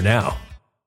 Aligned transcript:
now. 0.00 0.36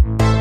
Thank 0.00 0.22
you 0.22 0.37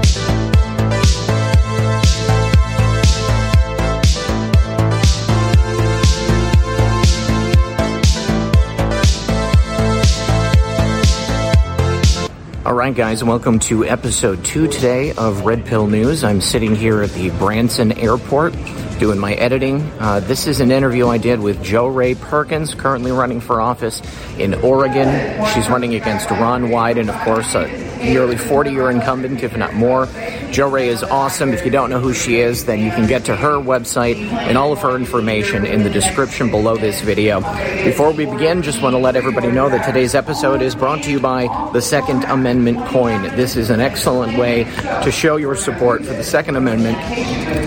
All 12.68 12.74
right, 12.74 12.94
guys, 12.94 13.24
welcome 13.24 13.60
to 13.60 13.86
episode 13.86 14.44
two 14.44 14.68
today 14.68 15.14
of 15.14 15.46
Red 15.46 15.66
Pill 15.66 15.88
News. 15.88 16.26
I'm 16.26 16.42
sitting 16.42 16.76
here 16.76 17.02
at 17.02 17.12
the 17.12 17.30
Branson 17.30 17.94
Airport 17.94 18.54
doing 19.00 19.20
my 19.20 19.36
editing. 19.36 19.82
Uh, 20.00 20.20
this 20.20 20.48
is 20.48 20.60
an 20.60 20.72
interview 20.72 21.08
I 21.08 21.18
did 21.18 21.40
with 21.40 21.64
Jo 21.64 21.88
Rae 21.88 22.16
Perkins, 22.16 22.74
currently 22.74 23.12
running 23.12 23.40
for 23.40 23.62
office 23.62 24.02
in 24.38 24.54
Oregon. 24.56 25.08
She's 25.54 25.70
running 25.70 25.96
against 25.96 26.30
Ron 26.30 26.66
Wyden, 26.66 27.08
of 27.08 27.16
course, 27.22 27.56
a 27.56 27.68
nearly 28.04 28.36
40 28.36 28.72
year 28.72 28.92
incumbent, 28.92 29.44
if 29.44 29.56
not 29.56 29.74
more. 29.74 30.08
Jo 30.52 30.70
Rae 30.70 30.90
is 30.90 31.04
awesome. 31.04 31.54
If 31.54 31.64
you 31.64 31.72
don't 31.72 31.90
know 31.90 32.00
who 32.00 32.14
she 32.14 32.40
is, 32.40 32.66
then 32.66 32.80
you 32.80 32.92
can 32.92 33.08
get 33.08 33.26
to 33.26 33.36
her 33.36 33.54
website 33.54 34.18
and 34.18 34.58
all 34.58 34.72
of 34.72 34.80
her 34.80 34.96
information 34.96 35.66
in 35.66 35.84
the 35.84 35.90
description 35.90 36.50
below 36.50 36.76
this 36.76 37.02
video. 37.02 37.42
Before 37.84 38.12
we 38.12 38.26
begin, 38.26 38.62
just 38.62 38.82
want 38.82 38.94
to 38.94 38.98
let 38.98 39.16
everybody 39.16 39.52
know 39.52 39.70
that 39.70 39.86
today's 39.86 40.16
episode 40.16 40.62
is 40.62 40.76
brought 40.76 41.04
to 41.04 41.12
you 41.12 41.20
by 41.20 41.48
the 41.74 41.82
Second 41.82 42.24
Amendment 42.26 42.57
coin. 42.66 43.22
This 43.36 43.56
is 43.56 43.70
an 43.70 43.80
excellent 43.80 44.38
way 44.38 44.64
to 45.04 45.12
show 45.12 45.38
your 45.38 45.56
support 45.56 46.04
for 46.04 46.14
the 46.14 46.24
Second 46.24 46.56
Amendment. 46.56 46.98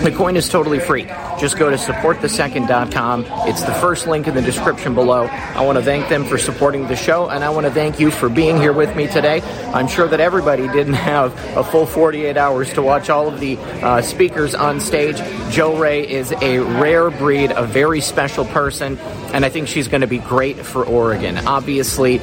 The 0.03 0.11
coin 0.11 0.35
is 0.35 0.49
totally 0.49 0.79
free. 0.79 1.03
Just 1.39 1.57
go 1.57 1.69
to 1.69 1.75
supportthesecond.com. 1.75 3.25
It's 3.47 3.63
the 3.63 3.73
first 3.75 4.07
link 4.07 4.27
in 4.27 4.35
the 4.35 4.41
description 4.41 4.93
below. 4.93 5.23
I 5.25 5.65
want 5.65 5.77
to 5.77 5.83
thank 5.83 6.09
them 6.09 6.25
for 6.25 6.37
supporting 6.37 6.87
the 6.87 6.95
show, 6.95 7.29
and 7.29 7.43
I 7.43 7.49
want 7.49 7.65
to 7.65 7.71
thank 7.71 7.99
you 7.99 8.11
for 8.11 8.29
being 8.29 8.57
here 8.57 8.73
with 8.73 8.95
me 8.95 9.07
today. 9.07 9.41
I'm 9.73 9.87
sure 9.87 10.07
that 10.07 10.19
everybody 10.19 10.67
didn't 10.67 10.93
have 11.11 11.33
a 11.55 11.63
full 11.63 11.85
48 11.85 12.37
hours 12.37 12.73
to 12.73 12.81
watch 12.81 13.09
all 13.09 13.27
of 13.27 13.39
the 13.39 13.57
uh, 13.57 14.01
speakers 14.01 14.53
on 14.53 14.79
stage. 14.79 15.17
Jo 15.51 15.77
Rae 15.77 16.07
is 16.07 16.31
a 16.41 16.59
rare 16.59 17.09
breed, 17.09 17.51
a 17.51 17.65
very 17.65 18.01
special 18.01 18.45
person, 18.45 18.97
and 19.33 19.45
I 19.45 19.49
think 19.49 19.67
she's 19.67 19.87
going 19.87 20.01
to 20.01 20.07
be 20.07 20.19
great 20.19 20.57
for 20.57 20.85
Oregon. 20.85 21.37
Obviously, 21.47 22.17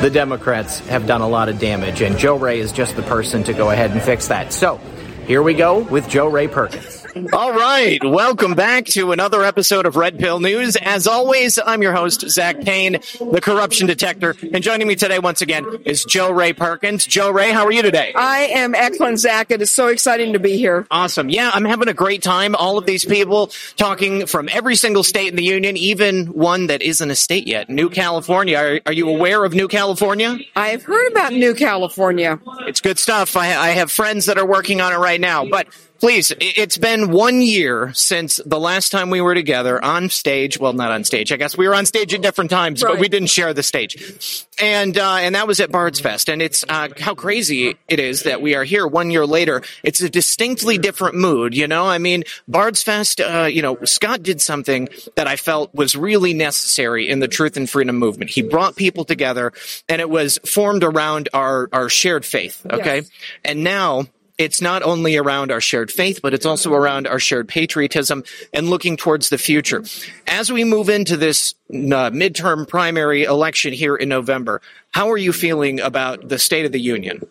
the 0.00 0.10
Democrats 0.10 0.80
have 0.88 1.06
done 1.06 1.20
a 1.20 1.28
lot 1.28 1.48
of 1.48 1.58
damage, 1.58 2.00
and 2.00 2.18
Jo 2.18 2.36
Rae 2.36 2.60
is 2.60 2.72
just 2.72 2.96
the 2.96 3.02
person 3.02 3.44
to 3.44 3.52
go 3.52 3.70
ahead 3.70 3.90
and 3.90 4.02
fix 4.02 4.28
that. 4.28 4.52
So, 4.52 4.80
here 5.26 5.42
we 5.42 5.54
go 5.54 5.80
with 5.80 6.08
Jo 6.08 6.28
Rae 6.28 6.48
Perkins. 6.48 7.05
All 7.32 7.52
right. 7.52 7.98
Welcome 8.04 8.54
back 8.54 8.84
to 8.86 9.12
another 9.12 9.42
episode 9.42 9.86
of 9.86 9.96
Red 9.96 10.18
Pill 10.18 10.38
News. 10.38 10.76
As 10.76 11.06
always, 11.06 11.58
I'm 11.58 11.80
your 11.80 11.94
host, 11.94 12.28
Zak 12.28 12.60
Paine, 12.60 12.98
the 13.32 13.40
corruption 13.42 13.86
detector. 13.86 14.34
And 14.52 14.62
joining 14.62 14.86
me 14.86 14.96
today, 14.96 15.18
once 15.18 15.40
again, 15.40 15.64
is 15.86 16.04
Jo 16.04 16.30
Rae 16.30 16.52
Perkins. 16.52 17.06
Jo 17.06 17.30
Rae, 17.30 17.52
how 17.52 17.64
are 17.64 17.72
you 17.72 17.80
today? 17.80 18.12
I 18.14 18.48
am 18.52 18.74
excellent, 18.74 19.18
Zak. 19.18 19.50
It 19.50 19.62
is 19.62 19.72
so 19.72 19.86
exciting 19.88 20.34
to 20.34 20.38
be 20.38 20.58
here. 20.58 20.86
Awesome. 20.90 21.30
Yeah, 21.30 21.50
I'm 21.54 21.64
having 21.64 21.88
a 21.88 21.94
great 21.94 22.22
time. 22.22 22.54
All 22.54 22.76
of 22.76 22.84
these 22.84 23.06
people 23.06 23.50
talking 23.76 24.26
from 24.26 24.50
every 24.52 24.76
single 24.76 25.02
state 25.02 25.28
in 25.28 25.36
the 25.36 25.44
union, 25.44 25.78
even 25.78 26.26
one 26.26 26.66
that 26.66 26.82
isn't 26.82 27.10
a 27.10 27.16
state 27.16 27.46
yet, 27.46 27.70
New 27.70 27.88
California. 27.88 28.58
Are, 28.58 28.80
are 28.84 28.92
you 28.92 29.08
aware 29.08 29.42
of 29.42 29.54
New 29.54 29.68
California? 29.68 30.36
I've 30.54 30.82
heard 30.82 31.12
about 31.12 31.32
New 31.32 31.54
California. 31.54 32.38
It's 32.66 32.82
good 32.82 32.98
stuff. 32.98 33.38
I, 33.38 33.56
I 33.56 33.68
have 33.70 33.90
friends 33.90 34.26
that 34.26 34.36
are 34.36 34.46
working 34.46 34.82
on 34.82 34.92
it 34.92 34.98
right 34.98 35.20
now. 35.20 35.46
But 35.46 35.68
Please, 35.98 36.32
it's 36.40 36.76
been 36.76 37.10
one 37.10 37.40
year 37.40 37.92
since 37.94 38.40
the 38.44 38.60
last 38.60 38.90
time 38.92 39.10
we 39.10 39.20
were 39.20 39.34
together 39.34 39.82
on 39.82 40.10
stage. 40.10 40.58
Well, 40.58 40.72
not 40.72 40.90
on 40.90 41.04
stage. 41.04 41.32
I 41.32 41.36
guess 41.36 41.56
we 41.56 41.66
were 41.66 41.74
on 41.74 41.86
stage 41.86 42.12
at 42.12 42.22
different 42.22 42.50
times, 42.50 42.82
right. 42.82 42.92
but 42.92 43.00
we 43.00 43.08
didn't 43.08 43.28
share 43.28 43.54
the 43.54 43.62
stage. 43.62 44.46
And 44.60 44.96
uh, 44.98 45.16
and 45.16 45.34
that 45.34 45.46
was 45.46 45.60
at 45.60 45.72
Bard's 45.72 46.00
Fest. 46.00 46.28
And 46.28 46.42
it's 46.42 46.64
uh, 46.68 46.88
how 46.98 47.14
crazy 47.14 47.76
it 47.88 47.98
is 48.00 48.24
that 48.24 48.42
we 48.42 48.54
are 48.54 48.64
here 48.64 48.86
one 48.86 49.10
year 49.10 49.26
later. 49.26 49.62
It's 49.82 50.00
a 50.00 50.10
distinctly 50.10 50.76
different 50.76 51.14
mood. 51.14 51.54
You 51.54 51.66
know, 51.66 51.86
I 51.86 51.98
mean, 51.98 52.24
Bard's 52.46 52.82
Fest. 52.82 53.20
Uh, 53.20 53.48
you 53.50 53.62
know, 53.62 53.78
Scott 53.84 54.22
did 54.22 54.40
something 54.40 54.88
that 55.14 55.26
I 55.26 55.36
felt 55.36 55.74
was 55.74 55.96
really 55.96 56.34
necessary 56.34 57.08
in 57.08 57.20
the 57.20 57.28
Truth 57.28 57.56
and 57.56 57.68
Freedom 57.68 57.96
movement. 57.96 58.30
He 58.30 58.42
brought 58.42 58.76
people 58.76 59.04
together, 59.04 59.52
and 59.88 60.00
it 60.00 60.10
was 60.10 60.38
formed 60.46 60.84
around 60.84 61.28
our 61.32 61.68
our 61.72 61.88
shared 61.88 62.24
faith. 62.24 62.66
Okay, 62.70 62.96
yes. 62.96 63.10
and 63.44 63.64
now 63.64 64.06
it's 64.38 64.60
not 64.60 64.82
only 64.82 65.16
around 65.16 65.50
our 65.50 65.60
shared 65.60 65.90
faith, 65.90 66.20
but 66.22 66.34
it's 66.34 66.46
also 66.46 66.74
around 66.74 67.06
our 67.06 67.18
shared 67.18 67.48
patriotism 67.48 68.24
and 68.52 68.68
looking 68.68 68.96
towards 68.96 69.28
the 69.28 69.38
future. 69.38 69.82
As 70.26 70.52
we 70.52 70.64
move 70.64 70.88
into 70.88 71.16
this 71.16 71.54
uh, 71.70 72.10
midterm 72.10 72.68
primary 72.68 73.24
election 73.24 73.72
here 73.72 73.96
in 73.96 74.08
November, 74.08 74.60
how 74.90 75.10
are 75.10 75.16
you 75.16 75.32
feeling 75.32 75.80
about 75.80 76.28
the 76.28 76.38
State 76.38 76.66
of 76.66 76.72
the 76.72 76.80
Union? 76.80 77.26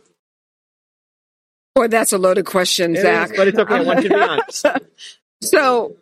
Boy, 1.76 1.88
that's 1.90 2.14
a 2.14 2.18
loaded 2.18 2.46
question, 2.46 2.96
it 2.96 3.02
Zak. 3.02 3.32
Is, 3.32 3.38
but 3.38 3.48
it's 3.50 3.60
okay. 3.60 3.76
I 3.76 3.82
want 3.82 4.04
you 4.04 4.10
to 4.10 4.16
be 4.16 4.22
honest. 4.22 4.66
so, 5.42 5.96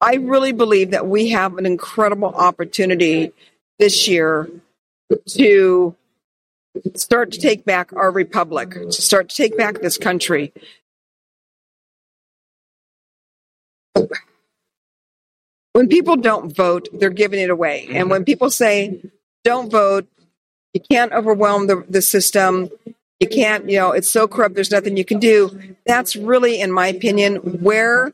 I 0.00 0.14
really 0.14 0.52
believe 0.52 0.92
that 0.92 1.06
we 1.06 1.30
have 1.30 1.58
an 1.58 1.66
incredible 1.66 2.28
opportunity 2.28 3.32
this 3.78 4.08
year 4.08 4.48
to 5.30 5.96
start 6.94 7.32
to 7.32 7.40
take 7.40 7.64
back 7.64 7.92
our 7.92 8.10
republic, 8.10 8.70
to 8.70 8.92
start 8.92 9.28
to 9.30 9.36
take 9.36 9.56
back 9.56 9.80
this 9.80 9.98
country. 9.98 10.52
When 15.72 15.88
people 15.88 16.16
don't 16.16 16.54
vote, 16.54 16.88
they're 16.92 17.10
giving 17.10 17.40
it 17.40 17.50
away. 17.50 17.88
And 17.90 18.10
when 18.10 18.24
people 18.24 18.50
say, 18.50 19.02
don't 19.44 19.70
vote, 19.70 20.06
you 20.74 20.80
can't 20.90 21.12
overwhelm 21.12 21.66
the, 21.66 21.84
the 21.88 22.02
system, 22.02 22.68
you 23.18 23.28
can't, 23.28 23.68
you 23.68 23.78
know, 23.78 23.92
it's 23.92 24.10
so 24.10 24.26
corrupt, 24.28 24.54
there's 24.54 24.70
nothing 24.70 24.96
you 24.96 25.04
can 25.04 25.18
do. 25.18 25.76
That's 25.86 26.16
really, 26.16 26.60
in 26.60 26.72
my 26.72 26.88
opinion, 26.88 27.36
where 27.62 28.12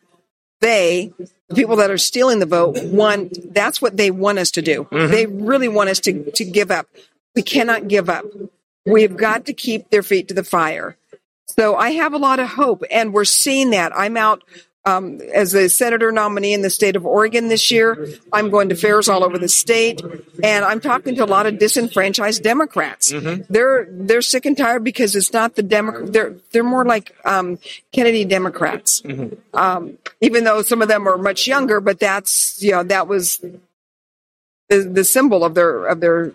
they, 0.61 1.13
the 1.49 1.55
people 1.55 1.77
that 1.77 1.91
are 1.91 1.99
stealing 1.99 2.39
the 2.39 2.47
vote, 2.47 2.83
want, 2.85 3.55
that's 3.55 3.81
what 3.81 3.97
they 3.97 4.11
want 4.11 4.39
us 4.39 4.51
to 4.53 4.63
do. 4.63 4.85
Mm-hmm. 4.85 5.13
They 5.13 5.27
really 5.27 5.69
want 5.69 5.91
us 5.91 6.01
to, 6.01 6.31
to 6.33 6.45
give 6.45 6.71
up. 6.71 6.87
We 7.37 7.43
cannot 7.43 7.87
give 7.87 8.09
up. 8.09 8.25
We've 8.87 9.17
got 9.17 9.47
to 9.47 9.53
keep 9.53 9.91
their 9.91 10.03
feet 10.03 10.29
to 10.29 10.35
the 10.35 10.45
fire. 10.45 10.97
So 11.47 11.77
I 11.77 11.91
have 11.91 12.13
a 12.15 12.19
lot 12.19 12.41
of 12.41 12.49
hope, 12.49 12.83
and 12.91 13.13
we're 13.13 13.25
seeing 13.25 13.71
that. 13.71 13.93
I'm 13.95 14.17
out 14.17 14.43
um, 14.87 15.21
as 15.35 15.53
a 15.55 15.69
senator 15.69 16.13
nominee 16.13 16.55
in 16.55 16.63
the 16.63 16.71
state 16.71 16.97
of 16.97 17.05
Oregon 17.05 17.49
this 17.49 17.71
year. 17.71 18.09
I'm 18.33 18.51
going 18.51 18.69
to 18.69 18.77
fairs 18.77 19.09
all 19.09 19.25
over 19.25 19.37
the 19.37 19.49
state, 19.49 20.01
and 20.43 20.65
I'm 20.65 20.81
talking 20.81 21.17
to 21.17 21.25
a 21.25 21.27
lot 21.27 21.47
of 21.47 21.59
disenfranchised 21.59 22.43
Democrats. 22.43 23.13
Mm-hmm. 23.13 23.43
They're 23.53 23.87
they're 23.91 24.23
sick 24.23 24.47
and 24.47 24.57
tired 24.57 24.85
because 24.85 25.17
it's 25.17 25.33
not 25.33 25.57
the 25.57 25.63
Democrat. 25.63 26.13
They're 26.13 26.37
they're 26.53 26.65
more 26.65 26.85
like 26.85 27.17
um, 27.25 27.59
Kennedy 27.93 28.25
Democrats, 28.25 29.03
mm-hmm. 29.03 29.35
um, 29.55 29.99
even 30.21 30.45
though 30.45 30.63
some 30.63 30.83
of 30.83 30.89
them 30.89 31.09
are 31.09 31.19
much 31.19 31.47
younger. 31.47 31.81
But 31.81 31.99
that's 31.99 32.63
you 32.63 32.71
know 32.71 32.85
that 32.85 33.09
was 33.09 33.39
the, 34.69 34.79
the 34.79 35.05
symbol 35.05 35.45
of 35.45 35.55
their 35.55 35.87
of 35.87 36.01
their 36.01 36.33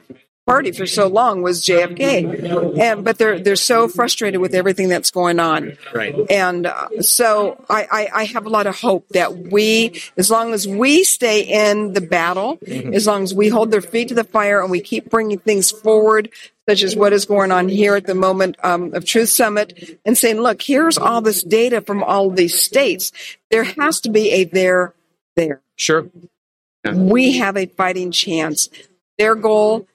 party 0.52 0.72
for 0.74 0.86
so 0.86 1.08
long 1.08 1.42
was 1.42 1.62
JFK, 1.62 2.78
and 2.78 3.06
but 3.06 3.18
they're 3.18 3.40
they're 3.40 3.56
so 3.56 3.88
frustrated 3.88 4.42
with 4.42 4.54
everything 4.54 4.90
that's 4.90 5.10
going 5.10 5.40
on. 5.40 5.78
Right. 5.94 6.14
And 6.30 6.66
uh, 6.66 7.02
so 7.02 7.64
I, 7.70 7.88
I, 7.90 8.10
I 8.14 8.24
have 8.26 8.46
a 8.46 8.50
lot 8.50 8.68
of 8.68 8.78
hope 8.78 9.08
that 9.10 9.38
we, 9.38 10.02
as 10.18 10.30
long 10.30 10.54
as 10.54 10.68
we 10.68 11.06
stay 11.06 11.70
in 11.70 11.94
the 11.94 12.02
battle, 12.02 12.58
mm-hmm. 12.58 12.94
as 12.94 13.08
long 13.08 13.24
as 13.24 13.34
we 13.34 13.48
hold 13.48 13.72
their 13.72 13.82
feet 13.82 14.10
to 14.10 14.14
the 14.14 14.26
fire 14.26 14.62
and 14.62 14.70
we 14.70 14.82
keep 14.82 15.10
bringing 15.10 15.40
things 15.40 15.72
forward. 15.72 16.30
Such 16.70 16.84
as 16.84 16.96
what 16.96 17.12
is 17.12 17.26
going 17.26 17.52
on 17.52 17.68
here 17.68 17.96
at 17.96 18.06
the 18.06 18.16
moment 18.16 18.56
um, 18.64 18.94
of 18.94 19.04
Truth 19.04 19.30
Summit, 19.30 20.00
and 20.06 20.18
saying, 20.18 20.40
"Look, 20.40 20.62
here's 20.62 20.98
all 20.98 21.20
this 21.20 21.44
data 21.44 21.82
from 21.82 22.04
all 22.04 22.30
these 22.30 22.58
states. 22.58 23.12
There 23.50 23.64
has 23.64 24.02
to 24.02 24.10
be 24.10 24.30
a 24.32 24.44
there, 24.44 24.94
there. 25.36 25.62
Sure, 25.76 26.08
yeah. 26.86 26.94
we 26.94 27.40
have 27.40 27.58
a 27.58 27.66
fighting 27.66 28.12
chance. 28.12 28.70
Their 29.18 29.36
goal 29.36 29.88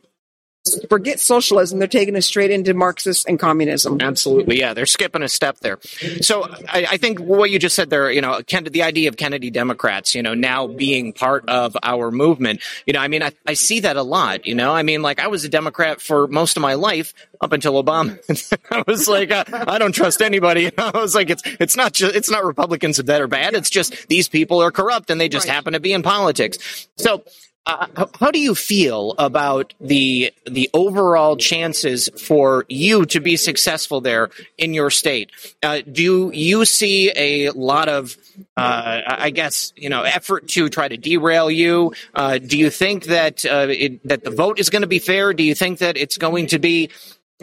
forget 0.88 1.20
socialism. 1.20 1.78
They're 1.78 1.88
taking 1.88 2.16
us 2.16 2.26
straight 2.26 2.50
into 2.50 2.74
Marxist 2.74 3.28
and 3.28 3.38
communism. 3.38 4.00
Absolutely, 4.00 4.58
yeah. 4.58 4.74
They're 4.74 4.86
skipping 4.86 5.22
a 5.22 5.28
step 5.28 5.58
there. 5.60 5.78
So 6.20 6.44
I, 6.68 6.86
I 6.92 6.96
think 6.96 7.18
what 7.20 7.50
you 7.50 7.58
just 7.58 7.76
said 7.76 7.90
there, 7.90 8.10
you 8.10 8.20
know, 8.20 8.40
Ken, 8.46 8.64
the 8.64 8.82
idea 8.82 9.08
of 9.08 9.16
Kennedy 9.16 9.50
Democrats, 9.50 10.14
you 10.14 10.22
know, 10.22 10.34
now 10.34 10.66
being 10.66 11.12
part 11.12 11.48
of 11.48 11.76
our 11.82 12.10
movement, 12.10 12.60
you 12.86 12.92
know, 12.92 13.00
I 13.00 13.08
mean, 13.08 13.22
I, 13.22 13.32
I 13.46 13.54
see 13.54 13.80
that 13.80 13.96
a 13.96 14.02
lot. 14.02 14.46
You 14.46 14.54
know, 14.54 14.72
I 14.72 14.82
mean, 14.82 15.02
like 15.02 15.20
I 15.20 15.28
was 15.28 15.44
a 15.44 15.48
Democrat 15.48 16.00
for 16.00 16.26
most 16.26 16.56
of 16.56 16.62
my 16.62 16.74
life 16.74 17.14
up 17.40 17.52
until 17.52 17.82
Obama. 17.82 18.18
I 18.70 18.84
was 18.86 19.08
like, 19.08 19.30
uh, 19.30 19.44
I 19.52 19.78
don't 19.78 19.92
trust 19.92 20.20
anybody. 20.22 20.70
I 20.78 20.90
was 20.94 21.14
like, 21.14 21.30
it's 21.30 21.42
it's 21.44 21.76
not 21.76 21.92
just 21.92 22.14
it's 22.14 22.30
not 22.30 22.44
Republicans 22.44 22.96
that 22.96 23.20
are 23.20 23.28
bad. 23.28 23.54
It's 23.54 23.70
just 23.70 24.08
these 24.08 24.28
people 24.28 24.62
are 24.62 24.70
corrupt 24.70 25.10
and 25.10 25.20
they 25.20 25.28
just 25.28 25.46
Right. 25.46 25.54
happen 25.54 25.72
to 25.74 25.80
be 25.80 25.92
in 25.92 26.02
politics. 26.02 26.88
So. 26.96 27.22
Uh, 27.66 28.06
how- 28.20 28.30
do 28.30 28.38
you 28.38 28.54
feel 28.54 29.16
about 29.18 29.74
the 29.80 30.32
the 30.48 30.70
overall 30.72 31.36
chances 31.36 32.08
for 32.16 32.64
you 32.68 33.04
to 33.06 33.18
be 33.18 33.36
successful 33.36 34.00
there 34.00 34.30
in 34.56 34.72
your 34.72 34.88
state? 34.88 35.30
Uh, 35.64 35.80
do 35.90 36.30
you 36.32 36.64
see 36.64 37.10
a 37.16 37.50
lot 37.50 37.88
of, 37.88 38.16
uh, 38.56 39.00
I 39.06 39.30
guess, 39.30 39.72
you 39.76 39.88
know, 39.88 40.02
effort 40.02 40.46
to 40.50 40.68
try 40.68 40.86
to 40.86 40.96
derail 40.96 41.50
you? 41.50 41.92
Uh, 42.14 42.38
do 42.38 42.56
you 42.56 42.70
think 42.70 43.06
that 43.06 43.44
uh, 43.44 43.66
it, 43.68 44.06
that 44.06 44.22
the 44.22 44.30
vote 44.30 44.60
is 44.60 44.70
going 44.70 44.82
to 44.82 44.88
be 44.88 45.00
fair? 45.00 45.34
Do 45.34 45.42
you 45.42 45.56
think 45.56 45.80
that 45.80 45.96
it's 45.96 46.18
going 46.18 46.46
to 46.48 46.60
be 46.60 46.90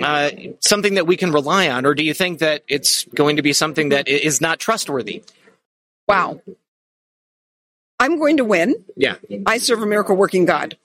uh, 0.01 0.30
something 0.62 0.94
that 0.94 1.06
we 1.06 1.18
can 1.18 1.34
rely 1.34 1.68
on, 1.70 1.86
or 1.86 1.94
do 1.94 2.03
you 2.03 2.13
think 2.13 2.39
that 2.39 2.63
it's 2.70 3.03
going 3.13 3.36
to 3.36 3.42
be 3.42 3.51
something 3.51 3.89
that 3.89 4.08
is 4.08 4.39
not 4.39 4.60
trustworthy? 4.60 5.22
Wow. 6.08 6.42
I'm 8.00 8.17
going 8.17 8.38
to 8.38 8.45
win. 8.45 8.75
Yeah. 8.95 9.15
I 9.45 9.57
serve 9.57 9.81
a 9.81 9.85
miracle 9.85 10.15
working 10.15 10.45
God. 10.45 10.77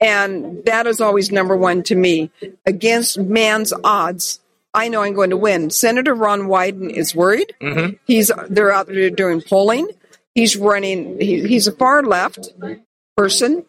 And 0.00 0.64
that 0.66 0.86
is 0.86 1.00
always 1.00 1.32
number 1.32 1.56
one 1.56 1.82
to 1.84 1.94
me. 1.94 2.30
Against 2.66 3.18
man's 3.18 3.72
odds, 3.84 4.40
I 4.74 4.88
know 4.88 5.02
I'm 5.02 5.14
going 5.14 5.30
to 5.30 5.36
win. 5.36 5.70
Senator 5.70 6.14
Ron 6.14 6.42
Wyden 6.42 6.90
is 6.90 7.14
worried. 7.14 7.54
Mm-hmm. 7.60 7.96
He's 8.06 8.30
they're 8.48 8.72
out 8.72 8.86
there 8.86 9.10
doing 9.10 9.40
polling. 9.40 9.88
He's 10.34 10.56
running. 10.56 11.20
He, 11.20 11.46
he's 11.48 11.66
a 11.66 11.72
far 11.72 12.02
left 12.02 12.50
person. 13.16 13.64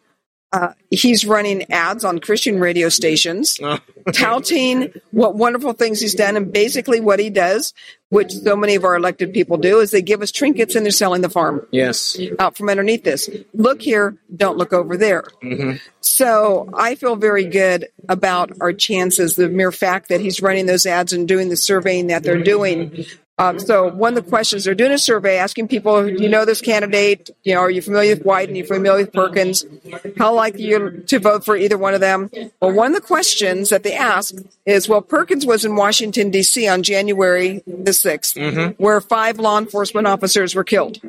Uh, 0.52 0.74
he's 0.90 1.26
running 1.26 1.72
ads 1.72 2.04
on 2.04 2.20
Christian 2.20 2.60
radio 2.60 2.90
stations, 2.90 3.60
touting 4.14 4.92
what 5.12 5.36
wonderful 5.36 5.74
things 5.74 6.02
he's 6.02 6.16
done. 6.16 6.36
And 6.36 6.52
basically, 6.52 7.00
what 7.00 7.20
he 7.20 7.30
does, 7.30 7.74
which 8.10 8.32
so 8.34 8.56
many 8.56 8.74
of 8.76 8.84
our 8.84 8.96
elected 8.96 9.32
people 9.32 9.58
do, 9.58 9.80
is 9.80 9.92
they 9.92 10.02
give 10.02 10.22
us 10.24 10.32
trinkets 10.32 10.76
and 10.76 10.84
they're 10.86 10.92
selling 10.92 11.22
the 11.22 11.30
farm 11.30 11.68
Yes. 11.72 12.20
out 12.40 12.58
from 12.58 12.70
underneath 12.70 13.04
this. 13.04 13.30
Look 13.54 13.82
here, 13.82 14.18
don't 14.36 14.58
look 14.58 14.74
over 14.74 14.98
there. 14.98 15.24
So 16.02 16.70
I 16.74 16.96
feel 16.96 17.16
very 17.16 17.46
good 17.46 17.88
about 18.08 18.52
our 18.62 18.74
chances. 18.74 19.36
The 19.36 19.50
mere 19.50 19.72
fact 19.72 20.10
that 20.10 20.22
he's 20.22 20.42
running 20.42 20.66
those 20.66 20.86
ads 20.86 21.14
and 21.14 21.28
doing 21.28 21.50
the 21.50 21.58
surveying 21.58 22.08
that 22.08 22.24
they're 22.24 22.42
doing. 22.44 23.06
Um, 23.40 23.58
so 23.58 23.88
one 23.90 24.18
of 24.18 24.24
the 24.24 24.30
questions 24.30 24.66
they're 24.66 24.76
doing 24.76 24.92
a 24.92 24.98
survey 24.98 25.38
asking 25.38 25.70
people, 25.70 26.06
do 26.06 26.22
you 26.22 26.28
know 26.28 26.44
this 26.44 26.60
candidate? 26.60 27.30
You 27.44 27.56
know, 27.56 27.62
are 27.62 27.72
you 27.72 27.82
familiar 27.82 28.14
with 28.16 28.26
Wyden? 28.26 28.52
Are 28.52 28.56
you 28.56 28.66
familiar 28.66 29.04
with 29.06 29.14
Perkins? 29.14 29.66
How 30.18 30.34
likely 30.34 30.64
you 30.64 31.04
to 31.08 31.20
vote 31.20 31.46
for 31.46 31.56
either 31.56 31.78
one 31.78 31.94
of 31.94 32.02
them? 32.02 32.30
Well, 32.62 32.74
one 32.74 32.88
of 32.94 33.02
the 33.02 33.08
questions 33.08 33.70
that 33.70 33.84
they 33.84 33.94
ask 33.96 34.36
is, 34.66 34.90
well, 34.90 35.02
Perkins 35.02 35.46
was 35.46 35.64
in 35.64 35.78
Washington 35.78 36.32
D.C. 36.32 36.68
on 36.68 36.84
January 36.84 37.64
the 37.66 37.92
6th, 37.92 38.76
where 38.78 39.00
five 39.00 39.40
law 39.40 39.58
enforcement 39.58 40.06
officers 40.06 40.54
were 40.54 40.66
killed. 40.66 41.00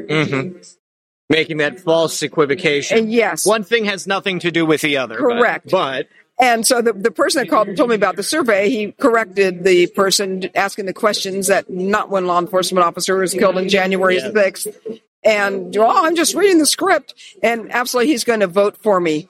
Making 1.28 1.58
that 1.58 1.78
false 1.80 2.22
equivocation. 2.22 2.98
And 2.98 3.12
yes. 3.12 3.46
One 3.46 3.62
thing 3.62 3.84
has 3.84 4.06
nothing 4.06 4.40
to 4.40 4.50
do 4.50 4.66
with 4.66 4.80
the 4.82 4.96
other. 4.96 5.14
but- 5.16 5.22
Correct. 5.22 5.70
But, 5.70 6.08
And 6.40 6.66
so 6.66 6.80
the, 6.80 6.94
the 6.94 7.10
person 7.10 7.42
that 7.42 7.50
called 7.50 7.68
and 7.68 7.76
told 7.76 7.90
me 7.90 7.96
about 7.96 8.16
the 8.16 8.22
survey, 8.22 8.70
he 8.70 8.92
corrected 8.92 9.62
the 9.62 9.88
person 9.88 10.48
asking 10.54 10.86
the 10.86 10.94
questions 10.94 11.48
that 11.48 11.68
not 11.68 12.08
one 12.08 12.26
law 12.26 12.38
enforcement 12.38 12.84
officer 12.84 13.16
was 13.16 13.34
killed 13.34 13.58
in 13.58 13.68
January 13.68 14.18
6th. 14.18 15.00
And, 15.22 15.76
oh, 15.76 16.06
I'm 16.06 16.16
just 16.16 16.34
reading 16.34 16.58
the 16.58 16.66
script. 16.66 17.14
And 17.42 17.70
absolutely, 17.70 18.12
he's 18.12 18.24
going 18.24 18.40
to 18.40 18.46
vote 18.46 18.78
for 18.82 18.98
me. 18.98 19.28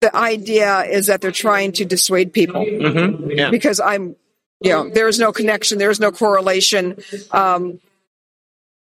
The 0.00 0.14
idea 0.16 0.84
is 0.84 1.08
that 1.08 1.20
they're 1.20 1.30
trying 1.30 1.72
to 1.72 1.84
dissuade 1.84 2.32
people 2.32 2.66
yeah. 2.66 3.50
because 3.50 3.78
I'm, 3.78 4.16
you 4.62 4.70
know, 4.70 4.88
there 4.88 5.08
is 5.08 5.18
no 5.18 5.32
connection, 5.32 5.76
there 5.76 5.90
is 5.90 6.00
no 6.00 6.10
correlation. 6.10 6.96
Um, 7.30 7.80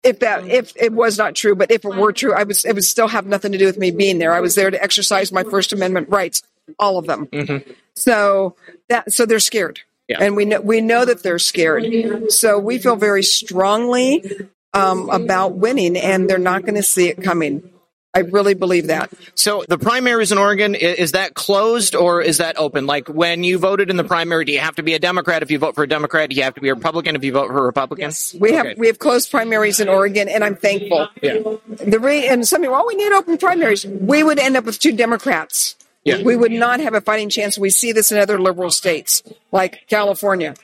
if 0.07 0.21
that 0.21 0.47
if 0.49 0.73
it 0.77 0.93
was 0.93 1.19
not 1.19 1.35
true, 1.35 1.55
but 1.55 1.71
if 1.71 1.85
it 1.85 1.95
were 1.97 2.13
true, 2.13 2.33
I 2.33 2.45
was 2.45 2.65
it 2.65 2.75
would 2.75 2.85
still 2.85 3.09
have 3.09 3.27
nothing 3.27 3.53
to 3.53 3.59
do 3.59 3.67
with 3.67 3.79
me 3.79 3.91
being 3.91 4.19
there. 4.19 4.33
I 4.33 4.41
was 4.41 4.55
there 4.55 4.71
to 4.71 4.83
exercise 4.83 5.33
my 5.33 5.43
First 5.45 5.73
Amendment 5.73 6.09
rights, 6.09 6.43
all 6.79 6.99
of 6.99 7.07
them. 7.07 7.29
So 7.95 8.57
that 8.89 9.13
so 9.13 9.27
they're 9.27 9.39
scared, 9.39 9.81
Yeah. 10.09 10.19
and 10.21 10.37
we 10.37 10.45
know 10.45 10.61
we 10.61 10.81
know 10.81 11.05
that 11.05 11.23
they're 11.23 11.39
scared. 11.39 12.31
So 12.33 12.59
we 12.59 12.79
feel 12.79 12.97
very 12.97 13.23
strongly 13.23 14.23
um, 14.75 15.09
about 15.11 15.55
winning, 15.57 15.97
and 15.97 16.29
they're 16.29 16.39
not 16.39 16.63
going 16.63 16.75
to 16.75 16.83
see 16.83 17.09
it 17.09 17.23
coming. 17.23 17.71
I 18.17 18.21
really 18.21 18.55
believe 18.55 18.87
that. 18.87 19.13
So 19.35 19.63
the 19.69 19.77
primaries 19.77 20.33
in 20.33 20.39
Oregon 20.39 20.75
is 20.75 21.13
that 21.13 21.35
closed 21.35 21.95
or 21.95 22.23
is 22.23 22.39
that 22.39 22.59
open? 22.59 22.87
Like 22.87 23.09
when 23.09 23.45
you 23.45 23.59
voted 23.59 23.91
in 23.91 23.99
the 23.99 24.05
primary, 24.05 24.47
do 24.47 24.53
you 24.53 24.59
have 24.59 24.77
to 24.77 24.83
be 24.83 24.95
a 24.95 24.99
Democrat 24.99 25.43
if 25.43 25.51
you 25.51 25.59
vote 25.59 25.75
for 25.75 25.85
a 25.85 25.89
Democrat? 25.89 26.31
Do 26.31 26.37
you 26.37 26.43
have 26.43 26.55
to 26.55 26.63
be 26.63 26.71
a 26.71 26.75
Republican 26.75 27.15
if 27.15 27.23
you 27.25 27.33
vote 27.33 27.49
for 27.49 27.59
a 27.59 27.63
Republican? 27.63 28.11
We 28.41 28.53
have 28.53 28.79
we 28.79 28.87
have 28.87 28.99
closed 28.99 29.31
primaries 29.31 29.81
in 29.81 29.91
Oregon, 29.91 30.31
and 30.31 30.43
I'm 30.43 30.57
thankful. 30.57 31.09
Yeah. 31.21 31.43
The 31.69 31.99
re- 32.01 32.27
and 32.27 32.49
some 32.49 32.63
people, 32.63 32.75
oh, 32.75 32.87
we 32.87 32.95
need 32.95 33.13
open 33.13 33.37
primaries. 33.37 33.85
We 33.85 34.23
would 34.23 34.39
end 34.39 34.57
up 34.57 34.65
with 34.65 34.79
two 34.79 34.93
Democrats. 34.97 35.77
Yeah. 36.03 36.23
We 36.23 36.37
would 36.37 36.53
not 36.53 36.81
have 36.81 36.95
a 36.95 37.03
fighting 37.03 37.29
chance. 37.29 37.59
We 37.59 37.69
see 37.69 37.93
this 37.93 38.11
in 38.11 38.17
other 38.17 38.41
liberal 38.41 38.71
states 38.71 39.23
like 39.53 39.87
California. 39.89 40.55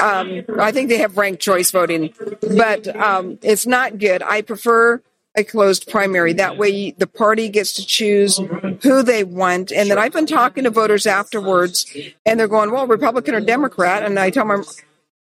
Um, 0.00 0.44
I 0.58 0.72
think 0.72 0.88
they 0.88 0.98
have 0.98 1.18
ranked 1.18 1.42
choice 1.42 1.70
voting, 1.70 2.14
but 2.40 2.86
um, 2.96 3.38
it's 3.42 3.66
not 3.66 3.98
good. 3.98 4.22
I 4.22 4.40
prefer 4.40 5.02
a 5.36 5.44
closed 5.44 5.90
primary. 5.90 6.32
That 6.32 6.56
way, 6.56 6.92
the 6.92 7.06
party 7.06 7.48
gets 7.48 7.72
to 7.74 7.86
choose 7.86 8.40
who 8.82 9.02
they 9.02 9.24
want. 9.24 9.72
And 9.72 9.90
then 9.90 9.98
I've 9.98 10.12
been 10.12 10.26
talking 10.26 10.64
to 10.64 10.70
voters 10.70 11.06
afterwards, 11.06 11.86
and 12.24 12.38
they're 12.38 12.48
going, 12.48 12.70
"Well, 12.70 12.86
Republican 12.86 13.34
or 13.34 13.40
Democrat?" 13.40 14.04
And 14.04 14.18
I 14.18 14.30
tell 14.30 14.46
them, 14.46 14.64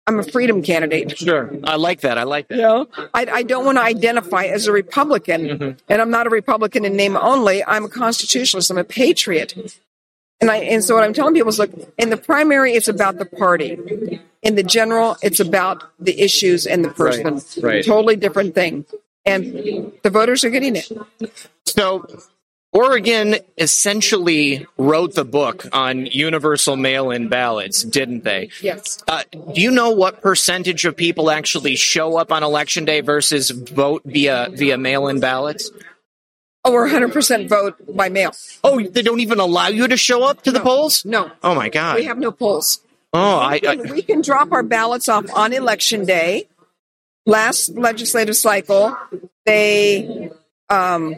"I'm 0.05 0.19
a 0.19 0.23
freedom 0.23 0.61
candidate." 0.61 1.17
Sure. 1.17 1.49
I 1.63 1.77
like 1.77 2.01
that. 2.01 2.17
I 2.17 2.23
like 2.23 2.47
that. 2.49 2.55
You 2.55 2.61
know, 2.61 2.87
I, 3.13 3.25
I 3.25 3.43
don't 3.43 3.65
want 3.65 3.77
to 3.77 3.83
identify 3.83 4.45
as 4.45 4.67
a 4.67 4.71
Republican, 4.71 5.41
mm-hmm. 5.41 5.79
and 5.89 6.01
I'm 6.01 6.11
not 6.11 6.27
a 6.27 6.29
Republican 6.29 6.85
in 6.85 6.95
name 6.95 7.17
only. 7.17 7.63
I'm 7.63 7.85
a 7.85 7.89
constitutionalist. 7.89 8.69
I'm 8.69 8.77
a 8.77 8.83
patriot, 8.83 9.55
and 10.39 10.51
I 10.51 10.57
and 10.57 10.83
so 10.83 10.95
what 10.95 11.03
I'm 11.03 11.13
telling 11.13 11.33
people 11.33 11.49
is, 11.49 11.57
look, 11.57 11.71
in 11.97 12.11
the 12.11 12.17
primary, 12.17 12.73
it's 12.73 12.87
about 12.87 13.17
the 13.17 13.25
party. 13.25 14.19
In 14.43 14.55
the 14.55 14.63
general, 14.63 15.15
it's 15.23 15.39
about 15.39 15.89
the 15.99 16.19
issues 16.21 16.67
and 16.67 16.83
the 16.83 16.89
person. 16.89 17.41
right. 17.61 17.83
Totally 17.83 18.17
different 18.17 18.53
thing, 18.53 18.85
and 19.25 19.91
the 20.03 20.09
voters 20.09 20.43
are 20.43 20.49
getting 20.49 20.75
it. 20.75 20.91
So 21.65 22.05
Oregon 22.71 23.35
essentially 23.57 24.65
wrote 24.77 25.13
the 25.13 25.23
book 25.25 25.65
on 25.73 26.05
universal 26.07 26.75
mail-in 26.75 27.29
ballots, 27.29 27.83
didn't 27.83 28.23
they? 28.23 28.49
Yes. 28.61 29.03
Uh, 29.07 29.23
do 29.53 29.61
you 29.61 29.69
know 29.71 29.91
what 29.91 30.21
percentage 30.21 30.83
of 30.85 30.95
people 30.97 31.29
actually 31.29 31.75
show 31.75 32.17
up 32.17 32.31
on 32.31 32.41
election 32.43 32.85
day 32.85 33.01
versus 33.01 33.51
vote 33.51 34.01
via 34.05 34.49
via 34.51 34.77
mail-in 34.77 35.19
ballots? 35.19 35.69
Oh, 36.65 36.71
we're 36.71 36.87
100% 36.87 37.49
vote 37.49 37.75
by 37.95 38.07
mail. 38.09 38.31
Oh, 38.63 38.81
they 38.81 39.01
don't 39.01 39.19
even 39.19 39.39
allow 39.39 39.67
you 39.67 39.87
to 39.87 39.97
show 39.97 40.23
up 40.23 40.43
to 40.43 40.51
the 40.51 40.61
polls? 40.61 41.03
No, 41.03 41.29
Oh 41.43 41.53
my 41.53 41.67
god. 41.69 41.95
we 41.97 42.05
have 42.05 42.17
no 42.17 42.31
polls. 42.31 42.79
oh, 43.13 43.37
I, 43.37 43.59
I 43.67 43.75
we 43.75 44.01
can 44.01 44.21
drop 44.21 44.51
our 44.53 44.63
ballots 44.63 45.09
off 45.09 45.25
on 45.35 45.51
election 45.53 46.05
day. 46.05 46.47
Last 47.25 47.69
legislative 47.77 48.35
cycle, 48.35 48.97
they 49.45 50.29
um, 50.69 51.15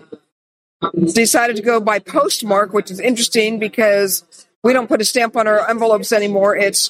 decided 1.14 1.56
to 1.56 1.62
go 1.62 1.80
by 1.80 2.00
postmark, 2.00 2.74
which 2.74 2.92
is 2.92 3.00
interesting 3.00 3.60
because 3.60 4.24
we 4.66 4.74
don't 4.74 4.88
put 4.88 5.00
a 5.00 5.06
stamp 5.06 5.36
on 5.36 5.48
our 5.48 5.70
envelopes 5.70 6.12
anymore. 6.12 6.56
It's 6.56 6.90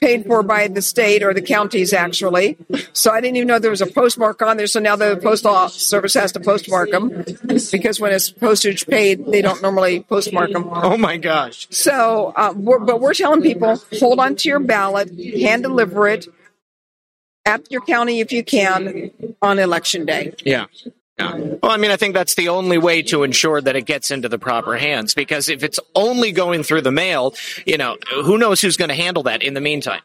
paid 0.00 0.26
for 0.26 0.42
by 0.42 0.68
the 0.68 0.82
state 0.82 1.22
or 1.22 1.32
the 1.32 1.40
counties, 1.40 1.94
actually. 1.94 2.58
So 2.92 3.10
I 3.10 3.22
didn't 3.22 3.36
even 3.36 3.48
know 3.48 3.58
there 3.58 3.70
was 3.70 3.80
a 3.80 3.86
postmark 3.86 4.42
on 4.42 4.58
there. 4.58 4.66
So 4.66 4.80
now 4.80 4.96
the 4.96 5.16
postal 5.16 5.70
service 5.70 6.12
has 6.12 6.32
to 6.32 6.40
postmark 6.40 6.90
them 6.90 7.24
because 7.72 7.98
when 7.98 8.12
it's 8.12 8.30
postage 8.30 8.86
paid, 8.86 9.24
they 9.24 9.40
don't 9.40 9.62
normally 9.62 10.00
postmark 10.00 10.52
them. 10.52 10.68
oh 10.70 10.98
my 10.98 11.16
gosh. 11.16 11.66
So, 11.70 12.34
uh, 12.36 12.52
we're, 12.54 12.80
but 12.80 13.00
we're 13.00 13.14
telling 13.14 13.40
people 13.40 13.82
hold 13.98 14.20
on 14.20 14.36
to 14.36 14.48
your 14.50 14.60
ballot, 14.60 15.18
hand 15.40 15.62
deliver 15.62 16.08
it 16.08 16.26
at 17.46 17.70
your 17.70 17.80
county 17.80 18.20
if 18.20 18.32
you 18.32 18.44
can 18.44 19.10
on 19.40 19.58
election 19.58 20.04
day. 20.04 20.34
Yeah. 20.44 20.66
Yeah. 21.18 21.34
Well, 21.34 21.72
I 21.72 21.78
mean, 21.78 21.90
I 21.90 21.96
think 21.96 22.12
that's 22.12 22.34
the 22.34 22.50
only 22.50 22.76
way 22.76 23.00
to 23.04 23.22
ensure 23.22 23.62
that 23.62 23.74
it 23.74 23.86
gets 23.86 24.10
into 24.10 24.28
the 24.28 24.38
proper 24.38 24.76
hands 24.76 25.14
because 25.14 25.48
if 25.48 25.62
it's 25.62 25.80
only 25.94 26.30
going 26.30 26.62
through 26.62 26.82
the 26.82 26.92
mail, 26.92 27.34
you 27.64 27.78
know, 27.78 27.96
who 28.22 28.36
knows 28.36 28.60
who's 28.60 28.76
going 28.76 28.90
to 28.90 28.94
handle 28.94 29.22
that 29.22 29.42
in 29.42 29.54
the 29.54 29.62
meantime? 29.62 30.02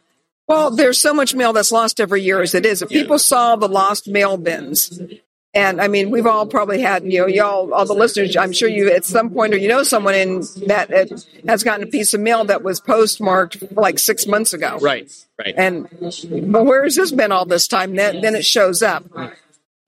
Well, 0.47 0.71
there's 0.71 0.99
so 0.99 1.13
much 1.13 1.35
mail 1.35 1.51
that's 1.51 1.71
lost 1.71 1.99
every 1.99 2.21
year 2.21 2.41
as 2.41 2.55
it 2.55 2.65
is. 2.65 2.81
If 2.81 2.89
people 2.89 3.19
saw 3.19 3.57
the 3.57 3.67
lost 3.67 4.07
mail 4.07 4.37
bins 4.37 5.01
And 5.53 5.81
I 5.81 5.89
mean, 5.89 6.11
we've 6.11 6.25
all 6.25 6.45
probably 6.45 6.79
had, 6.81 7.03
you 7.03 7.19
know, 7.19 7.27
y'all, 7.27 7.73
all 7.73 7.85
the 7.85 7.93
listeners, 7.93 8.37
I'm 8.37 8.53
sure 8.53 8.69
you 8.69 8.89
at 8.89 9.03
some 9.03 9.29
point 9.31 9.53
or 9.53 9.57
you 9.57 9.67
know 9.67 9.83
someone 9.83 10.15
in 10.15 10.43
that 10.67 10.93
uh, 10.93 11.05
has 11.47 11.61
gotten 11.63 11.83
a 11.85 11.91
piece 11.91 12.13
of 12.13 12.21
mail 12.21 12.45
that 12.45 12.63
was 12.63 12.79
postmarked 12.79 13.61
like 13.75 13.99
six 13.99 14.25
months 14.25 14.53
ago. 14.53 14.77
Right, 14.79 15.11
right. 15.37 15.53
And 15.57 15.89
but 16.51 16.63
where 16.65 16.83
has 16.85 16.95
this 16.95 17.11
been 17.11 17.33
all 17.33 17.45
this 17.45 17.67
time? 17.67 17.95
Then, 17.97 18.21
then 18.21 18.33
it 18.35 18.45
shows 18.45 18.81
up. 18.81 19.03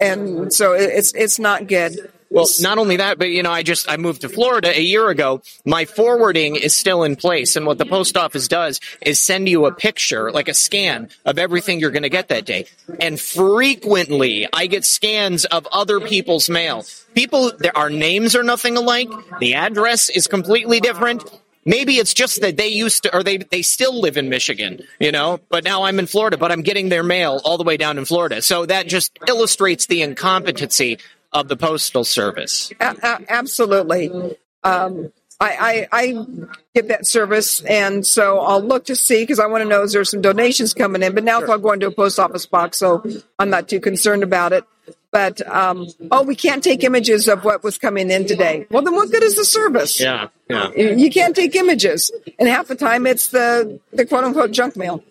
And 0.01 0.53
so 0.53 0.73
it- 0.73 0.89
it's, 0.91 1.13
it's 1.13 1.39
not 1.39 1.67
good. 1.67 2.11
Well, 2.33 2.47
not 2.61 2.79
only 2.79 2.97
that, 2.97 3.19
but 3.19 3.29
you 3.29 3.43
know, 3.43 3.51
I 3.51 3.61
just 3.61 3.87
I 3.87 3.97
moved 3.97 4.21
to 4.21 4.29
Florida 4.29 4.75
a 4.75 4.81
year 4.81 5.07
ago. 5.09 5.43
My 5.65 5.85
forwarding 5.85 6.55
is 6.55 6.75
still 6.75 7.03
in 7.03 7.15
place, 7.15 7.55
and 7.55 7.67
what 7.67 7.77
the 7.77 7.85
post 7.85 8.17
office 8.17 8.47
does 8.47 8.79
is 9.01 9.21
send 9.21 9.47
you 9.47 9.67
a 9.67 9.71
picture, 9.71 10.31
like 10.31 10.47
a 10.47 10.55
scan 10.55 11.09
of 11.25 11.37
everything 11.37 11.79
you're 11.79 11.91
going 11.91 12.03
to 12.03 12.09
get 12.09 12.29
that 12.29 12.45
day. 12.45 12.65
And 12.99 13.19
frequently, 13.19 14.47
I 14.51 14.65
get 14.65 14.83
scans 14.83 15.45
of 15.45 15.67
other 15.71 15.99
people's 15.99 16.49
mail. 16.49 16.85
People, 17.13 17.51
there, 17.59 17.77
our 17.77 17.91
names 17.91 18.35
are 18.35 18.43
nothing 18.43 18.77
alike. 18.77 19.09
The 19.39 19.53
address 19.53 20.09
is 20.09 20.25
completely 20.25 20.79
different. 20.79 21.23
Maybe 21.65 21.97
it's 21.97 22.15
just 22.15 22.41
that 22.41 22.57
they 22.57 22.69
used 22.69 23.03
to, 23.03 23.15
or 23.15 23.21
they 23.21 23.37
they 23.37 23.61
still 23.61 24.01
live 24.01 24.17
in 24.17 24.29
Michigan, 24.29 24.81
you 24.99 25.11
know. 25.11 25.39
But 25.49 25.63
now 25.63 25.83
I'm 25.83 25.99
in 25.99 26.07
Florida, 26.07 26.37
but 26.37 26.51
I'm 26.51 26.63
getting 26.63 26.89
their 26.89 27.03
mail 27.03 27.39
all 27.45 27.59
the 27.59 27.63
way 27.63 27.77
down 27.77 27.99
in 27.99 28.05
Florida. 28.05 28.41
So 28.41 28.65
that 28.65 28.87
just 28.87 29.17
illustrates 29.27 29.85
the 29.85 30.01
incompetency 30.01 30.97
of 31.33 31.47
the 31.47 31.57
postal 31.57 32.03
service. 32.03 32.71
A- 32.79 32.95
a- 33.01 33.25
absolutely. 33.29 34.37
Um, 34.63 35.11
I, 35.39 35.87
I, 35.91 36.01
I 36.03 36.25
get 36.73 36.87
that 36.87 37.05
service, 37.05 37.61
and 37.61 38.05
so 38.05 38.39
I'll 38.39 38.61
look 38.61 38.85
to 38.85 38.95
see 38.95 39.23
because 39.23 39.39
I 39.39 39.47
want 39.47 39.63
to 39.63 39.69
know 39.69 39.83
is 39.83 39.91
there 39.91 40.03
some 40.05 40.21
donations 40.21 40.73
coming 40.73 41.03
in. 41.03 41.13
But 41.13 41.23
now 41.23 41.41
if 41.41 41.49
I 41.49 41.57
go 41.57 41.71
into 41.71 41.87
a 41.87 41.91
post 41.91 42.19
office 42.19 42.45
box, 42.45 42.77
so 42.77 43.03
I'm 43.39 43.49
not 43.49 43.67
too 43.67 43.79
concerned 43.79 44.23
about 44.23 44.53
it. 44.53 44.63
But 45.11 45.45
um, 45.47 45.87
oh, 46.11 46.23
we 46.23 46.35
can't 46.35 46.63
take 46.63 46.83
images 46.83 47.27
of 47.27 47.43
what 47.43 47.63
was 47.63 47.77
coming 47.77 48.09
in 48.09 48.25
today. 48.25 48.65
Well, 48.71 48.81
then 48.83 48.95
what 48.95 49.11
good 49.11 49.21
is 49.21 49.35
the 49.35 49.45
service? 49.45 49.99
Yeah, 49.99 50.29
yeah. 50.49 50.71
You 50.73 51.09
can't 51.11 51.35
take 51.35 51.55
images, 51.55 52.11
and 52.39 52.47
half 52.47 52.67
the 52.67 52.75
time 52.75 53.05
it's 53.05 53.27
the 53.27 53.79
the 53.91 54.05
quote 54.05 54.23
unquote 54.23 54.51
junk 54.51 54.75
mail. 54.75 55.03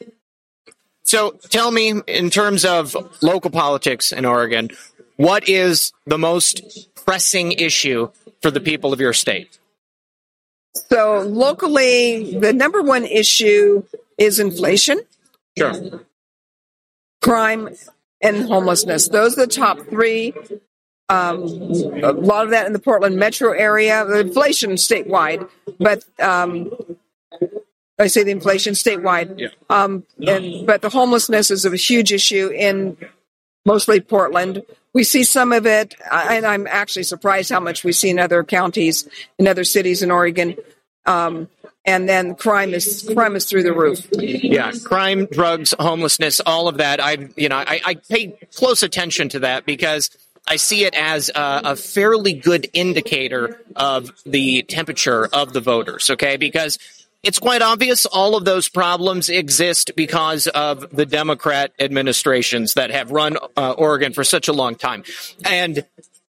So 1.05 1.33
tell 1.51 1.71
me, 1.71 2.01
in 2.07 2.31
terms 2.31 2.65
of 2.65 2.97
local 3.23 3.51
politics 3.51 4.13
in 4.13 4.25
Oregon, 4.25 4.71
what 5.17 5.49
is 5.49 5.93
the 6.07 6.19
most 6.19 6.95
pressing 6.95 7.53
issue 7.53 8.11
for 8.41 8.51
the 8.51 8.61
people 8.61 8.93
of 8.93 9.01
your 9.01 9.13
state? 9.13 9.59
So 10.75 11.21
locally, 11.21 12.39
the 12.39 12.53
number 12.53 12.83
one 12.83 13.05
issue 13.05 13.85
is 14.19 14.41
inflation. 14.41 15.01
Sure. 15.59 16.01
crime 17.21 17.69
and 18.23 18.47
homelessness. 18.47 19.09
Those 19.09 19.37
are 19.37 19.47
the 19.47 19.53
top 19.53 19.81
three. 19.81 20.33
Um, 21.09 21.43
a 21.43 22.13
lot 22.13 22.45
of 22.45 22.51
that 22.51 22.67
in 22.67 22.73
the 22.73 22.79
Portland 22.79 23.17
metro 23.17 23.53
area. 23.53 24.05
The 24.05 24.21
inflation 24.21 24.73
statewide, 24.73 25.49
but 25.79 26.05
um, 26.19 26.73
I 27.99 28.07
say 28.07 28.23
the 28.23 28.31
inflation 28.31 28.73
statewide. 28.75 29.39
Yeah. 29.39 29.49
Um, 29.69 30.05
and 30.27 30.67
but 30.67 30.81
the 30.81 30.89
homelessness 30.89 31.51
is 31.51 31.67
a 31.67 31.77
huge 31.77 32.13
issue 32.13 32.49
in 32.49 32.97
mostly 33.67 34.01
Portland. 34.01 34.63
We 34.95 35.05
see 35.05 35.25
some 35.25 35.53
of 35.53 35.67
it, 35.67 35.95
uh, 36.11 36.27
and 36.31 36.45
I'm 36.45 36.67
actually 36.67 37.05
surprised 37.05 37.51
how 37.51 37.61
much 37.61 37.83
we 37.83 37.93
see 37.93 38.11
in 38.11 38.19
other 38.19 38.45
counties, 38.45 39.09
in 39.39 39.49
other 39.49 39.65
cities 39.65 40.03
in 40.03 40.11
Oregon. 40.11 40.57
Um, 41.07 41.49
and 41.85 42.09
then 42.09 42.35
crime 42.35 42.75
is 42.75 43.11
crime 43.13 43.35
is 43.35 43.47
through 43.47 43.65
the 43.65 43.73
roof. 43.73 44.07
Yeah, 44.13 44.71
crime, 44.85 45.27
drugs, 45.27 45.75
homelessness, 45.79 46.41
all 46.41 46.69
of 46.69 46.77
that. 46.77 47.03
I, 47.03 47.29
you 47.37 47.49
know, 47.49 47.57
I, 47.57 47.81
I 47.85 47.95
pay 47.95 48.39
close 48.55 48.83
attention 48.83 49.29
to 49.31 49.41
that 49.41 49.67
because 49.67 50.11
I 50.47 50.57
see 50.57 50.85
it 50.85 50.95
as 50.95 51.29
a, 51.35 51.61
a 51.65 51.77
fairly 51.77 52.35
good 52.35 52.69
indicator 52.73 53.61
of 53.75 54.13
the 54.25 54.63
temperature 54.63 55.27
of 55.27 55.53
the 55.53 55.61
voters. 55.61 56.11
Okay, 56.11 56.37
because 56.37 56.79
it's 57.23 57.39
quite 57.39 57.63
obvious 57.63 58.07
all 58.07 58.37
of 58.37 58.45
those 58.45 58.69
problems 58.69 59.29
exist 59.29 59.93
because 59.97 60.47
of 60.49 60.95
the 60.95 61.07
Democrat 61.07 61.73
administrations 61.79 62.75
that 62.75 62.91
have 62.91 63.11
run 63.11 63.37
uh, 63.57 63.73
Oregon 63.73 64.13
for 64.13 64.25
such 64.25 64.49
a 64.49 64.53
long 64.53 64.75
time, 64.75 65.05
and. 65.45 65.85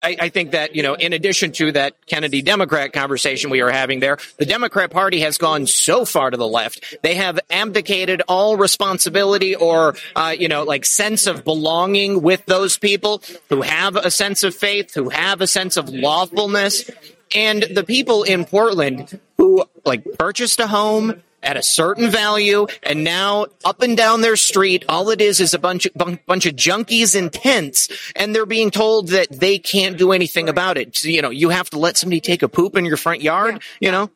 I, 0.05 0.17
I 0.21 0.29
think 0.29 0.50
that, 0.50 0.76
you 0.76 0.83
know, 0.83 0.93
in 0.95 1.14
addition 1.14 1.53
to 1.53 1.73
that 1.73 1.95
Kennedy 2.07 2.43
Democrat 2.43 2.93
conversation 2.93 3.49
we 3.49 3.62
are 3.62 3.71
having 3.71 4.00
there, 4.00 4.19
the 4.37 4.45
Democrat 4.45 4.91
Party 4.91 5.21
has 5.21 5.38
gone 5.38 5.67
so 5.67 6.05
far 6.05 6.31
to 6.31 6.37
the 6.37 6.47
left. 6.47 6.95
They 7.03 7.14
have 7.14 7.41
abdicated 7.49 8.21
all 8.29 8.59
responsibility 8.59 9.55
or, 9.55 9.95
uh, 10.14 10.35
you 10.38 10.49
know, 10.49 10.64
like 10.64 10.85
sense 10.85 11.26
of 11.26 11.43
belonging 11.43 12.21
with 12.21 12.45
those 12.45 12.76
people 12.76 13.23
who 13.49 13.62
have 13.62 13.97
a 13.97 14.11
sense 14.11 14.43
of 14.43 14.55
faith, 14.55 14.93
who 14.93 15.09
have 15.09 15.41
a 15.41 15.47
sense 15.47 15.79
of 15.79 15.88
lawfulness. 15.88 16.91
And 17.35 17.62
the 17.62 17.83
people 17.83 18.25
in 18.25 18.45
Portland 18.45 19.19
who 19.44 19.64
like 19.84 20.04
purchased 20.18 20.58
a 20.58 20.66
home 20.66 21.22
at 21.42 21.58
a 21.58 21.62
certain 21.62 22.08
value 22.08 22.66
and 22.82 23.04
now 23.04 23.44
up 23.66 23.82
and 23.82 23.98
down 23.98 24.22
their 24.22 24.36
street 24.36 24.82
all 24.88 25.10
it 25.10 25.20
is 25.20 25.40
is 25.40 25.52
a 25.52 25.58
bunch 25.58 25.84
of 25.84 25.92
bun- 25.92 26.18
bunch 26.26 26.46
of 26.46 26.56
junkies 26.56 27.14
in 27.14 27.28
tents 27.28 27.88
and 28.16 28.34
they're 28.34 28.46
being 28.46 28.70
told 28.70 29.08
that 29.08 29.28
they 29.30 29.58
can't 29.58 29.98
do 29.98 30.12
anything 30.12 30.48
about 30.48 30.78
it. 30.78 30.96
So, 30.96 31.08
you 31.08 31.20
know 31.20 31.28
you 31.28 31.50
have 31.50 31.68
to 31.70 31.78
let 31.78 31.98
somebody 31.98 32.20
take 32.20 32.42
a 32.42 32.48
poop 32.48 32.76
in 32.76 32.86
your 32.86 32.96
front 32.96 33.20
yard 33.20 33.62
you 33.80 33.90
know? 33.90 34.10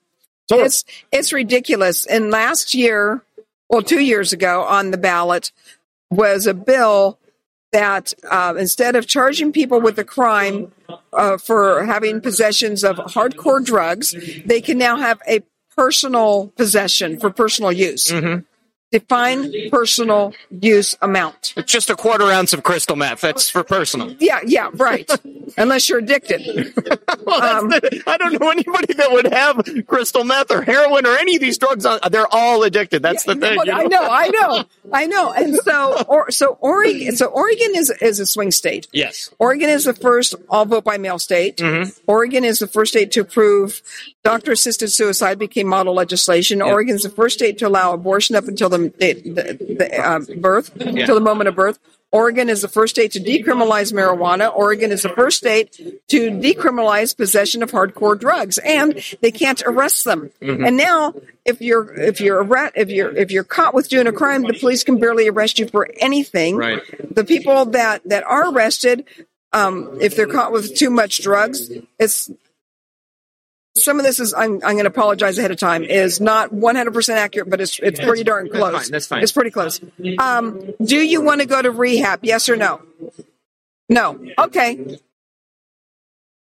So 0.48 0.60
It's 0.64 0.84
it's 1.12 1.32
ridiculous. 1.34 2.06
And 2.06 2.30
last 2.30 2.72
year, 2.74 3.22
well, 3.68 3.82
two 3.82 4.00
years 4.00 4.32
ago, 4.32 4.62
on 4.62 4.90
the 4.92 4.96
ballot 4.96 5.52
was 6.10 6.46
a 6.46 6.54
bill 6.54 7.18
that 7.72 8.14
uh, 8.30 8.54
instead 8.58 8.96
of 8.96 9.06
charging 9.06 9.52
people 9.52 9.80
with 9.80 9.98
a 9.98 10.04
crime 10.04 10.72
uh, 11.12 11.36
for 11.36 11.84
having 11.84 12.20
possessions 12.20 12.82
of 12.84 12.96
hardcore 12.96 13.64
drugs, 13.64 14.14
they 14.46 14.60
can 14.60 14.78
now 14.78 14.96
have 14.96 15.20
a 15.28 15.40
personal 15.76 16.48
possession 16.56 17.18
for 17.20 17.30
personal 17.30 17.70
use. 17.72 18.10
Define 18.90 19.52
personal 19.70 20.32
use 20.50 20.96
amount. 21.02 21.52
it's 21.58 21.70
just 21.70 21.90
a 21.90 21.94
quarter 21.96 22.24
ounce 22.32 22.54
of 22.54 22.62
crystal 22.62 22.96
meth 22.96 23.20
that's 23.20 23.50
for 23.50 23.62
personal 23.62 24.14
Yeah, 24.18 24.40
yeah, 24.46 24.70
right. 24.74 25.10
Unless 25.58 25.88
you're 25.90 25.98
addicted. 25.98 26.40
well, 27.26 27.42
Um, 27.60 27.68
the- 27.68 28.02
I 28.06 28.16
don't 28.16 28.40
know 28.40 28.48
anybody 28.50 28.94
that 28.94 29.12
would 29.12 29.26
have 29.32 29.86
crystal 29.86 30.24
meth 30.24 30.50
or 30.50 30.62
heroin 30.62 31.06
or 31.06 31.16
any 31.18 31.36
of 31.36 31.42
these 31.42 31.58
drugs. 31.58 31.84
On, 31.84 31.98
they're 32.10 32.32
all 32.32 32.62
addicted. 32.62 33.02
That's 33.02 33.24
the 33.24 33.34
thing. 33.34 33.58
You 33.64 33.72
I 33.72 33.84
know, 33.84 34.08
I 34.10 34.28
know, 34.28 34.64
I 34.92 35.06
know. 35.06 35.32
And 35.32 35.56
so, 35.56 36.02
or, 36.08 36.30
so 36.30 36.56
Oregon, 36.60 37.14
so 37.16 37.26
Oregon 37.26 37.72
is 37.74 37.90
is 38.00 38.20
a 38.20 38.26
swing 38.26 38.50
state. 38.50 38.88
Yes. 38.92 39.28
Oregon 39.38 39.68
is 39.68 39.84
the 39.84 39.92
first 39.94 40.34
all 40.48 40.64
vote 40.64 40.84
by 40.84 40.96
mail 40.96 41.18
state. 41.18 41.60
Oregon 42.06 42.44
is 42.44 42.58
the 42.58 42.66
first 42.66 42.92
state 42.92 43.12
to 43.12 43.20
approve 43.20 43.82
doctor 44.28 44.52
assisted 44.52 44.88
suicide 44.88 45.38
became 45.38 45.66
model 45.66 45.94
legislation. 45.94 46.60
Oregon 46.60 46.94
is 46.96 47.02
the 47.02 47.08
first 47.08 47.38
state 47.38 47.56
to 47.58 47.66
allow 47.66 47.94
abortion 47.94 48.36
up 48.36 48.44
until 48.44 48.68
the, 48.68 48.92
the, 48.98 49.14
the, 49.14 49.74
the 49.78 50.06
uh, 50.06 50.20
birth, 50.36 50.76
until 50.76 51.14
the 51.14 51.22
moment 51.22 51.48
of 51.48 51.54
birth. 51.54 51.78
Oregon 52.12 52.50
is 52.50 52.60
the 52.60 52.68
first 52.68 52.94
state 52.94 53.12
to 53.12 53.20
decriminalize 53.20 53.90
marijuana. 53.90 54.54
Oregon 54.54 54.92
is 54.92 55.02
the 55.02 55.08
first 55.10 55.38
state 55.38 55.72
to 56.08 56.30
decriminalize 56.30 57.16
possession 57.16 57.62
of 57.62 57.70
hardcore 57.70 58.18
drugs, 58.18 58.58
and 58.58 59.02
they 59.22 59.30
can't 59.30 59.62
arrest 59.64 60.04
them. 60.04 60.30
And 60.42 60.76
now, 60.76 61.14
if 61.46 61.62
you're 61.62 61.94
if 61.94 62.20
you're 62.20 62.46
if 62.74 62.90
you're 62.90 63.16
if 63.16 63.30
you're 63.30 63.44
caught 63.44 63.72
with 63.72 63.88
doing 63.88 64.06
a 64.06 64.12
crime, 64.12 64.42
the 64.42 64.54
police 64.54 64.84
can 64.84 64.98
barely 64.98 65.28
arrest 65.28 65.58
you 65.58 65.68
for 65.68 65.88
anything. 66.00 66.56
Right. 66.56 66.82
The 67.14 67.24
people 67.24 67.64
that 67.66 68.02
that 68.04 68.24
are 68.24 68.52
arrested, 68.52 69.04
um, 69.54 69.98
if 70.02 70.16
they're 70.16 70.26
caught 70.26 70.52
with 70.52 70.74
too 70.74 70.90
much 70.90 71.22
drugs, 71.22 71.70
it's 71.98 72.30
some 73.78 73.98
of 73.98 74.04
this 74.04 74.20
is 74.20 74.34
I'm, 74.34 74.54
I'm 74.54 74.74
going 74.74 74.78
to 74.78 74.86
apologize 74.86 75.38
ahead 75.38 75.50
of 75.50 75.56
time 75.58 75.82
is 75.84 76.20
not 76.20 76.50
100% 76.50 77.08
accurate 77.16 77.48
but 77.48 77.60
it's 77.60 77.78
it's 77.80 77.98
pretty 78.00 78.24
darn 78.24 78.46
That's 78.46 78.58
close. 78.58 78.82
fine, 78.82 78.90
that's 78.90 79.06
fine. 79.06 79.22
it's 79.22 79.32
pretty 79.32 79.50
close. 79.50 79.80
um, 80.18 80.74
do 80.84 80.96
you 80.98 81.20
want 81.22 81.40
to 81.40 81.46
go 81.46 81.60
to 81.62 81.70
rehab? 81.70 82.20
Yes 82.24 82.48
or 82.48 82.56
no? 82.56 82.82
No. 83.88 84.18
Okay. 84.38 84.98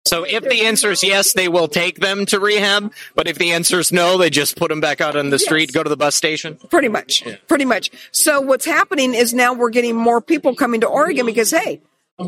So 0.06 0.24
if 0.24 0.44
the 0.44 0.66
answer 0.66 0.90
is 0.92 1.04
yes, 1.04 1.34
they 1.34 1.48
will 1.48 1.68
take 1.68 2.00
them 2.00 2.26
to 2.28 2.40
rehab. 2.40 2.92
But 3.16 3.28
if 3.28 3.38
the 3.38 3.52
answer 3.52 3.80
is 3.80 3.92
no, 3.92 4.18
they 4.18 4.30
just 4.32 4.56
put 4.58 4.70
them 4.70 4.82
back 4.82 5.02
out 5.02 5.16
on 5.16 5.30
the 5.30 5.38
street, 5.38 5.72
go 5.72 5.84
to 5.84 5.90
the 5.90 5.98
bus 5.98 6.16
station. 6.16 6.56
pretty 6.70 6.88
much. 6.88 7.24
Pretty 7.48 7.66
much. 7.66 7.92
So 8.12 8.42
what's 8.42 8.66
happening 8.66 9.14
is 9.14 9.34
now 9.36 9.54
we're 9.54 9.70
getting 9.70 9.96
more 9.96 10.20
people 10.20 10.56
coming 10.56 10.82
to 10.82 10.88
oregon 10.88 11.26
because 11.28 11.52
hey 11.52 11.82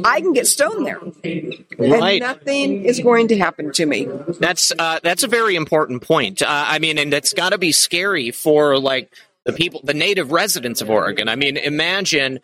i 0.06 0.22
can 0.22 0.34
get 0.34 0.48
stoned 0.48 0.86
there 0.86 1.00
Right. 1.78 2.14
and 2.14 2.20
nothing 2.22 2.86
is 2.86 3.00
going 3.00 3.28
to 3.30 3.38
happen 3.38 3.72
to 3.74 3.86
me 3.86 4.08
That's 4.40 4.72
uh, 4.78 5.00
that's 5.04 5.24
a 5.24 5.28
very 5.28 5.56
important 5.56 6.02
point. 6.04 6.42
Uh, 6.42 6.48
I 6.50 6.80
mean, 6.80 6.98
and 6.98 7.14
it's 7.14 7.34
got 7.34 7.50
to 7.50 7.58
be 7.58 7.72
scary 7.72 8.32
for 8.32 8.78
like 8.78 9.12
the 9.46 9.54
people, 9.54 9.82
the 9.84 9.94
native 9.94 10.32
residents 10.32 10.82
of 10.82 10.90
Oregon. 10.90 11.28
I 11.28 11.36
mean, 11.36 11.58
imagine 11.58 12.40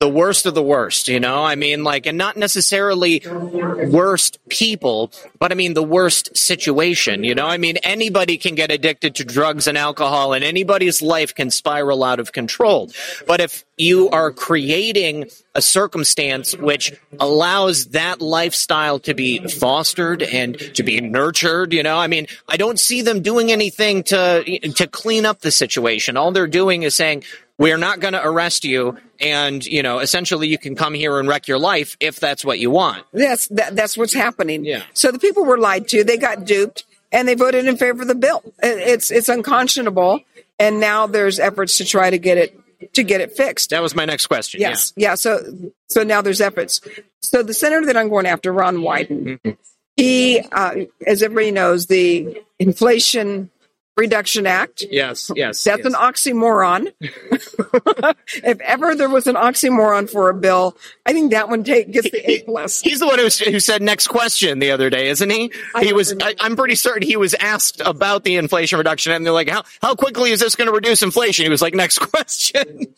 the 0.00 0.08
worst 0.08 0.46
of 0.46 0.54
the 0.54 0.62
worst, 0.62 1.08
you 1.08 1.18
know? 1.18 1.42
I 1.42 1.56
mean, 1.56 1.82
like, 1.82 2.06
and 2.06 2.16
not 2.16 2.36
necessarily 2.36 3.20
worst 3.26 4.38
people, 4.48 5.10
but 5.40 5.50
I 5.50 5.56
mean 5.56 5.74
the 5.74 5.82
worst 5.82 6.36
situation, 6.36 7.24
you 7.24 7.34
know? 7.34 7.46
I 7.46 7.56
mean, 7.56 7.78
anybody 7.78 8.38
can 8.38 8.54
get 8.54 8.70
addicted 8.70 9.16
to 9.16 9.24
drugs 9.24 9.66
and 9.66 9.76
alcohol 9.76 10.34
and 10.34 10.44
anybody's 10.44 11.02
life 11.02 11.34
can 11.34 11.50
spiral 11.50 12.04
out 12.04 12.20
of 12.20 12.32
control. 12.32 12.92
But 13.26 13.40
if 13.40 13.64
you 13.76 14.08
are 14.10 14.30
creating 14.30 15.30
a 15.56 15.62
circumstance 15.62 16.56
which 16.56 16.92
allows 17.18 17.86
that 17.86 18.20
lifestyle 18.20 19.00
to 19.00 19.14
be 19.14 19.48
fostered 19.48 20.22
and 20.22 20.56
to 20.76 20.84
be 20.84 21.00
nurtured, 21.00 21.72
you 21.72 21.82
know, 21.82 21.98
I 21.98 22.06
mean, 22.06 22.28
I 22.48 22.56
don't 22.56 22.78
see 22.78 23.02
them 23.02 23.20
doing 23.20 23.50
anything 23.50 24.04
to, 24.04 24.60
to 24.76 24.86
clean 24.86 25.26
up 25.26 25.40
the 25.40 25.50
situation. 25.50 26.16
All 26.16 26.30
they're 26.30 26.46
doing 26.46 26.84
is 26.84 26.94
saying, 26.94 27.24
we're 27.58 27.76
not 27.76 28.00
going 28.00 28.14
to 28.14 28.24
arrest 28.24 28.64
you 28.64 28.96
and 29.20 29.64
you 29.66 29.82
know 29.82 29.98
essentially 29.98 30.48
you 30.48 30.58
can 30.58 30.74
come 30.76 30.94
here 30.94 31.18
and 31.18 31.28
wreck 31.28 31.48
your 31.48 31.58
life 31.58 31.96
if 32.00 32.20
that's 32.20 32.44
what 32.44 32.58
you 32.58 32.70
want 32.70 33.04
That's 33.12 33.48
that, 33.48 33.74
that's 33.76 33.96
what's 33.98 34.12
happening. 34.14 34.64
Yeah. 34.64 34.82
So 34.94 35.10
the 35.10 35.18
people 35.18 35.44
were 35.44 35.58
lied 35.58 35.88
to. 35.88 36.04
They 36.04 36.16
got 36.16 36.44
duped, 36.44 36.84
and 37.12 37.26
they 37.26 37.34
voted 37.34 37.66
in 37.66 37.76
favor 37.76 38.02
of 38.02 38.08
the 38.08 38.14
bill. 38.14 38.42
It's 38.62 39.10
it's 39.10 39.28
unconscionable, 39.28 40.20
and 40.58 40.78
now 40.80 41.06
there's 41.06 41.38
efforts 41.40 41.78
to 41.78 41.84
try 41.84 42.10
to 42.10 42.18
get 42.18 42.38
it 42.38 42.58
to 42.94 43.02
get 43.02 43.20
it 43.20 43.32
fixed. 43.36 43.70
that 43.70 43.82
was 43.82 43.94
my 43.96 44.04
next 44.04 44.26
question 44.28 44.60
Yes, 44.60 44.92
yeah. 44.96 45.16
So 45.16 45.40
so 45.88 46.04
now 46.04 46.22
there's 46.22 46.40
efforts. 46.40 46.80
So 47.20 47.42
the 47.42 47.54
senator 47.54 47.86
that 47.86 47.96
I'm 47.96 48.08
going 48.08 48.26
after, 48.26 48.52
Ron 48.52 48.76
Wyden, 48.76 49.40
Mm-hmm. 49.40 49.50
he, 49.96 50.38
uh, 50.52 50.74
as 51.04 51.22
everybody 51.24 51.50
knows, 51.50 51.86
the 51.86 52.40
Inflation 52.60 53.50
Reduction 53.98 54.46
Act. 54.46 54.84
yes 54.90 55.30
yes 55.34 55.64
That's 55.64 55.84
yes. 55.84 55.86
an 55.86 55.92
oxymoron. 55.92 56.92
if 57.00 58.60
ever 58.60 58.94
there 58.94 59.08
was 59.08 59.26
an 59.26 59.34
oxymoron 59.34 60.08
for 60.10 60.30
a 60.30 60.34
bill, 60.34 60.76
I 61.04 61.12
think 61.12 61.32
that 61.32 61.48
one 61.48 61.64
take, 61.64 61.92
gets 61.92 62.10
the 62.10 62.30
A 62.30 62.42
plus. 62.42 62.80
He's 62.80 63.00
the 63.00 63.06
one 63.06 63.18
who, 63.18 63.28
who 63.50 63.60
said 63.60 63.82
next 63.82 64.06
question 64.08 64.58
the 64.58 64.70
other 64.70 64.90
day, 64.90 65.08
isn't 65.08 65.30
he? 65.30 65.52
I 65.74 65.84
he 65.84 65.92
was. 65.92 66.12
Remember. 66.12 66.40
I, 66.40 66.46
am 66.46 66.56
pretty 66.56 66.74
certain 66.74 67.02
he 67.02 67.16
was 67.16 67.34
asked 67.34 67.80
about 67.84 68.24
the 68.24 68.36
Inflation 68.36 68.78
Reduction, 68.78 69.12
Act, 69.12 69.16
and 69.16 69.26
they're 69.26 69.32
like, 69.32 69.48
"How 69.48 69.64
how 69.82 69.94
quickly 69.94 70.30
is 70.30 70.40
this 70.40 70.54
going 70.54 70.68
to 70.68 70.74
reduce 70.74 71.02
inflation?" 71.02 71.44
He 71.44 71.50
was 71.50 71.62
like, 71.62 71.74
"Next 71.74 71.98
question." 71.98 72.94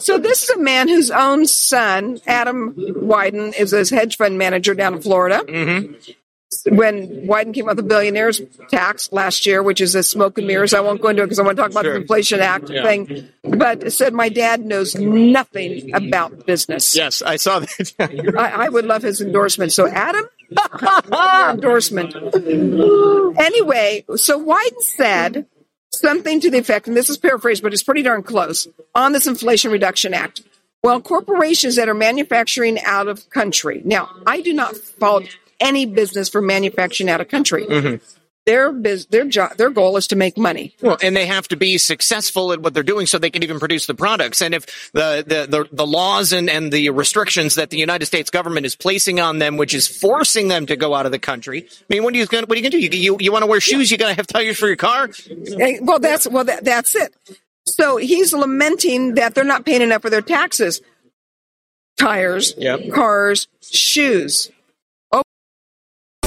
So 0.00 0.18
this 0.18 0.44
is 0.44 0.50
a 0.50 0.58
man 0.58 0.88
whose 0.88 1.10
own 1.10 1.46
son, 1.46 2.20
Adam 2.26 2.74
Wyden, 2.74 3.58
is 3.58 3.72
a 3.72 3.94
hedge 3.94 4.16
fund 4.16 4.38
manager 4.38 4.74
down 4.74 4.94
in 4.94 5.02
Florida. 5.02 5.44
Mm-hmm. 5.46 6.12
When 6.68 7.26
Wyden 7.28 7.54
came 7.54 7.64
out 7.68 7.76
with 7.76 7.84
the 7.84 7.88
billionaires 7.88 8.40
tax 8.70 9.12
last 9.12 9.46
year, 9.46 9.62
which 9.62 9.80
is 9.80 9.94
a 9.94 10.02
smoke 10.02 10.36
and 10.38 10.46
mirrors, 10.46 10.74
I 10.74 10.80
won't 10.80 11.00
go 11.00 11.08
into 11.08 11.22
it 11.22 11.26
because 11.26 11.38
I 11.38 11.42
want 11.42 11.56
to 11.56 11.62
talk 11.62 11.70
about 11.70 11.84
Sure. 11.84 11.94
the 11.94 12.00
Inflation 12.00 12.40
Act 12.40 12.68
thing. 12.68 13.28
But 13.44 13.92
said 13.92 14.12
my 14.14 14.28
dad 14.28 14.64
knows 14.64 14.94
nothing 14.96 15.94
about 15.94 16.44
business. 16.46 16.96
yes, 16.96 17.22
I 17.22 17.36
saw 17.36 17.60
that. 17.60 17.92
I, 18.38 18.66
I 18.66 18.68
would 18.68 18.84
love 18.86 19.02
his 19.02 19.20
endorsement. 19.20 19.72
So 19.72 19.86
Adam, 19.88 20.24
endorsement. 21.50 22.14
Anyway, 23.38 24.04
so 24.16 24.44
Wyden 24.44 24.80
said 24.80 25.46
something 25.92 26.40
to 26.40 26.50
the 26.50 26.58
effect, 26.58 26.88
and 26.88 26.96
this 26.96 27.08
is 27.10 27.16
paraphrased, 27.16 27.62
but 27.62 27.72
it's 27.72 27.82
pretty 27.82 28.02
darn 28.02 28.22
close, 28.22 28.66
on 28.94 29.12
this 29.12 29.26
Inflation 29.26 29.70
Reduction 29.70 30.14
Act. 30.14 30.42
Well, 30.82 31.00
corporations 31.00 31.76
that 31.76 31.88
are 31.88 31.94
manufacturing 31.94 32.78
out 32.84 33.08
of 33.08 33.28
country. 33.30 33.82
Now, 33.84 34.08
I 34.26 34.40
do 34.40 34.52
not 34.52 34.76
fault 34.76 35.24
any 35.60 35.86
business 35.86 36.28
for 36.28 36.40
manufacturing 36.40 37.08
out 37.08 37.20
of 37.20 37.28
country. 37.28 38.00
Their 38.46 38.70
biz, 38.70 39.06
their 39.06 39.24
job, 39.24 39.56
their 39.56 39.70
goal 39.70 39.96
is 39.96 40.06
to 40.06 40.14
make 40.16 40.38
money. 40.38 40.76
Well, 40.80 40.96
and 41.02 41.16
they 41.16 41.26
have 41.26 41.48
to 41.48 41.56
be 41.56 41.78
successful 41.78 42.52
at 42.52 42.60
what 42.60 42.74
they're 42.74 42.84
doing 42.84 43.06
so 43.06 43.18
they 43.18 43.28
can 43.28 43.42
even 43.42 43.58
produce 43.58 43.86
the 43.86 43.94
products. 43.94 44.40
And 44.40 44.54
if 44.54 44.92
the, 44.92 45.24
the, 45.26 45.46
the, 45.48 45.68
the 45.72 45.84
laws 45.84 46.32
and, 46.32 46.48
and 46.48 46.72
the 46.72 46.90
restrictions 46.90 47.56
that 47.56 47.70
the 47.70 47.76
United 47.76 48.06
States 48.06 48.30
government 48.30 48.64
is 48.64 48.76
placing 48.76 49.18
on 49.18 49.40
them, 49.40 49.56
which 49.56 49.74
is 49.74 49.88
forcing 49.88 50.46
them 50.46 50.64
to 50.66 50.76
go 50.76 50.94
out 50.94 51.06
of 51.06 51.12
the 51.12 51.18
country, 51.18 51.66
I 51.68 51.84
mean, 51.88 52.04
what 52.04 52.14
are 52.14 52.18
you 52.18 52.26
going, 52.26 52.44
what 52.44 52.56
are 52.56 52.60
you 52.60 52.70
going 52.70 52.80
to 52.80 52.88
do? 52.88 52.96
You, 52.96 53.14
you, 53.14 53.16
you 53.18 53.32
want 53.32 53.42
to 53.42 53.48
wear 53.48 53.60
shoes? 53.60 53.90
You 53.90 53.98
got 53.98 54.10
to 54.10 54.14
have 54.14 54.28
tires 54.28 54.56
for 54.56 54.68
your 54.68 54.76
car? 54.76 55.08
Well, 55.80 55.98
that's 55.98 56.28
well, 56.28 56.44
that, 56.44 56.64
that's 56.64 56.94
it. 56.94 57.12
So 57.64 57.96
he's 57.96 58.32
lamenting 58.32 59.16
that 59.16 59.34
they're 59.34 59.42
not 59.42 59.66
paying 59.66 59.82
enough 59.82 60.02
for 60.02 60.10
their 60.10 60.22
taxes, 60.22 60.82
tires, 61.98 62.54
Yep. 62.56 62.90
cars, 62.92 63.48
shoes. 63.60 64.52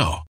now. 0.00 0.29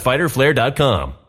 www.fighterflare.com. 0.03 1.20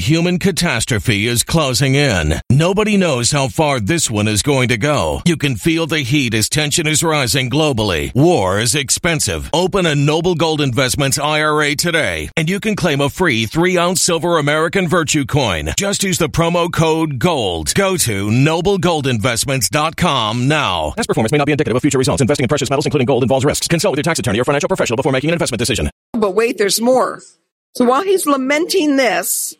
human 0.00 0.38
catastrophe 0.38 1.26
is 1.26 1.44
closing 1.44 1.94
in. 1.94 2.40
Nobody 2.50 2.96
knows 2.96 3.30
how 3.30 3.48
far 3.48 3.78
this 3.78 4.10
one 4.10 4.26
is 4.26 4.42
going 4.42 4.68
to 4.68 4.78
go. 4.78 5.20
You 5.26 5.36
can 5.36 5.56
feel 5.56 5.86
the 5.86 6.00
heat 6.00 6.32
as 6.34 6.48
tension 6.48 6.86
is 6.86 7.04
rising 7.04 7.50
globally. 7.50 8.14
War 8.14 8.58
is 8.58 8.74
expensive. 8.74 9.50
Open 9.52 9.84
a 9.86 9.94
Noble 9.94 10.34
Gold 10.34 10.60
Investments 10.60 11.18
IRA 11.18 11.76
today, 11.76 12.30
and 12.36 12.48
you 12.48 12.58
can 12.58 12.74
claim 12.74 13.00
a 13.00 13.10
free 13.10 13.46
three 13.46 13.78
ounce 13.78 14.02
silver 14.02 14.38
American 14.38 14.88
Virtue 14.88 15.26
coin. 15.26 15.70
Just 15.76 16.02
use 16.02 16.18
the 16.18 16.28
promo 16.28 16.72
code 16.72 17.18
GOLD. 17.18 17.74
Go 17.74 17.96
to 17.98 18.28
noblegoldinvestments.com 18.28 20.48
now. 20.48 20.92
Past 20.96 21.08
performance 21.08 21.32
may 21.32 21.38
not 21.38 21.46
be 21.46 21.52
indicative 21.52 21.76
of 21.76 21.82
future 21.82 21.98
results. 21.98 22.22
Investing 22.22 22.44
in 22.44 22.48
precious 22.48 22.70
metals, 22.70 22.86
including 22.86 23.06
gold, 23.06 23.22
involves 23.22 23.44
risks. 23.44 23.68
Consult 23.68 23.92
with 23.92 23.98
your 23.98 24.04
tax 24.04 24.18
attorney 24.18 24.40
or 24.40 24.44
financial 24.44 24.68
professional 24.68 24.96
before 24.96 25.12
making 25.12 25.30
an 25.30 25.34
investment 25.34 25.58
decision. 25.58 25.90
But 26.14 26.34
wait, 26.34 26.58
there's 26.58 26.80
more. 26.80 27.20
So 27.74 27.84
while 27.84 28.02
he's 28.02 28.26
lamenting 28.26 28.96
this, 28.96 29.54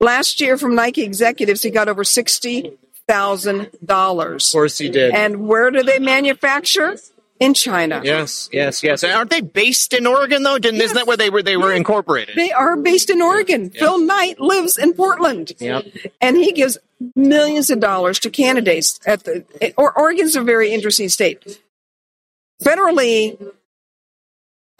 last 0.00 0.40
year 0.40 0.56
from 0.56 0.74
Nike 0.74 1.02
executives, 1.02 1.62
he 1.62 1.70
got 1.70 1.88
over 1.88 2.04
sixty 2.04 2.76
thousand 3.06 3.70
dollars. 3.84 4.48
Of 4.48 4.52
course 4.52 4.78
he 4.78 4.88
did. 4.88 5.14
And 5.14 5.46
where 5.48 5.70
do 5.70 5.82
they 5.82 5.98
manufacture? 5.98 6.96
In 7.40 7.54
China. 7.54 8.02
yes, 8.04 8.50
yes, 8.52 8.82
yes. 8.82 9.02
Aren't 9.02 9.30
they 9.30 9.40
based 9.40 9.94
in 9.94 10.06
Oregon 10.06 10.42
though? 10.42 10.58
Didn't 10.58 10.82
isn't 10.82 10.94
that 10.94 11.06
where 11.06 11.16
they 11.16 11.30
were 11.30 11.42
they 11.42 11.56
were 11.56 11.72
incorporated? 11.72 12.36
They 12.36 12.52
are 12.52 12.76
based 12.76 13.08
in 13.08 13.22
Oregon. 13.22 13.70
Phil 13.70 13.98
Knight 13.98 14.38
lives 14.38 14.76
in 14.76 14.92
Portland. 14.92 15.52
Yep. 15.58 15.86
And 16.20 16.36
he 16.36 16.52
gives 16.52 16.76
millions 17.16 17.70
of 17.70 17.80
dollars 17.80 18.20
to 18.20 18.30
candidates 18.30 19.00
at 19.06 19.24
the 19.24 19.72
or 19.78 19.98
Oregon's 19.98 20.36
a 20.36 20.42
very 20.42 20.70
interesting 20.74 21.08
state. 21.08 21.58
Federally, 22.62 23.40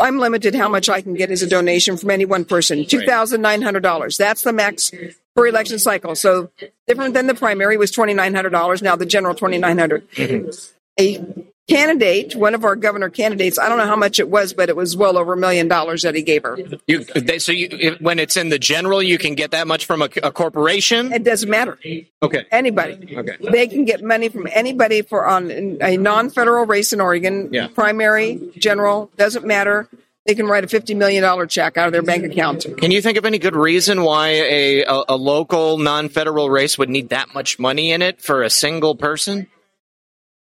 I'm 0.01 0.19
limited 0.19 0.55
how 0.55 0.69
much 0.69 0.89
I 0.89 1.01
can 1.03 1.15
get 1.15 1.31
as 1.31 1.43
a 1.43 1.47
donation 1.47 1.97
from 1.97 2.11
any 2.11 2.25
one 2.25 2.45
person. 2.45 2.87
Two 2.87 3.05
thousand 3.05 3.43
nine 3.43 3.63
hundred 3.63 3.83
dollars. 3.83 4.17
That's 4.17 4.43
the 4.43 4.53
max 4.53 4.91
per 5.37 5.47
election 5.47 5.79
cycle. 5.79 6.15
So 6.15 6.51
different 6.87 7.15
than 7.15 7.27
the 7.27 7.35
primary 7.35 7.77
was 7.77 7.91
twenty 7.91 8.15
nine 8.15 8.35
hundred 8.35 8.51
dollars. 8.51 8.83
Now 8.83 8.97
the 8.97 9.07
general 9.07 9.35
twenty 9.35 9.59
nine 9.59 9.77
mm-hmm. 9.77 10.51
A 10.99 11.45
candidate, 11.71 12.35
one 12.35 12.55
of 12.55 12.65
our 12.65 12.77
governor 12.77 13.09
candidates, 13.09 13.59
I 13.59 13.69
don't 13.69 13.79
know 13.79 13.87
how 13.87 13.97
much 13.97 14.19
it 14.19 14.29
was, 14.29 14.53
but 14.53 14.69
it 14.69 14.77
was 14.77 14.97
well 14.97 15.17
over 15.17 15.33
a 15.35 15.37
million 15.37 15.69
dollars 15.69 16.03
that 16.03 16.15
he 16.15 16.23
gave 16.23 16.43
her. 16.43 16.59
You, 16.87 17.05
they, 17.05 17.39
so 17.39 17.53
you, 17.53 17.97
when 18.01 18.19
it's 18.19 18.37
in 18.37 18.49
the 18.49 18.59
general, 18.59 19.03
you 19.03 19.17
can 19.19 19.35
get 19.35 19.53
that 19.53 19.67
much 19.67 19.87
from 19.87 20.03
a, 20.03 20.09
a 20.23 20.33
corporation. 20.33 21.13
It 21.13 21.25
doesn't 21.25 21.49
matter. 21.49 21.79
Okay. 22.23 22.45
Anybody. 22.51 23.17
Okay. 23.17 23.37
They 23.51 23.69
can 23.69 23.85
get 23.85 24.03
money 24.03 24.29
from 24.29 24.47
anybody 24.53 25.03
for 25.03 25.27
on 25.27 25.51
a 25.81 25.97
non-federal 25.97 26.67
race 26.67 26.93
in 26.93 27.01
Oregon. 27.01 27.49
Yeah. 27.53 27.69
Primary, 27.69 28.53
general, 28.59 29.11
doesn't 29.17 29.47
matter. 29.47 29.89
They 30.27 30.35
can 30.35 30.47
write 30.47 30.65
a 30.65 30.69
fifty 30.69 30.95
million 30.95 31.23
dollar 31.23 31.47
check 31.47 31.79
out 31.79 31.87
of 31.87 31.93
their 31.93 32.03
bank 32.03 32.25
account. 32.25 32.67
Can 32.77 32.91
you 32.91 33.01
think 33.01 33.17
of 33.17 33.25
any 33.25 33.39
good 33.39 33.57
reason 33.57 34.03
why 34.03 34.29
a, 34.29 34.85
a, 34.85 35.05
a 35.09 35.17
local 35.17 35.79
non-federal 35.79 36.51
race 36.51 36.77
would 36.77 36.91
need 36.91 37.09
that 37.09 37.33
much 37.33 37.59
money 37.59 37.91
in 37.91 38.03
it 38.03 38.21
for 38.21 38.43
a 38.43 38.51
single 38.51 38.95
person? 38.95 39.47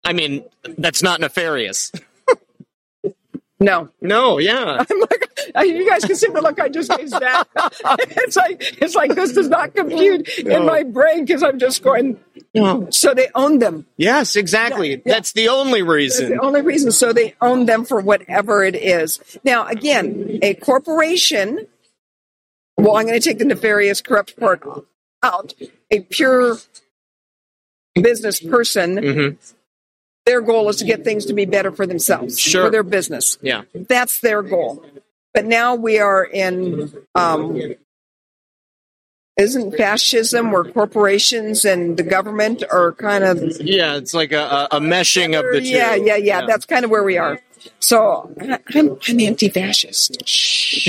I 0.07 0.13
mean, 0.13 0.43
that's 0.77 1.03
not 1.03 1.19
nefarious. 1.19 1.91
No. 3.59 3.89
No, 4.01 4.37
yeah. 4.37 4.83
I'm 4.89 4.99
like, 4.99 5.29
you 5.65 5.89
guys 5.89 6.05
can 6.05 6.15
see 6.15 6.27
the 6.27 6.41
look 6.41 6.59
I 6.59 6.69
just 6.69 6.91
gave 6.95 7.09
Zak. 7.09 7.47
it's 7.55 8.35
like 8.35 8.57
it's 8.81 8.93
like 8.93 9.15
this 9.15 9.33
does 9.33 9.49
not 9.49 9.73
compute 9.73 10.29
in 10.37 10.65
my 10.65 10.83
brain 10.83 11.25
because 11.25 11.41
I'm 11.41 11.57
just 11.57 11.81
going. 11.83 12.19
No. 12.53 12.87
So 12.91 13.13
they 13.15 13.29
own 13.33 13.57
them. 13.59 13.87
Yes, 13.97 14.35
exactly. 14.35 14.91
Yeah, 14.91 14.97
yeah. 15.05 15.13
That's 15.13 15.31
the 15.33 15.49
only 15.49 15.81
That's 15.81 15.89
reason. 15.91 16.29
the 16.29 16.39
only 16.41 16.61
reason. 16.61 16.91
So 16.91 17.13
they 17.13 17.33
own 17.41 17.65
them 17.65 17.83
for 17.83 17.99
whatever 17.99 18.63
it 18.63 18.75
is. 18.75 19.19
Now, 19.43 19.65
again, 19.67 20.37
a 20.43 20.53
corporation. 20.53 21.65
Well, 22.77 22.95
I'm 22.95 23.07
going 23.07 23.19
to 23.19 23.27
take 23.27 23.39
the 23.39 23.45
nefarious, 23.45 24.01
corrupt 24.01 24.39
part 24.39 24.63
out. 25.23 25.55
A 25.89 26.01
pure 26.01 26.57
business 27.95 28.39
person. 28.39 28.97
Mhm. 28.97 29.37
Their 30.27 30.41
goal 30.41 30.67
is 30.67 30.75
to 30.77 30.85
get 30.85 31.03
things 31.05 31.25
to 31.27 31.33
be 31.33 31.45
better 31.45 31.71
for 31.71 31.87
themselves, 31.87 32.37
Sure. 32.37 32.65
for 32.65 32.69
their 32.69 32.83
business. 32.83 33.37
Yeah. 33.41 33.61
That's 33.73 34.19
their 34.19 34.41
goal. 34.43 34.85
But 35.33 35.45
now 35.45 35.73
we 35.75 35.99
are 35.99 36.23
in. 36.25 36.91
Um, 37.15 37.59
isn't 39.37 39.77
fascism 39.77 40.51
where 40.51 40.63
corporations 40.63 41.63
and 41.63 41.95
the 41.95 42.01
government 42.03 42.63
are 42.71 42.91
kind 42.93 43.23
of 43.23 43.39
Yeah, 43.61 43.95
it's 43.95 44.13
like 44.13 44.31
a, 44.31 44.67
a, 44.71 44.79
meshing 44.79 45.37
of 45.39 45.45
the 45.53 45.61
two. 45.61 45.67
yeah, 45.67 45.93
yeah, 45.93 46.15
yeah, 46.15 46.45
That's 46.47 46.65
kind 46.65 46.83
of 46.83 46.89
where 46.89 47.03
we 47.03 47.17
are. 47.19 47.39
So 47.79 48.33
I- 48.41 48.57
I'm, 48.73 48.97
I'm 49.07 49.19
anti-fascist. 49.19 50.17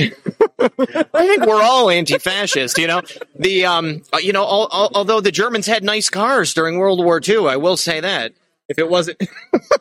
I 0.58 1.26
think 1.26 1.46
we're 1.46 1.62
all 1.62 1.90
anti-fascist. 1.90 2.78
You 2.78 2.86
know, 2.86 3.02
the 3.38 3.66
um, 3.66 4.02
you 4.22 4.32
know, 4.32 4.44
al- 4.44 4.68
al- 4.72 4.90
although 4.94 5.20
the 5.20 5.30
Germans 5.32 5.66
had 5.66 5.84
nice 5.84 6.08
cars 6.08 6.54
during 6.54 6.78
World 6.78 7.04
War 7.04 7.20
II, 7.26 7.48
I 7.48 7.56
will 7.56 7.76
say 7.76 8.00
that. 8.00 8.32
If 8.68 8.78
it 8.78 8.88
wasn't, 8.88 9.22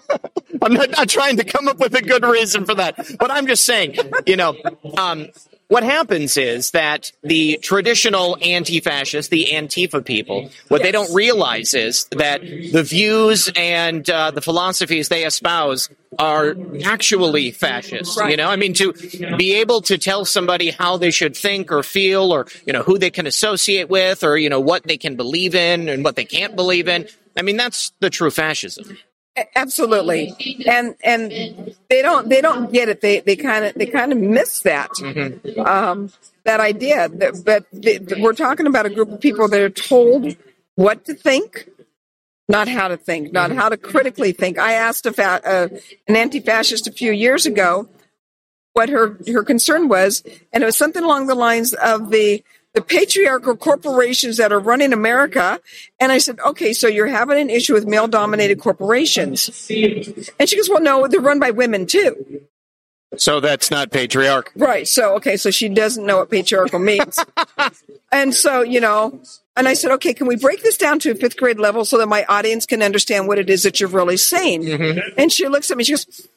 I'm 0.61 0.73
not, 0.73 0.91
not 0.91 1.09
trying 1.09 1.37
to 1.37 1.43
come 1.43 1.67
up 1.67 1.77
with 1.79 1.93
a 1.95 2.01
good 2.01 2.23
reason 2.23 2.65
for 2.65 2.75
that, 2.75 2.95
but 3.19 3.31
I'm 3.31 3.47
just 3.47 3.65
saying, 3.65 3.97
you 4.25 4.37
know, 4.37 4.55
um, 4.97 5.27
what 5.67 5.83
happens 5.83 6.37
is 6.37 6.71
that 6.71 7.11
the 7.23 7.59
traditional 7.61 8.37
anti-fascist, 8.41 9.29
the 9.29 9.47
Antifa 9.51 10.03
people, 10.03 10.49
what 10.69 10.81
they 10.81 10.91
don't 10.91 11.13
realize 11.13 11.73
is 11.73 12.05
that 12.11 12.41
the 12.41 12.83
views 12.83 13.51
and 13.55 14.09
uh, 14.09 14.31
the 14.31 14.41
philosophies 14.41 15.09
they 15.09 15.25
espouse 15.25 15.89
are 16.17 16.55
actually 16.85 17.51
fascist. 17.51 18.17
You 18.29 18.37
know, 18.37 18.49
I 18.49 18.55
mean, 18.55 18.73
to 18.75 18.93
be 19.37 19.55
able 19.55 19.81
to 19.83 19.97
tell 19.97 20.23
somebody 20.23 20.71
how 20.71 20.95
they 20.95 21.11
should 21.11 21.35
think 21.35 21.69
or 21.71 21.83
feel, 21.83 22.31
or 22.31 22.47
you 22.65 22.71
know, 22.71 22.81
who 22.81 22.97
they 22.97 23.09
can 23.09 23.27
associate 23.27 23.89
with, 23.89 24.23
or 24.23 24.37
you 24.37 24.49
know, 24.49 24.61
what 24.61 24.83
they 24.83 24.97
can 24.97 25.17
believe 25.17 25.53
in 25.53 25.89
and 25.89 26.03
what 26.03 26.15
they 26.15 26.25
can't 26.25 26.55
believe 26.55 26.87
in. 26.87 27.07
I 27.37 27.43
mean, 27.43 27.55
that's 27.55 27.91
the 27.99 28.09
true 28.09 28.31
fascism. 28.31 28.97
Absolutely, 29.55 30.33
and 30.65 30.95
and 31.03 31.31
they 31.91 32.01
don't 32.01 32.27
they 32.27 32.41
don't 32.41 32.73
get 32.73 32.89
it. 32.89 33.01
They 33.01 33.19
they 33.19 33.35
kind 33.35 33.65
of 33.65 33.75
they 33.75 33.85
kind 33.85 34.11
of 34.11 34.17
miss 34.17 34.61
that 34.61 34.89
um, 35.63 36.11
that 36.43 36.59
idea. 36.59 37.07
That, 37.07 37.43
but 37.45 37.65
they, 37.71 37.99
we're 38.19 38.33
talking 38.33 38.65
about 38.65 38.87
a 38.87 38.89
group 38.89 39.11
of 39.11 39.21
people 39.21 39.47
that 39.47 39.61
are 39.61 39.69
told 39.69 40.35
what 40.73 41.05
to 41.05 41.13
think, 41.13 41.69
not 42.49 42.67
how 42.67 42.87
to 42.87 42.97
think, 42.97 43.31
not 43.31 43.51
how 43.51 43.69
to 43.69 43.77
critically 43.77 44.31
think. 44.31 44.57
I 44.57 44.73
asked 44.73 45.05
a 45.05 45.13
fa- 45.13 45.41
uh, 45.45 45.67
an 46.07 46.15
anti-fascist 46.15 46.87
a 46.87 46.91
few 46.91 47.11
years 47.11 47.45
ago 47.45 47.87
what 48.73 48.89
her 48.89 49.19
her 49.27 49.43
concern 49.43 49.87
was, 49.87 50.23
and 50.51 50.63
it 50.63 50.65
was 50.65 50.77
something 50.77 51.03
along 51.03 51.27
the 51.27 51.35
lines 51.35 51.75
of 51.75 52.09
the 52.09 52.43
the 52.77 52.83
patriarchal 52.83 53.57
corporations 53.57 54.37
that 54.37 54.53
are 54.53 54.59
running 54.59 54.93
America. 54.93 55.59
And 55.99 56.11
I 56.11 56.19
said, 56.19 56.39
okay, 56.45 56.73
so 56.73 56.87
you're 56.87 57.07
having 57.07 57.39
an 57.39 57.49
issue 57.49 57.73
with 57.73 57.87
male 57.87 58.07
dominated 58.07 58.59
corporations. 58.59 59.47
And 60.39 60.47
she 60.47 60.55
goes, 60.55 60.69
well, 60.69 60.79
no, 60.79 61.07
they're 61.07 61.19
run 61.19 61.39
by 61.39 61.49
women 61.49 61.87
too. 61.87 62.43
So 63.15 63.39
that's 63.39 63.71
not 63.71 63.89
patriarch. 63.89 64.51
Right. 64.55 64.87
So, 64.87 65.15
okay, 65.15 65.37
so 65.37 65.49
she 65.49 65.69
doesn't 65.69 66.05
know 66.05 66.17
what 66.17 66.29
patriarchal 66.29 66.77
means. 66.77 67.17
and 68.11 68.31
so, 68.31 68.61
you 68.61 68.79
know, 68.79 69.21
and 69.55 69.67
I 69.67 69.73
said, 69.73 69.89
okay, 69.93 70.13
can 70.13 70.27
we 70.27 70.35
break 70.35 70.61
this 70.61 70.77
down 70.77 70.99
to 70.99 71.09
a 71.09 71.15
fifth 71.15 71.35
grade 71.35 71.57
level 71.57 71.83
so 71.83 71.97
that 71.97 72.07
my 72.07 72.25
audience 72.25 72.67
can 72.67 72.83
understand 72.83 73.27
what 73.27 73.39
it 73.39 73.49
is 73.49 73.63
that 73.63 73.79
you're 73.79 73.89
really 73.89 74.17
saying? 74.17 74.61
Mm-hmm. 74.61 75.15
And 75.17 75.31
she 75.31 75.47
looks 75.47 75.71
at 75.71 75.77
me, 75.77 75.83
she 75.83 75.93
goes, 75.93 76.27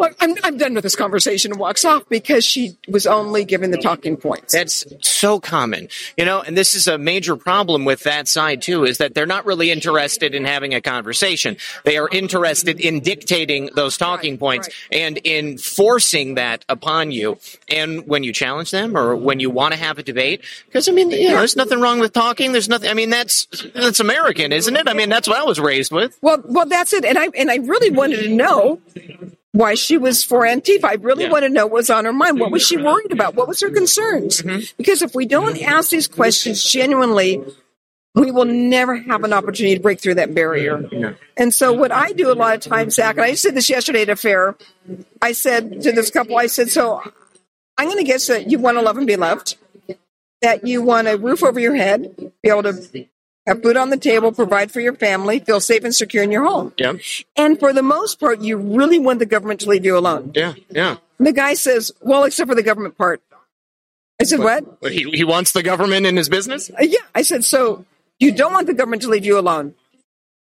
Oh, 0.00 0.08
I'm, 0.20 0.34
I'm 0.42 0.56
done 0.56 0.74
with 0.74 0.82
this 0.82 0.96
conversation 0.96 1.52
and 1.52 1.60
walks 1.60 1.84
off 1.84 2.08
because 2.08 2.44
she 2.44 2.76
was 2.88 3.06
only 3.06 3.44
giving 3.44 3.70
the 3.70 3.78
talking 3.78 4.16
points. 4.16 4.52
That's 4.54 4.84
so 5.00 5.38
common, 5.40 5.88
you 6.16 6.24
know, 6.24 6.40
and 6.40 6.56
this 6.56 6.74
is 6.74 6.88
a 6.88 6.96
major 6.96 7.36
problem 7.36 7.84
with 7.84 8.04
that 8.04 8.26
side 8.26 8.62
too, 8.62 8.84
is 8.84 8.98
that 8.98 9.14
they're 9.14 9.26
not 9.26 9.44
really 9.44 9.70
interested 9.70 10.34
in 10.34 10.44
having 10.44 10.74
a 10.74 10.80
conversation. 10.80 11.58
They 11.84 11.98
are 11.98 12.08
interested 12.10 12.80
in 12.80 13.00
dictating 13.00 13.70
those 13.74 13.98
talking 13.98 14.38
points 14.38 14.70
and 14.90 15.18
in 15.18 15.58
forcing 15.58 16.36
that 16.36 16.64
upon 16.68 17.10
you. 17.10 17.38
And 17.68 18.06
when 18.06 18.24
you 18.24 18.32
challenge 18.32 18.70
them 18.70 18.96
or 18.96 19.14
when 19.14 19.38
you 19.38 19.50
want 19.50 19.74
to 19.74 19.78
have 19.78 19.98
a 19.98 20.02
debate, 20.02 20.42
because 20.66 20.88
I 20.88 20.92
mean, 20.92 21.10
you 21.10 21.28
know, 21.28 21.36
there's 21.36 21.56
nothing 21.56 21.80
wrong 21.80 22.00
with 22.00 22.12
talking. 22.12 22.52
There's 22.52 22.68
nothing, 22.68 22.88
I 22.88 22.94
mean, 22.94 23.10
that's, 23.10 23.46
that's 23.74 24.00
American, 24.00 24.52
isn't 24.52 24.74
it? 24.74 24.88
I 24.88 24.94
mean, 24.94 25.10
that's 25.10 25.28
what 25.28 25.38
I 25.38 25.44
was 25.44 25.60
raised 25.60 25.92
with. 25.92 26.16
Well, 26.22 26.42
well, 26.46 26.66
that's 26.66 26.92
it. 26.92 27.04
And 27.04 27.18
I 27.18 27.28
and 27.36 27.50
I 27.50 27.56
really 27.56 27.90
wanted 27.90 28.22
to 28.22 28.28
know 28.28 28.80
why 29.52 29.74
she 29.74 29.98
was 29.98 30.22
for 30.22 30.42
Antifa. 30.42 30.84
I 30.84 30.94
really 30.94 31.24
Yeah. 31.24 31.30
wanted 31.30 31.48
to 31.48 31.54
know 31.54 31.66
what 31.66 31.74
was 31.74 31.90
on 31.90 32.04
her 32.04 32.12
mind. 32.12 32.38
What 32.38 32.50
was 32.50 32.62
she 32.62 32.76
worried 32.76 33.12
about? 33.12 33.34
What 33.34 33.48
was 33.48 33.60
her 33.60 33.68
mm-hmm. 33.68 33.76
concerns? 33.76 34.42
Mm-hmm. 34.42 34.60
Because 34.76 35.02
if 35.02 35.14
we 35.14 35.26
don't 35.26 35.56
mm-hmm. 35.56 35.68
ask 35.68 35.90
these 35.90 36.06
questions 36.06 36.62
genuinely, 36.62 37.42
we 38.14 38.30
will 38.30 38.44
never 38.44 38.96
have 38.96 39.24
an 39.24 39.32
opportunity 39.32 39.76
to 39.76 39.82
break 39.82 40.00
through 40.00 40.14
that 40.14 40.34
barrier. 40.34 41.16
And 41.36 41.54
so, 41.54 41.72
what 41.72 41.92
I 41.92 42.12
do 42.12 42.30
a 42.30 42.34
lot 42.34 42.56
of 42.56 42.60
times, 42.60 42.94
Zak, 42.94 43.16
and 43.16 43.24
I 43.24 43.34
said 43.34 43.54
this 43.54 43.70
yesterday 43.70 44.02
at 44.02 44.08
a 44.08 44.16
fair, 44.16 44.56
I 45.22 45.32
said 45.32 45.82
to 45.82 45.92
this 45.92 46.10
couple, 46.10 46.36
I 46.36 46.46
said, 46.46 46.70
so 46.70 47.00
I'm 47.78 47.86
going 47.86 47.98
to 47.98 48.04
guess 48.04 48.26
that 48.26 48.50
you 48.50 48.58
want 48.58 48.78
to 48.78 48.82
love 48.82 48.96
and 48.96 49.06
be 49.06 49.16
loved, 49.16 49.56
that 50.42 50.66
you 50.66 50.82
want 50.82 51.06
a 51.06 51.16
roof 51.16 51.44
over 51.44 51.60
your 51.60 51.74
head, 51.74 52.32
be 52.42 52.50
able 52.50 52.64
to 52.64 53.06
have 53.46 53.62
food 53.62 53.76
on 53.76 53.90
the 53.90 53.96
table, 53.96 54.32
provide 54.32 54.70
for 54.70 54.80
your 54.80 54.94
family, 54.94 55.40
feel 55.40 55.60
safe 55.60 55.82
and 55.84 55.94
secure 55.94 56.22
in 56.22 56.30
your 56.30 56.44
home. 56.44 56.72
Yeah. 56.76 56.94
And 57.36 57.58
for 57.58 57.72
the 57.72 57.82
most 57.82 58.20
part, 58.20 58.40
you 58.40 58.56
really 58.56 58.98
want 58.98 59.18
the 59.18 59.26
government 59.26 59.60
to 59.60 59.68
leave 59.68 59.84
you 59.84 59.96
alone. 59.96 60.32
Yeah. 60.34 60.54
Yeah. 60.68 60.96
The 61.18 61.32
guy 61.32 61.54
says, 61.54 61.92
well, 62.00 62.24
except 62.24 62.48
for 62.48 62.54
the 62.54 62.62
government 62.62 62.96
part. 62.96 63.22
I 64.20 64.24
said, 64.24 64.40
what? 64.40 64.80
But 64.80 64.92
he, 64.92 65.10
he 65.10 65.24
wants 65.24 65.52
the 65.52 65.62
government 65.62 66.04
in 66.06 66.16
his 66.16 66.28
business? 66.28 66.70
Uh, 66.70 66.82
yeah. 66.82 67.00
I 67.14 67.22
said, 67.22 67.44
so 67.44 67.86
you 68.18 68.32
don't 68.32 68.52
want 68.52 68.66
the 68.66 68.74
government 68.74 69.02
to 69.02 69.08
leave 69.08 69.24
you 69.24 69.38
alone. 69.38 69.74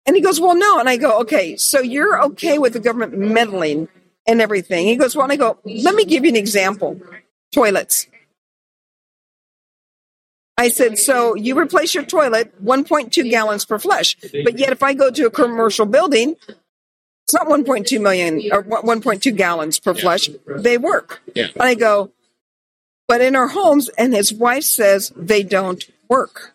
And 0.06 0.16
he 0.16 0.22
goes, 0.22 0.40
well, 0.40 0.56
no. 0.56 0.80
And 0.80 0.88
I 0.88 0.98
go, 0.98 1.20
okay, 1.22 1.58
so 1.58 1.82
you're 1.82 2.24
okay 2.24 2.58
with 2.58 2.74
the 2.74 2.80
government 2.80 3.18
meddling 3.18 3.90
and 4.26 4.42
everything. 4.42 4.86
He 4.86 4.96
goes, 4.96 5.16
well, 5.16 5.24
and 5.24 5.34
I 5.34 5.36
go, 5.36 5.60
let 5.66 5.96
me 5.96 6.06
give 6.06 6.24
you 6.24 6.30
an 6.30 6.36
example. 6.36 7.00
Toilets. 7.54 8.08
I 10.58 10.70
said, 10.70 10.98
so 10.98 11.36
you 11.36 11.60
replace 11.60 11.94
your 11.94 12.06
toilet 12.06 12.64
1.2 12.64 13.30
gallons 13.30 13.66
per 13.66 13.78
flush. 13.78 14.16
But 14.32 14.58
yet 14.58 14.72
if 14.72 14.82
I 14.82 14.94
go 14.94 15.12
to 15.12 15.26
a 15.26 15.30
commercial 15.30 15.86
building, 15.86 16.38
it's 16.48 17.34
not 17.34 17.48
1.2 17.48 18.02
million 18.02 18.42
or 18.52 18.64
1.2 18.64 19.36
gallons 19.36 19.80
per 19.80 19.94
flush. 19.94 20.30
They 20.48 20.78
work. 20.78 21.22
Yeah. 21.34 21.48
And 21.56 21.64
I 21.64 21.76
go, 21.76 22.12
but 23.08 23.22
in 23.22 23.36
our 23.36 23.48
homes, 23.48 23.90
and 23.98 24.14
his 24.14 24.34
wife 24.34 24.64
says 24.64 25.12
they 25.16 25.44
don't 25.44 25.84
work. 26.08 26.55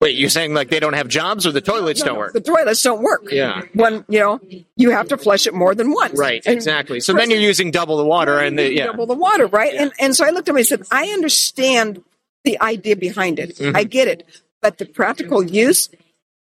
Wait, 0.00 0.16
you're 0.16 0.30
saying 0.30 0.54
like 0.54 0.70
they 0.70 0.78
don't 0.78 0.92
have 0.92 1.08
jobs 1.08 1.44
or 1.44 1.50
the 1.50 1.60
toilets 1.60 2.02
don't 2.02 2.16
work? 2.16 2.32
The 2.32 2.40
toilets 2.40 2.80
don't 2.82 3.02
work. 3.02 3.32
Yeah. 3.32 3.62
When, 3.74 4.04
you 4.08 4.20
know, 4.20 4.40
you 4.76 4.90
have 4.90 5.08
to 5.08 5.18
flush 5.18 5.46
it 5.48 5.54
more 5.54 5.74
than 5.74 5.90
once. 5.90 6.16
Right, 6.16 6.40
And 6.46 6.54
exactly. 6.54 7.00
So 7.00 7.12
then 7.12 7.30
you're 7.30 7.40
using 7.40 7.72
double 7.72 7.96
the 7.96 8.04
water 8.04 8.38
and 8.38 8.56
the, 8.56 8.72
yeah. 8.72 8.86
double 8.86 9.06
the 9.06 9.14
water, 9.14 9.48
right? 9.48 9.74
And 9.74 9.92
and 9.98 10.14
so 10.14 10.24
I 10.24 10.30
looked 10.30 10.48
at 10.48 10.52
him 10.52 10.56
and 10.56 10.60
I 10.60 10.68
said, 10.68 10.82
I 10.92 11.08
understand 11.08 12.04
the 12.44 12.60
idea 12.60 12.94
behind 12.94 13.40
it. 13.40 13.56
Mm-hmm. 13.56 13.76
I 13.76 13.84
get 13.84 14.06
it. 14.06 14.24
But 14.62 14.78
the 14.78 14.86
practical 14.86 15.42
use 15.42 15.90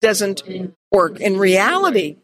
doesn't 0.02 0.44
work. 0.92 1.22
In 1.22 1.38
reality, 1.38 2.18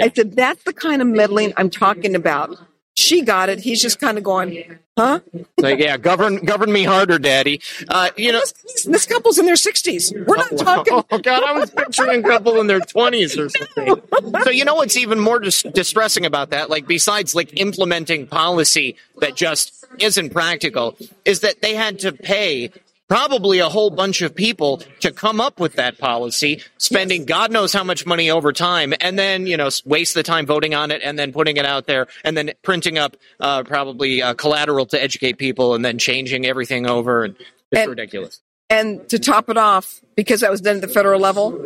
I 0.00 0.10
said, 0.10 0.34
that's 0.34 0.62
the 0.64 0.72
kind 0.72 1.00
of 1.00 1.08
meddling 1.08 1.52
I'm 1.56 1.70
talking 1.70 2.16
about. 2.16 2.58
She 2.96 3.22
got 3.22 3.48
it. 3.48 3.58
He's 3.60 3.82
just 3.82 3.98
kind 3.98 4.18
of 4.18 4.24
going, 4.24 4.78
huh? 4.96 5.18
Like, 5.58 5.80
yeah, 5.80 5.96
govern 5.96 6.36
govern 6.44 6.72
me 6.72 6.84
harder, 6.84 7.18
daddy. 7.18 7.60
Uh, 7.88 8.10
you 8.16 8.30
know, 8.30 8.38
This, 8.40 8.84
this 8.84 9.06
couple's 9.06 9.38
in 9.38 9.46
their 9.46 9.56
60s. 9.56 10.12
We're 10.26 10.36
not 10.36 10.56
talking. 10.56 11.02
Oh 11.10 11.18
God, 11.18 11.42
I 11.42 11.52
was 11.58 11.70
picturing 11.70 12.24
a 12.24 12.28
couple 12.28 12.60
in 12.60 12.68
their 12.68 12.78
twenties 12.80 13.36
or 13.36 13.48
something. 13.76 14.00
So 14.44 14.50
you 14.50 14.64
know 14.64 14.76
what's 14.76 14.96
even 14.96 15.18
more 15.18 15.40
dis- 15.40 15.62
distressing 15.64 16.24
about 16.24 16.50
that? 16.50 16.70
Like 16.70 16.86
besides 16.86 17.34
like 17.34 17.58
implementing 17.60 18.28
policy 18.28 18.96
that 19.18 19.34
just 19.34 19.84
isn't 19.98 20.30
practical, 20.30 20.96
is 21.24 21.40
that 21.40 21.62
they 21.62 21.74
had 21.74 21.98
to 22.00 22.12
pay 22.12 22.70
probably 23.14 23.60
a 23.60 23.68
whole 23.68 23.90
bunch 23.90 24.22
of 24.22 24.34
people 24.34 24.78
to 24.98 25.12
come 25.12 25.40
up 25.40 25.60
with 25.60 25.74
that 25.74 25.98
policy, 25.98 26.60
spending 26.78 27.24
God 27.24 27.52
knows 27.52 27.72
how 27.72 27.84
much 27.84 28.04
money 28.04 28.28
over 28.28 28.52
time, 28.52 28.92
and 29.00 29.16
then 29.16 29.46
you 29.46 29.56
know 29.56 29.68
waste 29.84 30.14
the 30.14 30.24
time 30.24 30.46
voting 30.46 30.74
on 30.74 30.90
it, 30.90 31.00
and 31.04 31.16
then 31.16 31.32
putting 31.32 31.56
it 31.56 31.64
out 31.64 31.86
there, 31.86 32.08
and 32.24 32.36
then 32.36 32.50
printing 32.62 32.98
up 32.98 33.16
uh, 33.38 33.62
probably 33.62 34.20
uh, 34.20 34.34
collateral 34.34 34.84
to 34.86 35.00
educate 35.00 35.38
people, 35.38 35.76
and 35.76 35.84
then 35.84 35.96
changing 35.96 36.44
everything 36.44 36.88
over. 36.88 37.22
And 37.22 37.36
it's 37.70 37.82
And- 37.82 37.90
ridiculous. 37.90 38.40
And 38.68 39.08
to 39.10 39.20
top 39.20 39.48
it 39.48 39.58
off, 39.58 40.00
because 40.16 40.40
that 40.40 40.50
was 40.50 40.60
done 40.60 40.76
at 40.76 40.80
the 40.82 40.88
federal 40.88 41.20
level, 41.20 41.64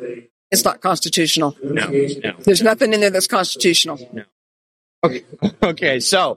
it's 0.51 0.65
not 0.65 0.83
constitutional. 0.83 1.57
No, 1.63 1.87
no. 1.89 2.33
There's 2.41 2.61
nothing 2.61 2.93
in 2.93 3.01
there 3.01 3.09
that's 3.09 3.29
constitutional. 3.29 3.99
No. 4.13 4.25
Okay. 5.03 5.25
Okay. 5.63 6.01
So 6.01 6.37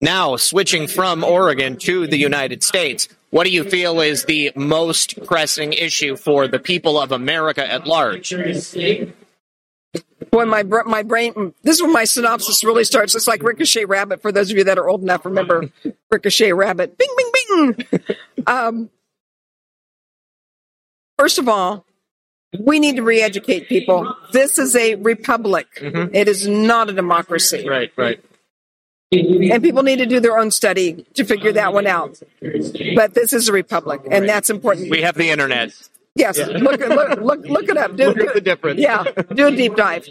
now 0.00 0.34
switching 0.36 0.88
from 0.88 1.22
Oregon 1.22 1.76
to 1.80 2.06
the 2.08 2.16
United 2.16 2.64
States, 2.64 3.08
what 3.30 3.44
do 3.44 3.50
you 3.50 3.64
feel 3.64 4.00
is 4.00 4.24
the 4.24 4.52
most 4.56 5.24
pressing 5.24 5.72
issue 5.72 6.16
for 6.16 6.48
the 6.48 6.58
people 6.58 7.00
of 7.00 7.12
America 7.12 7.68
at 7.68 7.86
large? 7.86 8.32
Boy, 10.30 10.44
my 10.44 10.62
my 10.62 11.02
brain. 11.02 11.54
This 11.62 11.76
is 11.76 11.82
when 11.82 11.92
my 11.92 12.04
synopsis 12.04 12.62
really 12.62 12.84
starts. 12.84 13.14
It's 13.14 13.26
like 13.26 13.42
Ricochet 13.42 13.86
Rabbit. 13.86 14.22
For 14.22 14.30
those 14.30 14.50
of 14.50 14.56
you 14.56 14.64
that 14.64 14.78
are 14.78 14.88
old 14.88 15.02
enough, 15.02 15.24
remember 15.24 15.70
Ricochet 16.10 16.52
Rabbit. 16.52 16.96
Bing, 16.98 17.08
bing, 17.16 17.74
bing. 17.76 18.00
um, 18.46 18.90
first 21.18 21.38
of 21.38 21.48
all, 21.48 21.84
we 22.58 22.78
need 22.78 22.96
to 22.96 23.02
re-educate 23.02 23.68
people. 23.68 24.14
This 24.32 24.58
is 24.58 24.76
a 24.76 24.94
republic. 24.96 25.66
It 25.80 26.28
is 26.28 26.46
not 26.46 26.90
a 26.90 26.92
democracy, 26.92 27.68
Right. 27.68 27.92
Right. 27.96 28.22
And 29.12 29.62
people 29.62 29.82
need 29.82 29.98
to 29.98 30.06
do 30.06 30.20
their 30.20 30.38
own 30.38 30.50
study 30.50 31.04
to 31.14 31.24
figure 31.24 31.52
that 31.52 31.72
one 31.72 31.86
out. 31.86 32.20
But 32.94 33.14
this 33.14 33.32
is 33.32 33.48
a 33.48 33.52
republic, 33.52 34.02
and 34.10 34.28
that's 34.28 34.50
important. 34.50 34.90
We 34.90 35.02
have 35.02 35.16
the 35.16 35.30
internet. 35.30 35.72
Yes, 36.14 36.38
look, 36.38 36.80
look, 36.80 37.20
look, 37.20 37.46
look 37.46 37.68
it 37.68 37.76
up. 37.76 37.96
Do, 37.96 38.06
Look 38.08 38.20
at 38.20 38.34
the 38.34 38.40
difference. 38.40 38.80
Yeah, 38.80 39.04
do 39.34 39.46
a 39.46 39.50
deep 39.50 39.76
dive. 39.76 40.06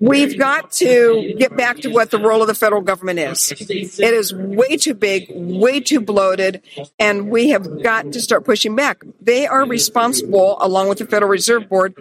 We've 0.00 0.36
got 0.36 0.72
to 0.72 1.34
get 1.38 1.56
back 1.56 1.78
to 1.78 1.88
what 1.88 2.10
the 2.10 2.18
role 2.18 2.42
of 2.42 2.48
the 2.48 2.54
federal 2.54 2.82
government 2.82 3.20
is. 3.20 3.52
It 3.52 4.00
is 4.00 4.34
way 4.34 4.76
too 4.76 4.94
big, 4.94 5.28
way 5.30 5.78
too 5.78 6.00
bloated, 6.00 6.62
and 6.98 7.30
we 7.30 7.50
have 7.50 7.82
got 7.82 8.12
to 8.12 8.20
start 8.20 8.44
pushing 8.44 8.74
back. 8.74 9.04
They 9.20 9.46
are 9.46 9.64
responsible, 9.64 10.56
along 10.60 10.88
with 10.88 10.98
the 10.98 11.06
Federal 11.06 11.30
Reserve 11.30 11.68
Board, 11.68 11.94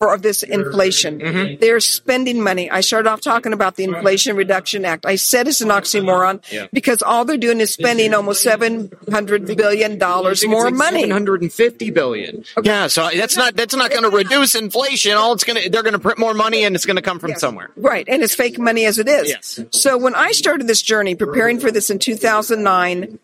for 0.00 0.12
of 0.12 0.22
this 0.22 0.42
inflation. 0.42 1.20
Mm-hmm. 1.20 1.60
They're 1.60 1.78
spending 1.80 2.42
money. 2.42 2.70
I 2.70 2.80
started 2.80 3.08
off 3.08 3.20
talking 3.20 3.52
about 3.52 3.76
the 3.76 3.84
Inflation 3.84 4.36
Reduction 4.36 4.84
Act. 4.84 5.06
I 5.06 5.14
said 5.16 5.46
it's 5.46 5.60
an 5.60 5.68
oxymoron 5.68 6.42
Yeah. 6.52 6.66
because 6.72 7.00
all 7.00 7.24
they're 7.24 7.36
doing 7.36 7.60
is 7.60 7.72
spending 7.72 8.12
almost 8.12 8.42
seven 8.42 8.90
hundred 9.10 9.46
billion 9.56 9.98
dollars 9.98 10.44
more 10.46 10.70
money. 10.70 11.00
Seven 11.02 11.10
hundred 11.12 11.42
and 11.42 11.52
fifty 11.52 11.90
billion. 11.90 12.44
Yeah, 12.62 12.88
so 12.88 13.08
that's 13.14 13.36
not 13.36 13.54
that's 13.54 13.74
not 13.74 13.90
going 13.90 14.02
to 14.02 14.10
reduce 14.10 14.54
inflation. 14.54 15.12
All 15.12 15.32
it's 15.32 15.44
going 15.44 15.62
to 15.62 15.70
they're 15.70 15.82
going 15.84 15.92
to 15.94 15.98
print 16.00 16.18
more 16.18 16.34
money, 16.34 16.64
and 16.64 16.74
it's 16.74 16.86
going 16.86 16.96
to 16.96 17.02
come 17.02 17.18
from 17.20 17.30
Yes. 17.30 17.40
somewhere. 17.40 17.70
Right, 17.76 18.04
and 18.08 18.22
it's 18.22 18.34
fake 18.34 18.58
money 18.58 18.84
as 18.86 18.98
it 18.98 19.08
is. 19.08 19.28
Yes. 19.28 19.60
So 19.70 19.96
when 19.96 20.14
I 20.14 20.32
started 20.32 20.66
this 20.66 20.82
journey, 20.82 21.14
preparing 21.14 21.60
for 21.60 21.70
this 21.70 21.88
in 21.90 21.98
2009, 22.00 23.18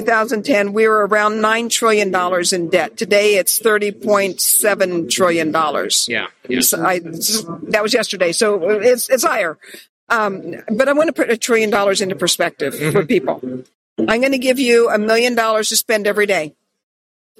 2010, 0.00 0.72
we 0.72 0.88
were 0.88 1.06
around 1.06 1.34
$9 1.34 1.70
trillion 1.70 2.12
in 2.52 2.68
debt. 2.70 2.96
Today 2.96 3.36
it's 3.36 3.60
$30.7 3.60 5.08
trillion. 5.10 5.52
Yeah. 6.08 6.26
yeah. 6.48 6.60
So 6.60 6.84
I, 6.84 6.98
that 6.98 7.80
was 7.82 7.94
yesterday, 7.94 8.32
so 8.32 8.70
it's, 8.80 9.08
it's 9.08 9.22
higher. 9.24 9.56
Um, 10.08 10.54
but 10.68 10.88
I 10.88 10.92
want 10.94 11.08
to 11.08 11.12
put 11.12 11.30
a 11.30 11.36
trillion 11.36 11.70
dollars 11.70 12.00
into 12.00 12.16
perspective 12.16 12.74
Mm-hmm. 12.74 12.90
for 12.90 13.06
people. 13.06 13.40
I'm 13.98 14.20
going 14.20 14.32
to 14.32 14.38
give 14.38 14.58
you 14.58 14.90
a 14.90 14.98
million 14.98 15.36
dollars 15.36 15.68
to 15.68 15.76
spend 15.76 16.06
every 16.08 16.26
day. 16.26 16.54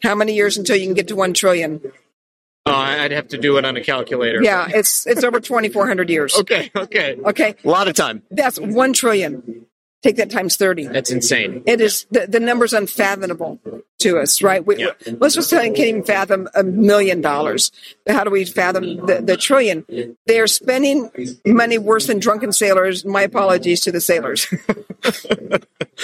How 0.05 0.15
many 0.15 0.35
years 0.35 0.57
until 0.57 0.77
you 0.77 0.87
can 0.87 0.95
get 0.95 1.09
to 1.09 1.17
one 1.17 1.35
trillion? 1.35 1.81
Oh, 2.67 2.73
I'd 2.73 3.11
have 3.11 3.29
to 3.29 3.39
do 3.39 3.59
it 3.59 3.65
on 3.65 3.77
a 3.77 3.83
calculator. 3.83 4.41
Yeah, 4.43 4.69
it's 4.73 5.07
it's 5.07 5.25
over 5.25 5.41
2,400 5.41 6.09
years. 6.09 6.35
Okay. 6.39 6.71
Okay. 6.75 7.17
Okay, 7.25 7.55
A 7.65 7.69
lot 7.69 7.89
of 7.89 7.95
time. 7.95 8.23
that's 8.31 8.59
one 8.61 8.93
trillion. 8.93 9.67
Take 10.05 10.17
that 10.17 10.31
times 10.31 10.57
30. 10.57 10.89
That's 10.89 11.11
insane. 11.11 11.63
It 11.65 11.81
is 11.81 12.05
the, 12.11 12.27
the 12.27 12.39
number's 12.39 12.75
unfathomable 12.75 13.59
to 14.01 14.19
us, 14.19 14.43
right? 14.43 14.65
We, 14.67 14.77
Yeah. 14.77 14.91
Most 15.19 15.39
of 15.39 15.45
us 15.45 15.51
can't 15.51 15.79
even 15.79 16.05
fathom 16.05 16.47
a 16.55 16.63
million 16.63 17.23
dollars. 17.23 17.73
How 18.07 18.23
do 18.23 18.29
we 18.29 18.45
fathom 18.45 19.07
the, 19.07 19.23
the 19.23 19.39
trillion? 19.39 19.87
They're 20.27 20.47
spending 20.47 21.11
money 21.47 21.79
worse 21.79 22.07
than 22.07 22.19
drunken 22.19 22.53
sailors. 22.53 23.07
My 23.07 23.23
apologies 23.23 23.81
to 23.81 23.93
the 23.93 24.01
sailors. 24.03 24.47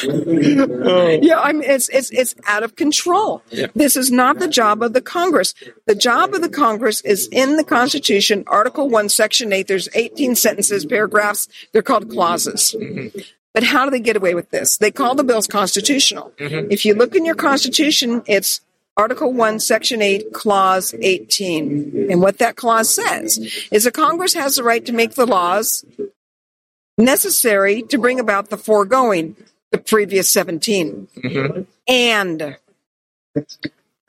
yeah, 0.02 1.38
I 1.38 1.52
mean 1.52 1.68
it's 1.68 1.90
it's 1.90 2.10
it's 2.10 2.34
out 2.46 2.62
of 2.62 2.76
control. 2.76 3.42
This 3.74 3.96
is 3.96 4.10
not 4.10 4.38
the 4.38 4.48
job 4.48 4.82
of 4.82 4.94
the 4.94 5.02
Congress. 5.02 5.52
The 5.86 5.94
job 5.94 6.32
of 6.32 6.40
the 6.40 6.48
Congress 6.48 7.02
is 7.02 7.28
in 7.30 7.56
the 7.56 7.64
Constitution, 7.64 8.44
Article 8.46 8.88
One, 8.88 9.10
Section 9.10 9.52
Eight. 9.52 9.68
There's 9.68 9.90
18 9.94 10.36
sentences, 10.36 10.86
paragraphs. 10.86 11.48
They're 11.72 11.82
called 11.82 12.08
clauses. 12.10 12.74
Mm-hmm. 12.78 13.18
But 13.52 13.64
how 13.64 13.84
do 13.84 13.90
they 13.90 14.00
get 14.00 14.16
away 14.16 14.34
with 14.34 14.50
this? 14.50 14.78
They 14.78 14.90
call 14.90 15.14
the 15.14 15.24
bills 15.24 15.46
constitutional. 15.46 16.32
Mm-hmm. 16.38 16.70
If 16.70 16.84
you 16.84 16.94
look 16.94 17.16
in 17.16 17.24
your 17.24 17.34
constitution, 17.34 18.22
it's 18.26 18.60
Article 18.96 19.32
1, 19.32 19.60
Section 19.60 20.02
8, 20.02 20.32
Clause 20.32 20.94
18. 20.94 22.08
And 22.10 22.20
what 22.20 22.38
that 22.38 22.56
clause 22.56 22.94
says 22.94 23.38
is 23.70 23.84
that 23.84 23.94
Congress 23.94 24.34
has 24.34 24.56
the 24.56 24.62
right 24.62 24.84
to 24.84 24.92
make 24.92 25.14
the 25.14 25.26
laws 25.26 25.84
necessary 26.98 27.82
to 27.82 27.98
bring 27.98 28.20
about 28.20 28.50
the 28.50 28.56
foregoing, 28.56 29.36
the 29.70 29.78
previous 29.78 30.30
17. 30.30 31.08
Mm-hmm. 31.16 31.62
And 31.88 32.56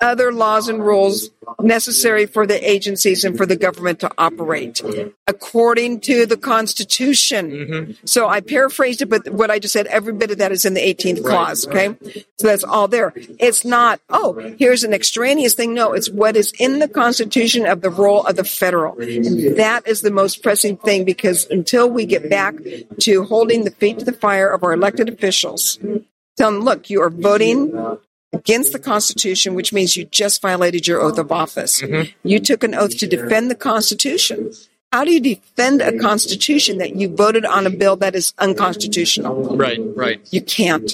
other 0.01 0.31
laws 0.31 0.67
and 0.67 0.83
rules 0.83 1.29
necessary 1.59 2.25
for 2.25 2.47
the 2.47 2.69
agencies 2.69 3.23
and 3.23 3.37
for 3.37 3.45
the 3.45 3.55
government 3.55 3.99
to 3.99 4.11
operate 4.17 4.81
according 5.27 5.99
to 6.01 6.25
the 6.25 6.37
Constitution. 6.37 7.51
Mm-hmm. 7.51 7.91
So 8.05 8.27
I 8.27 8.41
paraphrased 8.41 9.01
it, 9.01 9.09
but 9.09 9.29
what 9.29 9.51
I 9.51 9.59
just 9.59 9.73
said, 9.73 9.87
every 9.87 10.13
bit 10.13 10.31
of 10.31 10.39
that 10.39 10.51
is 10.51 10.65
in 10.65 10.73
the 10.73 10.81
18th 10.81 11.23
clause. 11.23 11.67
Okay. 11.67 11.95
So 12.39 12.47
that's 12.47 12.63
all 12.63 12.87
there. 12.87 13.13
It's 13.15 13.63
not, 13.63 14.01
oh, 14.09 14.55
here's 14.57 14.83
an 14.83 14.93
extraneous 14.93 15.53
thing. 15.53 15.73
No, 15.73 15.93
it's 15.93 16.09
what 16.09 16.35
is 16.35 16.51
in 16.59 16.79
the 16.79 16.87
Constitution 16.87 17.65
of 17.65 17.81
the 17.81 17.89
role 17.89 18.25
of 18.25 18.35
the 18.35 18.43
federal. 18.43 18.99
And 18.99 19.57
that 19.57 19.87
is 19.87 20.01
the 20.01 20.11
most 20.11 20.41
pressing 20.41 20.77
thing 20.77 21.05
because 21.05 21.45
until 21.49 21.89
we 21.89 22.05
get 22.05 22.29
back 22.29 22.55
to 23.01 23.23
holding 23.23 23.63
the 23.63 23.71
feet 23.71 23.99
to 23.99 24.05
the 24.05 24.13
fire 24.13 24.49
of 24.49 24.63
our 24.63 24.73
elected 24.73 25.09
officials, 25.09 25.77
tell 26.37 26.51
them, 26.51 26.61
look, 26.61 26.89
you 26.89 27.01
are 27.01 27.09
voting 27.09 27.99
against 28.33 28.71
the 28.73 28.79
Constitution, 28.79 29.55
which 29.55 29.73
means 29.73 29.97
you 29.97 30.05
just 30.05 30.41
violated 30.41 30.87
your 30.87 31.01
oath 31.01 31.17
of 31.17 31.31
office. 31.31 31.81
Mm-hmm. 31.81 32.11
You 32.27 32.39
took 32.39 32.63
an 32.63 32.73
oath 32.73 32.97
to 32.97 33.07
defend 33.07 33.51
the 33.51 33.55
Constitution. 33.55 34.51
How 34.91 35.05
do 35.05 35.11
you 35.11 35.19
defend 35.19 35.81
a 35.81 35.97
Constitution 35.99 36.77
that 36.79 36.95
you 36.95 37.15
voted 37.15 37.45
on 37.45 37.65
a 37.65 37.69
bill 37.69 37.95
that 37.97 38.15
is 38.15 38.33
unconstitutional? 38.39 39.55
Right. 39.55 39.79
Right. 39.95 40.21
You 40.31 40.41
can't. 40.41 40.93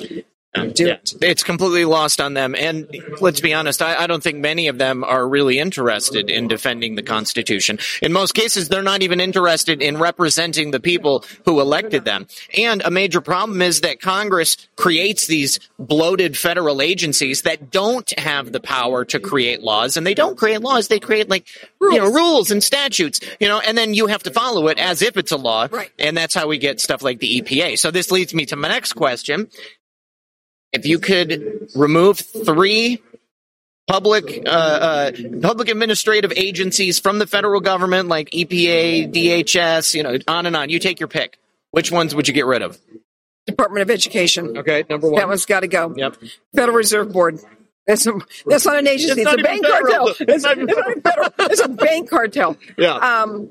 Do 0.66 0.88
Yeah. 0.88 0.94
it. 0.94 1.14
It's 1.22 1.44
completely 1.44 1.86
lost 1.86 2.20
on 2.22 2.34
them. 2.34 2.56
And 2.56 2.88
let's 3.20 3.42
be 3.42 3.54
honest, 3.54 3.82
I, 3.82 4.04
I 4.04 4.08
don't 4.08 4.24
think 4.24 4.38
many 4.40 4.68
of 4.68 4.78
them 4.78 5.04
are 5.04 5.28
really 5.28 5.60
interested 5.60 6.30
in 6.30 6.48
defending 6.48 6.96
the 6.96 7.04
Constitution. 7.04 7.80
In 8.02 8.12
most 8.14 8.34
cases, 8.34 8.70
they're 8.70 8.82
not 8.82 9.02
even 9.02 9.20
interested 9.20 9.82
in 9.82 9.98
representing 9.98 10.72
the 10.72 10.80
people 10.80 11.24
who 11.46 11.60
elected 11.60 12.06
them. 12.06 12.28
And 12.58 12.82
a 12.84 12.92
major 12.92 13.22
problem 13.22 13.62
is 13.62 13.82
that 13.82 14.02
Congress 14.02 14.58
creates 14.76 15.28
these 15.28 15.60
bloated 15.80 16.38
federal 16.38 16.82
agencies 16.82 17.44
that 17.44 17.72
don't 17.72 18.18
have 18.20 18.52
the 18.52 18.60
power 18.60 19.06
to 19.06 19.20
create 19.20 19.62
laws. 19.62 19.98
And 19.98 20.06
they 20.06 20.14
don't 20.14 20.38
create 20.38 20.62
laws, 20.62 20.88
they 20.88 21.00
create 21.00 21.30
like, 21.30 21.48
you 21.82 21.98
know, 21.98 22.12
rules 22.12 22.52
and 22.52 22.64
statutes, 22.64 23.20
you 23.40 23.48
know, 23.48 23.60
and 23.60 23.78
then 23.78 23.94
you 23.94 24.08
have 24.08 24.24
to 24.24 24.32
follow 24.32 24.68
it 24.68 24.78
as 24.80 25.02
if 25.02 25.18
it's 25.18 25.32
a 25.32 25.38
law. 25.38 25.68
Right. 25.72 25.92
And 26.00 26.16
that's 26.18 26.34
how 26.34 26.48
we 26.48 26.58
get 26.58 26.80
stuff 26.80 27.02
like 27.02 27.20
the 27.20 27.42
EPA. 27.42 27.78
So 27.80 27.92
this 27.92 28.12
leads 28.12 28.34
me 28.34 28.46
to 28.48 28.56
my 28.56 28.68
next 28.68 28.94
question 28.94 29.50
if 30.74 30.86
you 30.86 31.00
could 31.00 31.70
remove 31.76 32.20
three 32.20 33.02
public 33.88 34.44
uh, 34.46 34.50
uh, 34.50 35.12
public 35.42 35.70
administrative 35.70 36.34
agencies 36.36 37.00
from 37.00 37.20
the 37.20 37.28
federal 37.28 37.62
government 37.62 38.10
like 38.10 38.30
EPA, 38.32 39.12
DHS, 39.14 39.96
you 39.96 40.04
know, 40.04 40.18
on 40.28 40.46
and 40.46 40.56
on, 40.56 40.70
you 40.70 40.80
take 40.80 41.00
your 41.00 41.08
pick. 41.08 41.38
Which 41.72 41.92
ones 41.92 42.14
would 42.14 42.28
you 42.28 42.34
get 42.34 42.46
rid 42.46 42.62
of? 42.62 42.78
Department 43.46 43.82
of 43.82 43.92
Education. 43.92 44.58
Okay, 44.58 44.84
number 44.90 45.10
one. 45.10 45.20
That 45.20 45.28
one's 45.28 45.46
got 45.46 45.62
to 45.62 45.68
go. 45.68 45.94
Yep. 45.96 46.18
Federal 46.54 46.78
Reserve 46.78 47.12
Board. 47.12 47.40
That's, 47.86 48.06
a, 48.06 48.14
that's 48.46 48.66
not 48.66 48.78
an 48.78 48.88
agency. 48.88 49.22
It's, 49.22 49.24
not 49.24 49.40
a 49.40 49.44
bank 49.44 49.66
federal. 49.66 50.08
cartel. 50.08 50.08
It's, 50.28 50.44
a, 50.44 50.52
it's 50.52 50.76
not 50.76 51.04
federal. 51.04 51.30
It's 51.52 51.62
a 51.62 51.70
bank 51.70 52.10
cartel. 52.10 52.58
Yeah. 52.78 52.96
Um, 52.96 53.50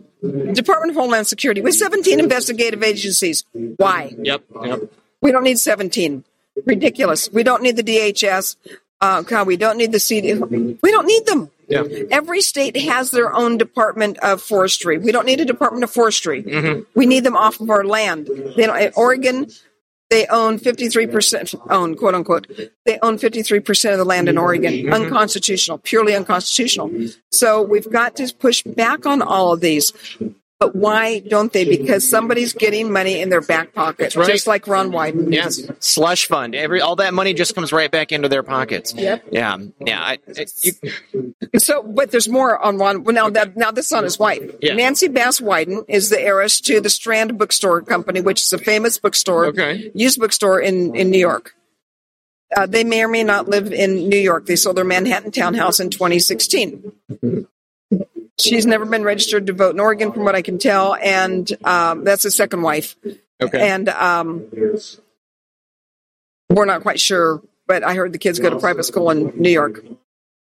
Department 0.53 0.91
of 0.91 0.97
Homeland 0.97 1.27
Security 1.27 1.63
with 1.63 1.75
17 1.75 2.21
investigative 2.21 2.83
agencies. 2.83 3.45
Why? 3.53 4.15
Yep. 4.19 4.45
Yep. 4.63 4.93
We 5.23 5.33
don't 5.33 5.45
need 5.45 5.59
17. 5.59 6.25
Ridiculous. 6.65 7.31
We 7.33 7.43
don't 7.43 7.63
need 7.63 7.77
the 7.77 7.83
DHS. 7.83 8.57
Uh, 9.01 9.23
God, 9.23 9.47
we 9.47 9.57
don't 9.57 9.77
need 9.77 9.93
the 9.93 10.01
CD. 10.01 10.35
We 10.35 10.91
don't 10.91 11.07
need 11.07 11.27
them. 11.27 11.51
Yeah. 11.69 11.83
Every 12.11 12.41
state 12.41 12.77
has 12.77 13.11
their 13.11 13.35
own 13.35 13.59
Department 13.59 14.19
of 14.19 14.41
Forestry. 14.41 14.99
We 14.99 15.13
don't 15.13 15.27
need 15.27 15.41
a 15.41 15.45
Department 15.45 15.85
of 15.85 15.91
Forestry. 15.91 16.43
Mm-hmm. 16.43 16.83
We 16.95 17.07
need 17.07 17.25
them 17.25 17.37
off 17.37 17.61
of 17.61 17.71
our 17.71 17.85
land. 17.85 18.29
They 18.57 18.67
don't, 18.67 18.97
Oregon, 18.97 19.51
they 20.09 20.27
own 20.27 20.61
53%, 20.61 21.61
own, 21.71 21.97
quote 21.97 22.15
unquote, 22.15 22.47
they 22.85 22.99
own 23.03 23.19
53% 23.19 23.93
of 23.93 23.99
the 23.99 24.05
land 24.05 24.29
in 24.29 24.39
Oregon. 24.39 24.73
Mm-hmm. 24.73 24.93
Unconstitutional, 24.93 25.79
purely 25.79 26.15
unconstitutional. 26.15 26.91
So 27.33 27.63
we've 27.63 27.91
got 27.91 28.15
to 28.17 28.33
push 28.35 28.63
back 28.63 29.05
on 29.05 29.21
all 29.21 29.53
of 29.53 29.61
these. 29.61 29.93
But 30.59 30.75
why 30.75 31.19
don't 31.19 31.53
they? 31.53 31.65
Because 31.65 32.09
somebody's 32.09 32.55
getting 32.55 32.91
money 32.91 33.21
in 33.21 33.29
their 33.29 33.43
back 33.43 33.75
pocket, 33.75 34.17
right. 34.17 34.27
just 34.27 34.47
like 34.47 34.67
Ron 34.67 34.91
Wyden. 34.91 35.31
Yes. 35.31 35.61
Slush 35.81 36.27
fund. 36.29 36.55
Every 36.55 36.81
all 36.81 36.97
that 36.97 37.13
money 37.13 37.35
just 37.35 37.55
comes 37.55 37.75
right 37.75 37.91
back 37.91 38.11
into 38.11 38.31
their 38.31 38.43
pockets. 38.43 38.95
Yep. 38.95 39.27
Yeah. 39.31 39.59
Yeah. 39.85 40.01
I, 40.01 40.19
I, 40.35 40.47
you, 40.63 41.35
So, 41.59 41.83
but 41.83 42.11
there's 42.11 42.29
more 42.29 42.59
on 42.59 42.79
Ron. 42.79 43.05
Well, 43.05 43.15
now 43.15 43.29
that 43.29 43.55
now 43.55 43.71
this 43.71 43.93
on 43.93 44.03
his 44.05 44.19
wife, 44.19 44.51
Yeah. 44.63 44.75
Nancy 44.75 45.09
Bass 45.09 45.41
Wyden 45.41 45.85
is 45.89 46.09
the 46.09 46.19
heiress 46.19 46.63
to 46.63 46.81
the 46.81 46.89
Strand 46.91 47.37
Bookstore 47.37 47.83
Company, 47.83 48.23
which 48.23 48.43
is 48.43 48.53
a 48.55 48.59
famous 48.59 48.97
bookstore, 48.97 49.47
Okay. 49.49 49.91
used 49.95 50.19
bookstore 50.19 50.59
in 50.59 50.97
in 50.97 51.11
New 51.11 51.19
York. 51.19 51.55
Uh, 52.57 52.65
they 52.65 52.85
may 52.85 53.03
or 53.03 53.09
may 53.09 53.25
not 53.25 53.47
live 53.49 53.73
in 53.73 54.09
New 54.09 54.17
York. 54.19 54.47
They 54.47 54.57
sold 54.57 54.77
their 54.79 54.85
Manhattan 54.85 55.33
townhouse 55.33 55.81
in 55.81 55.91
2016. 55.91 56.93
She's 58.39 58.67
never 58.67 58.85
been 58.85 59.03
registered 59.03 59.47
to 59.47 59.53
vote 59.53 59.75
in 59.75 59.81
Oregon, 59.81 60.13
from 60.13 60.25
what 60.25 60.35
I 60.35 60.43
can 60.43 60.59
tell, 60.59 60.95
and 60.95 61.51
um, 61.65 62.05
that's 62.05 62.23
his 62.23 62.35
second 62.35 62.63
wife. 62.63 62.95
okay. 63.43 63.69
And 63.71 63.89
um, 63.89 64.47
we're 66.51 66.67
not 66.67 66.83
quite 66.83 67.01
sure, 67.01 67.43
but 67.67 67.83
I 67.83 67.95
heard 67.95 68.13
the 68.13 68.19
kids 68.19 68.39
go 68.39 68.51
to 68.51 68.59
private 68.59 68.85
school 68.85 69.11
in 69.11 69.33
New 69.41 69.51
York. 69.51 69.85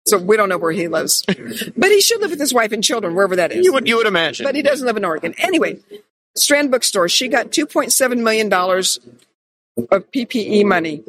So 0.07 0.17
we 0.19 0.37
don't 0.37 0.49
know 0.49 0.57
where 0.57 0.71
he 0.71 0.87
lives. 0.87 1.23
but 1.25 1.89
he 1.89 2.01
should 2.01 2.21
live 2.21 2.31
with 2.31 2.39
his 2.39 2.53
wife 2.53 2.71
and 2.71 2.83
children, 2.83 3.15
wherever 3.15 3.37
that 3.37 3.51
is. 3.51 3.65
you 3.65 3.73
would 3.73 3.87
you 3.87 3.97
would 3.97 4.07
imagine. 4.07 4.43
But 4.43 4.55
he 4.55 4.61
doesn't 4.61 4.85
live 4.85 4.97
in 4.97 5.05
Oregon. 5.05 5.33
Anyway, 5.37 5.79
Strand 6.35 6.69
Bookstore, 6.71 7.09
she 7.09 7.27
got 7.27 7.47
$2.7 7.51 8.21
million 8.21 8.51
of 8.53 10.11
PPE 10.11 10.65
money. 10.65 11.03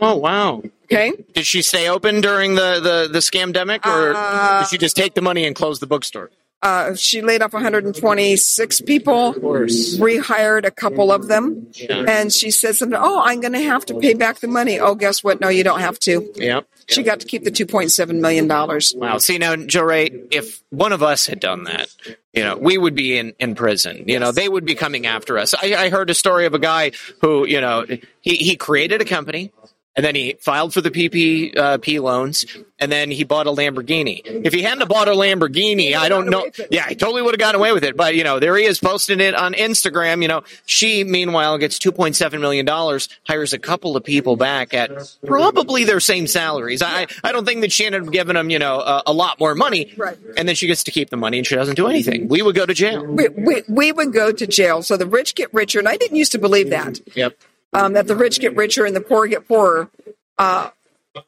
Oh 0.00 0.16
wow. 0.16 0.62
Okay. 0.84 1.12
Did 1.34 1.46
she 1.46 1.62
stay 1.62 1.88
open 1.88 2.20
during 2.20 2.54
the 2.54 2.80
the 2.80 3.08
the 3.12 3.18
scamdemic, 3.20 3.86
or 3.86 4.14
Uh, 4.14 4.60
did 4.60 4.68
she 4.70 4.78
just 4.78 4.96
take 4.96 5.14
the 5.14 5.22
money 5.22 5.44
and 5.46 5.54
close 5.56 5.80
the 5.80 5.86
bookstore? 5.86 6.30
Uh, 6.60 6.92
she 6.96 7.22
laid 7.22 7.40
off 7.40 7.52
126 7.52 8.80
people, 8.80 9.32
rehired 9.34 10.64
a 10.66 10.72
couple 10.72 11.12
of 11.12 11.28
them, 11.28 11.68
and 11.88 12.32
she 12.32 12.50
said 12.50 12.74
something, 12.74 12.98
Oh, 13.00 13.22
I'm 13.24 13.40
going 13.40 13.52
to 13.52 13.60
have 13.62 13.86
to 13.86 13.94
pay 14.00 14.14
back 14.14 14.40
the 14.40 14.48
money. 14.48 14.80
Oh, 14.80 14.96
guess 14.96 15.22
what? 15.22 15.40
No, 15.40 15.48
you 15.50 15.62
don't 15.62 15.78
have 15.78 16.00
to. 16.00 16.28
Yep. 16.34 16.66
She 16.88 17.04
got 17.04 17.20
to 17.20 17.26
keep 17.28 17.44
the 17.44 17.52
$2.7 17.52 18.18
million. 18.18 18.48
Wow. 18.48 19.18
See 19.18 19.38
now, 19.38 19.54
Jo 19.54 19.82
Rae, 19.82 20.06
if 20.32 20.60
one 20.70 20.90
of 20.90 21.00
us 21.00 21.26
had 21.26 21.38
done 21.38 21.62
that, 21.64 21.90
you 22.32 22.42
know, 22.42 22.56
we 22.56 22.76
would 22.76 22.96
be 22.96 23.16
in, 23.16 23.34
in 23.38 23.54
prison. 23.54 24.02
You 24.08 24.18
know, 24.18 24.32
they 24.32 24.48
would 24.48 24.64
be 24.64 24.74
coming 24.74 25.06
after 25.06 25.38
us. 25.38 25.54
I, 25.54 25.76
I 25.76 25.88
heard 25.90 26.10
a 26.10 26.14
story 26.14 26.44
of 26.46 26.54
a 26.54 26.58
guy 26.58 26.90
who, 27.20 27.46
you 27.46 27.60
know, 27.60 27.86
he, 28.20 28.34
he 28.34 28.56
created 28.56 29.00
a 29.00 29.04
company 29.04 29.52
and 29.98 30.04
then 30.06 30.14
he 30.14 30.34
filed 30.40 30.72
for 30.72 30.80
the 30.80 30.92
PPP 30.92 31.56
uh, 31.56 31.78
P 31.78 31.98
loans, 31.98 32.46
and 32.78 32.92
then 32.92 33.10
he 33.10 33.24
bought 33.24 33.48
a 33.48 33.50
Lamborghini. 33.50 34.22
If 34.24 34.52
he 34.54 34.62
hadn't 34.62 34.88
bought 34.88 35.08
a 35.08 35.10
Lamborghini, 35.10 35.96
I 35.96 36.08
don't 36.08 36.30
know. 36.30 36.46
Yeah, 36.70 36.88
he 36.88 36.94
totally 36.94 37.20
would 37.20 37.34
have 37.34 37.40
gotten 37.40 37.60
away 37.60 37.72
with 37.72 37.82
it. 37.82 37.96
But 37.96 38.14
you 38.14 38.22
know, 38.22 38.38
there 38.38 38.56
he 38.56 38.64
is 38.64 38.78
posting 38.78 39.18
it 39.18 39.34
on 39.34 39.54
Instagram. 39.54 40.22
You 40.22 40.28
know, 40.28 40.44
she 40.66 41.02
meanwhile 41.02 41.58
gets 41.58 41.80
two 41.80 41.90
point 41.90 42.14
seven 42.14 42.40
million 42.40 42.64
dollars, 42.64 43.08
hires 43.26 43.52
a 43.52 43.58
couple 43.58 43.96
of 43.96 44.04
people 44.04 44.36
back 44.36 44.72
at 44.72 44.92
probably 45.26 45.82
their 45.82 45.98
same 45.98 46.28
salaries. 46.28 46.80
I 46.80 47.08
I 47.24 47.32
don't 47.32 47.44
think 47.44 47.62
that 47.62 47.72
she 47.72 47.84
ended 47.84 48.06
up 48.06 48.12
giving 48.12 48.34
them 48.34 48.50
you 48.50 48.60
know 48.60 48.78
a, 48.78 49.02
a 49.08 49.12
lot 49.12 49.40
more 49.40 49.56
money, 49.56 49.92
Right. 49.96 50.16
And 50.36 50.46
then 50.48 50.54
she 50.54 50.68
gets 50.68 50.84
to 50.84 50.92
keep 50.92 51.10
the 51.10 51.16
money 51.16 51.38
and 51.38 51.46
she 51.46 51.56
doesn't 51.56 51.74
do 51.74 51.88
anything. 51.88 52.28
We 52.28 52.40
would 52.42 52.54
go 52.54 52.64
to 52.66 52.74
jail. 52.74 53.04
we, 53.04 53.28
we, 53.28 53.62
we 53.68 53.90
would 53.90 54.12
go 54.12 54.30
to 54.30 54.46
jail. 54.46 54.82
So 54.82 54.96
the 54.96 55.06
rich 55.06 55.34
get 55.34 55.52
richer. 55.52 55.80
And 55.80 55.88
I 55.88 55.96
didn't 55.96 56.16
used 56.16 56.30
to 56.32 56.38
believe 56.38 56.70
that, 56.70 57.00
Yep. 57.16 57.36
Um, 57.72 57.92
that 57.94 58.06
the 58.06 58.16
rich 58.16 58.40
get 58.40 58.56
richer 58.56 58.84
and 58.84 58.94
the 58.94 59.00
poor 59.00 59.26
get 59.26 59.46
poorer. 59.46 59.90
Uh, 60.38 60.70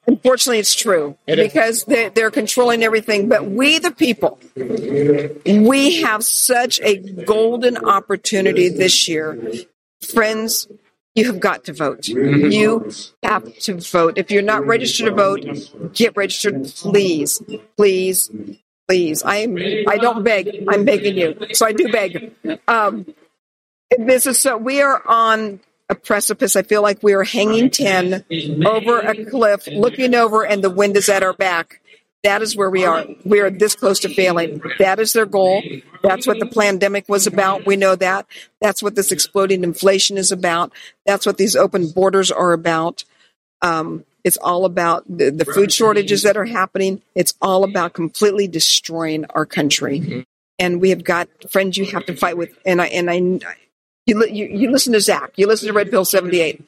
unfortunately, 0.06 0.58
it's 0.58 0.74
true 0.74 1.16
because 1.26 1.84
they, 1.84 2.08
they're 2.08 2.30
controlling 2.30 2.82
everything. 2.82 3.28
But 3.28 3.46
we, 3.46 3.78
the 3.78 3.90
people, 3.90 4.38
we 4.56 6.02
have 6.02 6.24
such 6.24 6.80
a 6.80 6.96
golden 6.96 7.76
opportunity 7.76 8.68
this 8.68 9.08
year. 9.08 9.38
Friends, 10.02 10.68
you 11.14 11.26
have 11.26 11.40
got 11.40 11.64
to 11.64 11.72
vote. 11.72 12.08
You 12.08 12.90
have 13.22 13.58
to 13.60 13.74
vote. 13.74 14.16
If 14.16 14.30
you're 14.30 14.42
not 14.42 14.64
registered 14.66 15.06
to 15.06 15.14
vote, 15.14 15.92
get 15.92 16.16
registered, 16.16 16.64
please, 16.66 17.42
please, 17.76 18.30
please. 18.88 19.22
I 19.22 19.36
am. 19.38 19.56
I 19.88 19.96
don't 19.96 20.22
beg. 20.22 20.64
I'm 20.68 20.84
begging 20.84 21.18
you. 21.18 21.36
So 21.52 21.66
I 21.66 21.72
do 21.72 21.90
beg. 21.90 22.32
Um, 22.68 23.06
this 23.98 24.26
is 24.26 24.38
so. 24.38 24.56
We 24.56 24.80
are 24.82 25.02
on 25.06 25.60
a 25.90 25.94
precipice. 25.94 26.56
I 26.56 26.62
feel 26.62 26.80
like 26.80 27.02
we 27.02 27.12
are 27.12 27.24
hanging 27.24 27.68
ten 27.68 28.24
over 28.64 29.00
a 29.00 29.24
cliff, 29.26 29.66
looking 29.66 30.14
over, 30.14 30.46
and 30.46 30.64
the 30.64 30.70
wind 30.70 30.96
is 30.96 31.08
at 31.08 31.22
our 31.22 31.34
back. 31.34 31.80
That 32.22 32.42
is 32.42 32.54
where 32.54 32.70
we 32.70 32.84
are. 32.84 33.06
We 33.24 33.40
are 33.40 33.50
this 33.50 33.74
close 33.74 34.00
to 34.00 34.14
failing. 34.14 34.62
That 34.78 35.00
is 35.00 35.14
their 35.14 35.26
goal. 35.26 35.62
That's 36.02 36.26
what 36.26 36.38
the 36.38 36.46
pandemic 36.46 37.08
was 37.08 37.26
about. 37.26 37.66
We 37.66 37.76
know 37.76 37.96
that. 37.96 38.26
That's 38.60 38.82
what 38.82 38.94
this 38.94 39.10
exploding 39.10 39.64
inflation 39.64 40.18
is 40.18 40.30
about. 40.30 40.72
That's 41.06 41.24
what 41.24 41.38
these 41.38 41.56
open 41.56 41.90
borders 41.90 42.30
are 42.30 42.52
about. 42.52 43.04
Um, 43.62 44.04
it's 44.22 44.36
all 44.36 44.66
about 44.66 45.04
the, 45.08 45.30
the 45.30 45.46
food 45.46 45.72
shortages 45.72 46.22
that 46.24 46.36
are 46.36 46.44
happening. 46.44 47.00
It's 47.14 47.32
all 47.40 47.64
about 47.64 47.94
completely 47.94 48.48
destroying 48.48 49.24
our 49.30 49.46
country. 49.46 50.26
And 50.58 50.78
we 50.78 50.90
have 50.90 51.02
got 51.02 51.28
friends 51.50 51.78
you 51.78 51.86
have 51.86 52.04
to 52.04 52.14
fight 52.14 52.36
with. 52.36 52.50
And 52.66 52.82
I 52.82 52.88
and 52.88 53.10
I, 53.10 53.54
you 54.10 54.26
you, 54.26 54.46
you 54.46 54.70
listen 54.70 54.92
to 54.92 55.00
Zak. 55.00 55.32
You 55.36 55.46
listen 55.46 55.68
to 55.68 55.72
Red 55.72 55.90
Pill 55.90 56.04
seventy 56.04 56.40
eight. 56.40 56.62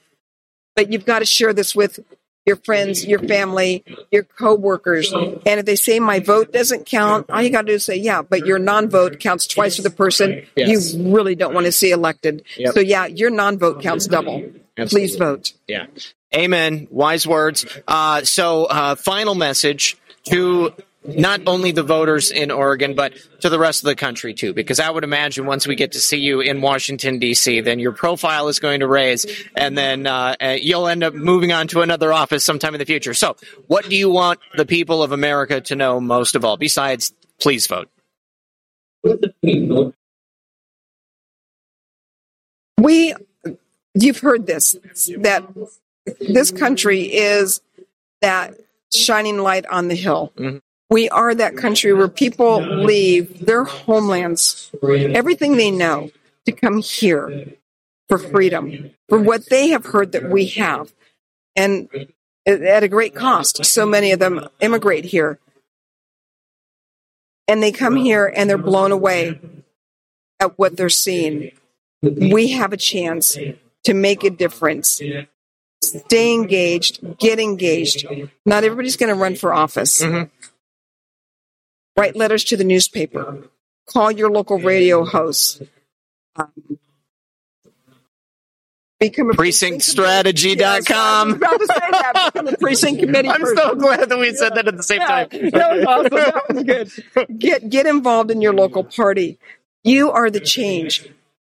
But 0.74 0.90
you've 0.90 1.04
got 1.04 1.18
to 1.18 1.26
share 1.26 1.52
this 1.52 1.74
with 1.76 2.00
your 2.46 2.56
friends, 2.56 3.04
your 3.04 3.18
family, 3.18 3.84
your 4.10 4.22
coworkers. 4.24 5.12
And 5.12 5.40
if 5.46 5.66
they 5.66 5.76
say 5.76 6.00
my 6.00 6.18
vote 6.18 6.52
doesn't 6.52 6.86
count, 6.86 7.28
all 7.28 7.42
you 7.42 7.50
got 7.50 7.60
to 7.62 7.66
do 7.66 7.72
is 7.74 7.84
say, 7.84 7.96
yeah, 7.96 8.22
but 8.22 8.46
your 8.46 8.58
non-vote 8.58 9.20
counts 9.20 9.46
twice 9.46 9.76
for 9.76 9.82
the 9.82 9.90
person 9.90 10.44
Yes. 10.56 10.94
you 10.94 11.12
really 11.14 11.34
don't 11.34 11.52
want 11.54 11.66
to 11.66 11.72
see 11.72 11.90
elected. 11.90 12.42
Yep. 12.56 12.72
So 12.74 12.80
yeah, 12.80 13.06
your 13.06 13.30
non-vote 13.30 13.82
counts 13.82 14.06
double. 14.06 14.50
Please 14.76 15.16
vote. 15.16 15.52
Yeah. 15.68 15.86
Amen. 16.34 16.88
Wise 16.90 17.26
words. 17.26 17.66
Uh, 17.86 18.22
so, 18.24 18.64
uh, 18.64 18.94
final 18.94 19.34
message 19.34 19.98
to 20.24 20.72
not 21.04 21.40
only 21.46 21.72
the 21.72 21.82
voters 21.82 22.30
in 22.30 22.50
Oregon, 22.50 22.94
but 22.94 23.12
to 23.40 23.48
the 23.48 23.58
rest 23.58 23.82
of 23.82 23.86
the 23.86 23.96
country 23.96 24.34
too, 24.34 24.52
because 24.52 24.78
I 24.78 24.88
would 24.88 25.04
imagine 25.04 25.46
once 25.46 25.66
we 25.66 25.74
get 25.74 25.92
to 25.92 26.00
see 26.00 26.18
you 26.18 26.40
in 26.40 26.60
Washington 26.60 27.18
D.C., 27.18 27.60
then 27.60 27.78
your 27.78 27.92
profile 27.92 28.48
is 28.48 28.60
going 28.60 28.80
to 28.80 28.86
raise, 28.86 29.26
and 29.56 29.76
then 29.76 30.06
uh, 30.06 30.36
uh, 30.40 30.56
you'll 30.60 30.86
end 30.86 31.02
up 31.02 31.14
moving 31.14 31.52
on 31.52 31.68
to 31.68 31.80
another 31.82 32.12
office 32.12 32.44
sometime 32.44 32.74
in 32.74 32.78
the 32.78 32.86
future. 32.86 33.14
So, 33.14 33.36
what 33.66 33.88
do 33.88 33.96
you 33.96 34.10
want 34.10 34.40
the 34.56 34.66
people 34.66 35.02
of 35.02 35.12
America 35.12 35.60
to 35.62 35.76
know 35.76 36.00
most 36.00 36.34
of 36.34 36.44
all, 36.44 36.56
besides 36.56 37.12
please 37.40 37.66
vote? 37.66 37.88
We, 42.78 43.14
you've 43.94 44.18
heard 44.18 44.46
this, 44.46 44.76
that 45.18 45.44
this 46.20 46.50
country 46.50 47.02
is 47.02 47.60
that 48.20 48.54
shining 48.92 49.38
light 49.38 49.66
on 49.66 49.88
the 49.88 49.94
hill. 49.94 50.32
We 50.92 51.08
are 51.08 51.34
that 51.34 51.56
country 51.56 51.94
where 51.94 52.06
people 52.06 52.60
leave 52.60 53.46
their 53.46 53.64
homelands, 53.64 54.70
everything 54.82 55.56
they 55.56 55.70
know, 55.70 56.10
to 56.44 56.52
come 56.52 56.82
here 56.82 57.54
for 58.10 58.18
freedom, 58.18 58.90
for 59.08 59.18
what 59.18 59.48
they 59.48 59.68
have 59.68 59.86
heard 59.86 60.12
that 60.12 60.28
we 60.28 60.46
have. 60.48 60.92
And 61.56 61.88
at 62.46 62.82
a 62.82 62.88
great 62.88 63.14
cost, 63.14 63.64
so 63.64 63.86
many 63.86 64.12
of 64.12 64.18
them 64.18 64.48
immigrate 64.60 65.06
here. 65.06 65.38
And 67.48 67.62
they 67.62 67.72
come 67.72 67.96
here 67.96 68.30
and 68.34 68.50
they're 68.50 68.58
blown 68.58 68.92
away 68.92 69.40
at 70.40 70.58
what 70.58 70.76
they're 70.76 70.90
seeing. 70.90 71.52
We 72.02 72.50
have 72.52 72.74
a 72.74 72.76
chance 72.76 73.38
to 73.84 73.94
make 73.94 74.24
a 74.24 74.30
difference. 74.30 75.00
Stay 75.82 76.34
engaged, 76.34 77.18
get 77.18 77.40
engaged. 77.40 78.06
Not 78.44 78.64
everybody's 78.64 78.96
going 78.96 79.14
to 79.14 79.20
run 79.20 79.36
for 79.36 79.54
office. 79.54 80.02
Mm-hmm. 80.02 80.30
Write 81.96 82.16
letters 82.16 82.44
to 82.44 82.56
the 82.56 82.64
newspaper. 82.64 83.42
Call 83.86 84.10
your 84.10 84.30
local 84.30 84.58
radio 84.58 85.04
host. 85.04 85.62
Um, 86.36 86.50
become 88.98 89.30
a 89.30 89.34
Precinctstrategy.com. 89.34 91.28
I 91.28 91.32
was 91.32 91.36
about 91.36 91.58
to 91.58 91.66
say 91.66 91.90
that. 91.90 92.30
Become 92.32 92.48
a 92.48 92.56
precinct 92.56 93.00
committee. 93.04 93.28
I'm 93.28 93.40
person. 93.40 93.56
so 93.56 93.74
glad 93.74 94.08
that 94.08 94.18
we 94.18 94.34
said 94.34 94.54
that 94.54 94.68
at 94.68 94.76
the 94.76 94.82
same 94.82 95.00
Yeah, 95.00 95.06
time. 95.06 95.28
that 95.50 95.76
was 95.76 95.84
awesome. 95.86 96.10
That 96.10 96.42
was 96.48 96.62
good. 97.14 97.38
Get 97.38 97.68
get 97.68 97.86
involved 97.86 98.30
in 98.30 98.40
your 98.40 98.54
local 98.54 98.84
party. 98.84 99.38
You 99.84 100.10
are 100.12 100.30
the 100.30 100.40
change. 100.40 101.08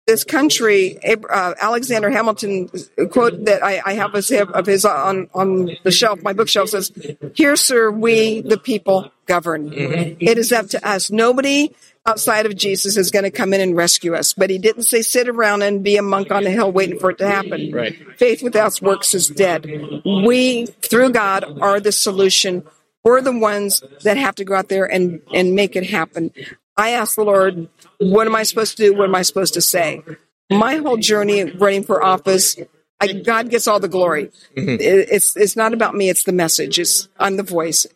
This 0.06 0.24
country, 0.24 0.98
uh, 1.04 1.54
Alexander 1.60 2.10
Hamilton 2.10 2.68
quote 3.10 3.44
that 3.44 3.62
I, 3.62 3.80
I 3.84 3.92
have 3.94 4.14
of 4.14 4.66
his 4.66 4.84
on 4.84 5.28
on 5.34 5.70
the 5.84 5.90
shelf, 5.90 6.22
my 6.22 6.32
bookshelf 6.32 6.70
says, 6.70 6.90
"Here, 7.34 7.54
sir, 7.54 7.90
we 7.90 8.40
the 8.40 8.56
people 8.58 9.12
govern. 9.34 9.70
Mm-hmm. 9.70 10.16
It 10.20 10.36
is 10.38 10.50
up 10.52 10.66
to 10.68 10.78
us. 10.86 11.10
Nobody." 11.10 11.74
Outside 12.06 12.46
of 12.46 12.56
Jesus 12.56 12.96
is 12.96 13.10
going 13.10 13.24
to 13.24 13.30
come 13.30 13.52
in 13.52 13.60
and 13.60 13.76
rescue 13.76 14.14
us, 14.14 14.32
but 14.32 14.48
he 14.48 14.56
didn't 14.56 14.84
say 14.84 15.02
sit 15.02 15.28
around 15.28 15.60
and 15.60 15.84
be 15.84 15.98
a 15.98 16.02
monk 16.02 16.32
on 16.32 16.44
the 16.44 16.50
hill 16.50 16.72
waiting 16.72 16.98
for 16.98 17.10
it 17.10 17.18
to 17.18 17.28
happen. 17.28 17.70
Right. 17.72 17.94
Faith 18.16 18.42
without 18.42 18.80
works 18.80 19.12
is 19.12 19.28
dead. 19.28 19.66
We, 20.06 20.64
through 20.80 21.10
God, 21.12 21.44
are 21.60 21.78
the 21.78 21.92
solution. 21.92 22.64
We're 23.04 23.20
the 23.20 23.38
ones 23.38 23.82
that 24.02 24.16
have 24.16 24.34
to 24.36 24.44
go 24.46 24.54
out 24.54 24.70
there 24.70 24.86
and, 24.86 25.20
and 25.34 25.54
make 25.54 25.76
it 25.76 25.84
happen. 25.90 26.32
I 26.74 26.92
asked 26.92 27.16
the 27.16 27.22
Lord, 27.24 27.68
what 27.98 28.26
am 28.26 28.34
I 28.34 28.44
supposed 28.44 28.78
to 28.78 28.82
do? 28.82 28.94
What 28.96 29.04
am 29.10 29.14
I 29.14 29.22
supposed 29.22 29.52
to 29.54 29.60
say? 29.60 30.02
My 30.50 30.76
whole 30.76 30.96
journey 30.96 31.44
running 31.44 31.84
for 31.84 32.02
office, 32.02 32.56
I, 32.98 33.12
God 33.12 33.50
gets 33.50 33.68
all 33.68 33.78
the 33.78 33.88
glory. 33.88 34.30
Mm-hmm. 34.56 34.80
It- 34.80 35.08
it's, 35.12 35.36
it's 35.36 35.54
not 35.54 35.74
about 35.74 35.94
me. 35.94 36.08
It's 36.08 36.24
the 36.24 36.32
message. 36.32 36.78
It's, 36.78 37.08
I'm 37.18 37.36
the 37.36 37.42
voice 37.42 37.86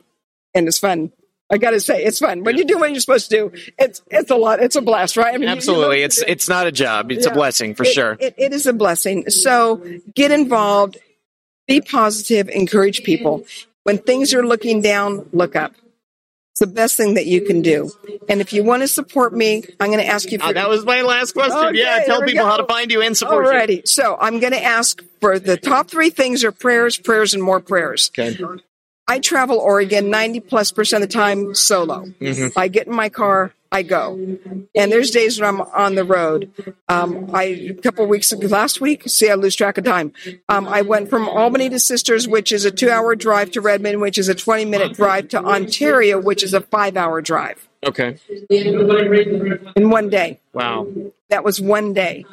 and 0.54 0.68
it's 0.68 0.78
fun. 0.78 1.10
I 1.50 1.58
got 1.58 1.70
to 1.70 1.80
say, 1.80 2.02
it's 2.04 2.18
fun. 2.18 2.42
When 2.42 2.56
you 2.56 2.64
do 2.64 2.78
what 2.78 2.90
you're 2.90 3.00
supposed 3.00 3.30
to 3.30 3.36
do, 3.50 3.60
it's, 3.78 4.00
it's 4.10 4.30
a 4.30 4.36
lot. 4.36 4.60
It's 4.60 4.76
a 4.76 4.80
blast, 4.80 5.16
right? 5.16 5.28
I 5.28 5.32
mean, 5.32 5.42
you- 5.42 5.48
you 5.48 5.52
Absolutely. 5.56 5.98
know- 5.98 6.04
It's 6.04 6.22
it's 6.26 6.48
not 6.48 6.66
a 6.66 6.72
job. 6.72 7.12
It's 7.12 7.26
a 7.26 7.30
blessing 7.30 7.74
for 7.74 7.84
it- 7.84 7.92
sure. 7.92 8.16
It, 8.18 8.34
it 8.38 8.52
is 8.52 8.66
a 8.66 8.72
blessing. 8.72 9.28
So 9.30 9.84
get 10.14 10.30
involved, 10.30 10.96
be 11.68 11.80
positive, 11.80 12.48
encourage 12.48 13.04
people. 13.04 13.44
When 13.84 13.98
things 13.98 14.32
are 14.32 14.44
looking 14.46 14.80
down, 14.80 15.28
look 15.32 15.54
up. 15.54 15.72
It's 16.52 16.60
the 16.60 16.66
best 16.68 16.96
thing 16.96 17.14
that 17.14 17.26
you 17.26 17.40
can 17.42 17.62
do. 17.62 17.90
And 18.28 18.40
if 18.40 18.52
you 18.52 18.62
want 18.64 18.82
to 18.82 18.88
support 18.88 19.34
me, 19.34 19.64
I'm 19.80 19.88
going 19.88 19.98
to 19.98 20.06
ask 20.06 20.30
you 20.30 20.38
for 20.38 20.46
Uh, 20.46 20.52
that 20.52 20.68
was 20.68 20.84
my 20.84 21.02
last 21.02 21.32
question. 21.32 21.58
Okay, 21.58 21.78
yeah, 21.78 22.04
tell 22.04 22.22
people 22.22 22.46
how 22.46 22.56
to 22.58 22.64
find 22.64 22.92
you 22.92 23.02
and 23.02 23.16
support 23.16 23.44
you. 23.46 23.50
Alrighty. 23.50 23.88
So 23.88 24.16
I'm 24.18 24.38
going 24.38 24.52
to 24.52 24.62
ask 24.62 25.02
for 25.20 25.38
the 25.40 25.56
top 25.56 25.90
three 25.90 26.10
things 26.10 26.44
are 26.44 26.52
prayers, 26.52 26.96
prayers, 26.96 27.34
and 27.34 27.42
more 27.42 27.58
prayers. 27.60 28.10
Okay. 28.16 28.38
I 29.06 29.18
travel 29.18 29.58
Oregon 29.58 30.10
90 30.10 30.40
plus 30.40 30.72
percent 30.72 31.04
of 31.04 31.10
the 31.10 31.12
time 31.14 31.54
solo. 31.54 32.06
Mm-hmm. 32.20 32.58
I 32.58 32.68
get 32.68 32.86
in 32.86 32.94
my 32.94 33.08
car, 33.10 33.52
I 33.70 33.82
go. 33.82 34.14
And 34.74 34.90
there's 34.92 35.10
days 35.10 35.38
when 35.40 35.48
I'm 35.48 35.60
on 35.60 35.94
the 35.94 36.04
road. 36.04 36.50
Um, 36.88 37.30
I, 37.34 37.42
a 37.44 37.74
couple 37.74 38.04
of 38.04 38.08
weeks 38.10 38.32
ago, 38.32 38.46
last 38.46 38.80
week, 38.80 39.02
see, 39.06 39.28
I 39.28 39.34
lose 39.34 39.56
track 39.56 39.76
of 39.78 39.84
time. 39.84 40.12
Um, 40.48 40.66
I 40.66 40.82
went 40.82 41.10
from 41.10 41.28
Albany 41.28 41.68
to 41.70 41.78
Sisters, 41.78 42.26
which 42.26 42.50
is 42.52 42.64
a 42.64 42.70
two 42.70 42.88
hour 42.90 43.14
drive 43.14 43.50
to 43.52 43.60
Redmond, 43.60 44.00
which 44.00 44.16
is 44.16 44.28
a 44.28 44.34
20 44.34 44.64
minute 44.64 44.94
drive 44.94 45.28
to 45.30 45.38
Ontario, 45.44 46.20
which 46.20 46.42
is 46.42 46.54
a 46.54 46.60
five 46.60 46.96
hour 46.96 47.20
drive 47.20 47.68
Okay. 47.84 48.16
in 48.48 49.90
one 49.90 50.08
day. 50.08 50.40
Wow. 50.52 50.86
That 51.28 51.44
was 51.44 51.60
one 51.60 51.92
day. 51.92 52.24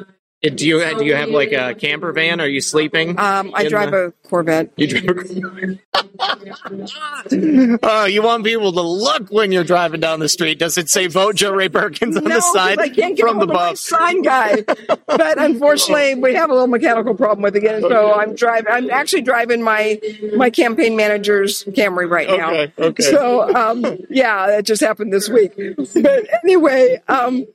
Uh, 0.43 0.49
Do 0.49 0.67
you 0.67 0.79
do 0.97 1.05
you 1.05 1.13
have 1.15 1.29
like 1.29 1.51
a 1.51 1.75
camper 1.75 2.11
van? 2.13 2.41
Are 2.41 2.47
you 2.47 2.61
sleeping? 2.61 3.19
Um, 3.19 3.51
I 3.53 3.67
drive 3.67 3.91
the- 3.91 4.07
a 4.07 4.27
Corvette. 4.27 4.71
You 4.75 4.87
drive. 4.87 5.79
oh, 7.83 8.05
you 8.05 8.23
want 8.23 8.43
people 8.43 8.71
to 8.73 8.81
look 8.81 9.29
when 9.29 9.51
you're 9.51 9.63
driving 9.63 9.99
down 9.99 10.19
the 10.19 10.29
street? 10.29 10.57
Does 10.57 10.77
it 10.79 10.89
say 10.89 11.05
"Vote 11.07 11.35
Jo 11.35 11.51
Rae 11.51 11.69
Perkins" 11.69 12.17
on 12.17 12.23
no, 12.23 12.35
the 12.35 12.41
side 12.41 12.79
I 12.79 12.89
can't 12.89 13.15
get 13.15 13.27
from 13.27 13.37
the 13.37 13.45
hold 13.45 13.49
of 13.51 13.55
my 13.55 13.69
buff? 13.69 13.77
sign 13.77 14.21
guy. 14.23 14.61
but 15.05 15.39
unfortunately, 15.39 16.15
we 16.15 16.33
have 16.33 16.49
a 16.49 16.53
little 16.53 16.67
mechanical 16.67 17.13
problem 17.13 17.43
with 17.43 17.55
it 17.55 17.59
again. 17.59 17.81
So 17.81 18.13
I'm 18.13 18.33
driving. 18.33 18.71
I'm 18.71 18.89
actually 18.89 19.21
driving 19.21 19.61
my 19.61 19.99
my 20.35 20.49
campaign 20.49 20.95
manager's 20.95 21.63
Camry 21.65 22.09
right 22.09 22.27
now. 22.27 22.51
Okay, 22.51 22.73
okay. 22.79 23.03
So 23.03 23.53
um, 23.55 23.85
yeah, 24.09 24.47
that 24.47 24.65
just 24.65 24.81
happened 24.81 25.13
this 25.13 25.29
week. 25.29 25.53
But 25.55 26.27
anyway, 26.43 26.99
um, 27.07 27.45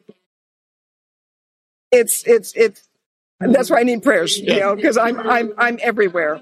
it's 1.90 2.22
it's 2.24 2.52
it's. 2.54 2.82
That's 3.38 3.68
why 3.68 3.80
I 3.80 3.82
need 3.82 4.02
prayers, 4.02 4.38
you 4.38 4.58
know, 4.58 4.74
because 4.74 4.96
I'm 4.96 5.20
I'm 5.20 5.52
I'm 5.58 5.78
everywhere. 5.82 6.40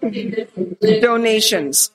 Donations, 1.00 1.90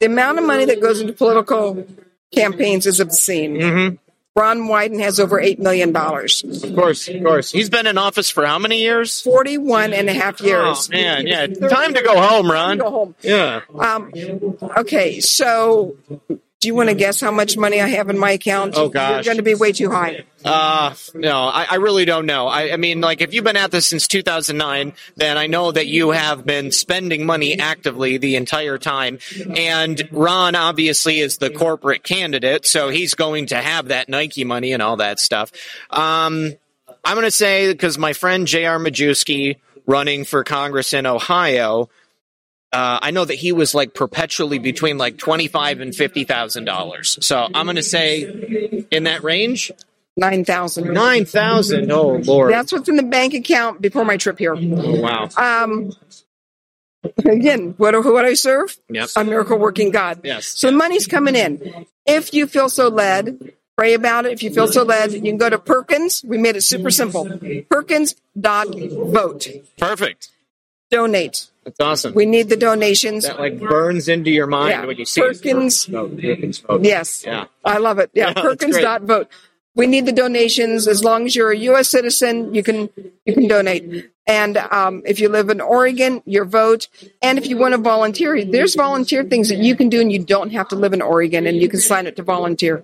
the 0.00 0.06
amount 0.06 0.38
of 0.38 0.44
money 0.44 0.66
that 0.66 0.80
goes 0.80 1.00
into 1.00 1.14
political 1.14 1.86
campaigns 2.34 2.86
is 2.86 3.00
obscene. 3.00 3.54
Mm-hmm. 3.56 3.96
Ron 4.36 4.60
Wyden 4.60 5.00
has 5.00 5.18
over 5.18 5.40
$8 5.40 5.58
million. 5.58 5.94
Of 5.94 6.74
course, 6.76 7.08
of 7.08 7.22
course. 7.22 7.50
He's 7.50 7.68
been 7.68 7.86
in 7.86 7.98
office 7.98 8.30
for 8.30 8.46
how 8.46 8.58
many 8.58 8.80
years? 8.80 9.20
41 9.22 9.92
and 9.92 10.08
a 10.08 10.14
half 10.14 10.40
years. 10.40 10.88
Oh 10.88 10.92
man, 10.92 11.26
yeah. 11.26 11.46
Time 11.46 11.94
to 11.94 12.02
go 12.02 12.20
home, 12.20 12.50
Ron. 12.50 12.78
Go 12.78 12.90
home. 12.90 13.14
Yeah. 13.22 13.62
Um, 13.76 14.12
okay, 14.78 15.20
so 15.20 15.96
do 16.60 16.68
you 16.68 16.74
want 16.74 16.90
to 16.90 16.94
guess 16.94 17.20
how 17.22 17.30
much 17.30 17.56
money 17.56 17.80
I 17.80 17.88
have 17.88 18.10
in 18.10 18.18
my 18.18 18.32
account? 18.32 18.74
Oh, 18.76 18.90
gosh. 18.90 19.12
You're 19.14 19.34
going 19.34 19.38
to 19.38 19.42
be 19.42 19.54
way 19.54 19.72
too 19.72 19.90
high. 19.90 20.24
Uh, 20.44 20.94
no, 21.14 21.44
I, 21.44 21.66
I 21.70 21.74
really 21.76 22.04
don't 22.04 22.26
know. 22.26 22.48
I, 22.48 22.74
I 22.74 22.76
mean, 22.76 23.00
like, 23.00 23.22
if 23.22 23.32
you've 23.32 23.44
been 23.44 23.56
at 23.56 23.70
this 23.70 23.86
since 23.86 24.06
2009, 24.06 24.92
then 25.16 25.38
I 25.38 25.46
know 25.46 25.72
that 25.72 25.86
you 25.86 26.10
have 26.10 26.44
been 26.44 26.70
spending 26.70 27.24
money 27.24 27.58
actively 27.58 28.18
the 28.18 28.36
entire 28.36 28.76
time. 28.76 29.20
And 29.56 30.06
Ron 30.12 30.54
obviously 30.54 31.20
is 31.20 31.38
the 31.38 31.48
corporate 31.48 32.04
candidate, 32.04 32.66
so 32.66 32.90
he's 32.90 33.14
going 33.14 33.46
to 33.46 33.56
have 33.56 33.88
that 33.88 34.10
Nike 34.10 34.44
money 34.44 34.72
and 34.72 34.82
all 34.82 34.98
that 34.98 35.18
stuff. 35.18 35.50
Um, 35.88 36.52
I'm 37.02 37.14
going 37.14 37.24
to 37.24 37.30
say, 37.30 37.72
because 37.72 37.96
my 37.96 38.12
friend 38.12 38.46
J.R. 38.46 38.78
Majewski 38.78 39.56
running 39.86 40.24
for 40.26 40.44
Congress 40.44 40.92
in 40.92 41.06
Ohio, 41.06 41.88
uh, 42.72 42.98
I 43.02 43.10
know 43.10 43.24
that 43.24 43.34
he 43.34 43.52
was 43.52 43.74
like 43.74 43.94
perpetually 43.94 44.58
between 44.58 44.98
like 44.98 45.18
twenty 45.18 45.48
five 45.48 45.80
and 45.80 45.94
fifty 45.94 46.24
thousand 46.24 46.64
dollars. 46.64 47.18
So 47.20 47.48
I'm 47.52 47.66
going 47.66 47.76
to 47.76 47.82
say 47.82 48.86
in 48.90 49.04
that 49.04 49.22
range, 49.22 49.72
9000 50.16 50.92
nine 50.92 51.24
thousand. 51.24 51.90
Oh 51.90 52.20
lord! 52.24 52.52
That's 52.52 52.72
what's 52.72 52.88
in 52.88 52.96
the 52.96 53.02
bank 53.02 53.34
account 53.34 53.80
before 53.80 54.04
my 54.04 54.16
trip 54.16 54.38
here. 54.38 54.54
oh, 54.56 55.00
wow. 55.00 55.28
Um, 55.36 55.92
again, 57.24 57.74
what, 57.76 57.94
who 57.94 58.12
would 58.12 58.24
I 58.24 58.34
serve? 58.34 58.76
Yep. 58.88 59.08
A 59.16 59.24
miracle 59.24 59.58
working 59.58 59.90
God. 59.90 60.20
Yes. 60.22 60.46
So 60.46 60.70
the 60.70 60.76
money's 60.76 61.06
coming 61.06 61.34
in. 61.34 61.86
If 62.06 62.34
you 62.34 62.46
feel 62.46 62.68
so 62.68 62.88
led, 62.88 63.52
pray 63.76 63.94
about 63.94 64.26
it. 64.26 64.32
If 64.32 64.42
you 64.42 64.52
feel 64.52 64.68
so 64.68 64.82
led, 64.82 65.12
you 65.12 65.22
can 65.22 65.38
go 65.38 65.48
to 65.48 65.58
Perkins. 65.58 66.22
We 66.24 66.38
made 66.38 66.56
it 66.56 66.62
super 66.62 66.90
simple. 66.90 67.26
Perkins.vote. 67.70 69.48
Perfect. 69.78 70.28
Donate. 70.90 71.49
That's 71.64 71.80
awesome. 71.80 72.14
We 72.14 72.26
need 72.26 72.48
the 72.48 72.56
donations. 72.56 73.24
that 73.24 73.38
like 73.38 73.58
burns 73.60 74.08
into 74.08 74.30
your 74.30 74.46
mind 74.46 74.70
Yeah. 74.70 74.84
when 74.86 74.96
you 74.96 75.04
see 75.04 75.20
Perkins- 75.20 75.88
No, 75.88 76.08
Perkins 76.08 76.58
vote. 76.58 76.82
Yes. 76.82 77.24
Yeah. 77.26 77.46
I 77.64 77.78
love 77.78 77.98
it. 77.98 78.10
Yeah. 78.14 78.28
Yeah, 78.36 78.42
Perkins 78.42 78.78
dot 78.78 79.02
vote. 79.02 79.28
We 79.76 79.86
need 79.86 80.04
the 80.06 80.12
donations. 80.12 80.88
As 80.88 81.04
long 81.04 81.26
as 81.26 81.36
you're 81.36 81.52
a 81.52 81.56
U.S. 81.56 81.88
citizen, 81.88 82.54
you 82.54 82.62
can 82.62 82.88
you 83.24 83.34
can 83.34 83.46
donate. 83.46 84.10
And 84.26 84.56
um, 84.56 85.02
if 85.06 85.20
you 85.20 85.28
live 85.28 85.48
in 85.48 85.60
Oregon, 85.60 86.22
your 86.26 86.44
vote. 86.44 86.88
And 87.22 87.38
if 87.38 87.46
you 87.46 87.56
want 87.56 87.72
to 87.74 87.78
volunteer, 87.78 88.44
there's 88.44 88.74
volunteer 88.74 89.22
things 89.24 89.48
that 89.48 89.58
you 89.58 89.76
can 89.76 89.88
do, 89.88 90.00
and 90.00 90.10
you 90.10 90.18
don't 90.24 90.50
have 90.50 90.68
to 90.68 90.76
live 90.76 90.92
in 90.92 91.00
Oregon, 91.02 91.46
and 91.46 91.56
you 91.56 91.68
can 91.68 91.80
sign 91.80 92.06
up 92.06 92.16
to 92.16 92.22
volunteer. 92.22 92.82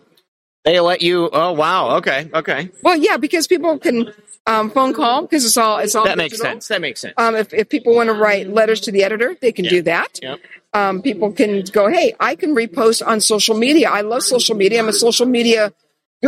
They 0.66 0.80
let 0.80 1.00
you. 1.00 1.30
Oh 1.32 1.52
wow. 1.52 1.96
Okay. 1.98 2.28
Okay. 2.34 2.70
Well, 2.82 2.96
yeah, 2.96 3.16
because 3.16 3.46
people 3.46 3.78
can 3.78 4.12
um, 4.46 4.68
phone 4.70 4.94
call 4.94 5.22
because 5.22 5.44
it's 5.44 5.56
all 5.56 5.78
it's 5.78 5.94
all 5.94 6.04
That 6.04 6.18
makes 6.18 6.38
sense. 6.38 6.66
That 6.68 6.80
makes 6.80 7.00
sense. 7.00 7.14
Um, 7.16 7.36
if, 7.36 7.54
if 7.54 7.68
people 7.68 7.94
want 7.94 8.08
to 8.08 8.14
write 8.14 8.48
letters 8.48 8.80
to 8.82 8.92
the 8.92 9.04
editor, 9.04 9.36
they 9.40 9.52
can 9.52 9.64
do 9.64 9.80
that. 9.82 10.18
Yep. 10.20 10.40
Um, 10.74 11.02
people 11.02 11.32
can 11.32 11.62
go, 11.72 11.88
hey, 11.88 12.14
I 12.18 12.34
can 12.34 12.54
repost 12.54 13.06
on 13.06 13.20
social 13.20 13.56
media. 13.56 13.88
I 13.90 14.00
love 14.00 14.24
social 14.24 14.56
media. 14.56 14.80
I'm 14.80 14.88
a 14.88 14.92
social 14.92 15.24
media 15.24 15.72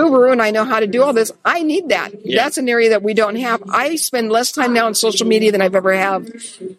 guru 0.05 0.31
and 0.31 0.43
I 0.43 0.51
know 0.51 0.65
how 0.65 0.81
to 0.81 0.87
do 0.87 1.03
all 1.03 1.13
this. 1.13 1.33
I 1.45 1.63
need 1.63 1.89
that. 1.89 2.13
Yeah. 2.25 2.43
That's 2.43 2.59
an 2.59 2.69
area 2.69 2.91
that 2.91 3.03
we 3.03 3.15
don't 3.15 3.37
have. 3.37 3.63
I 3.69 3.97
spend 3.97 4.31
less 4.31 4.53
time 4.53 4.73
now 4.73 4.87
on 4.87 4.95
social 4.95 5.27
media 5.27 5.53
than 5.53 5.63
I've 5.63 5.75
ever 5.75 5.95
have 5.95 6.29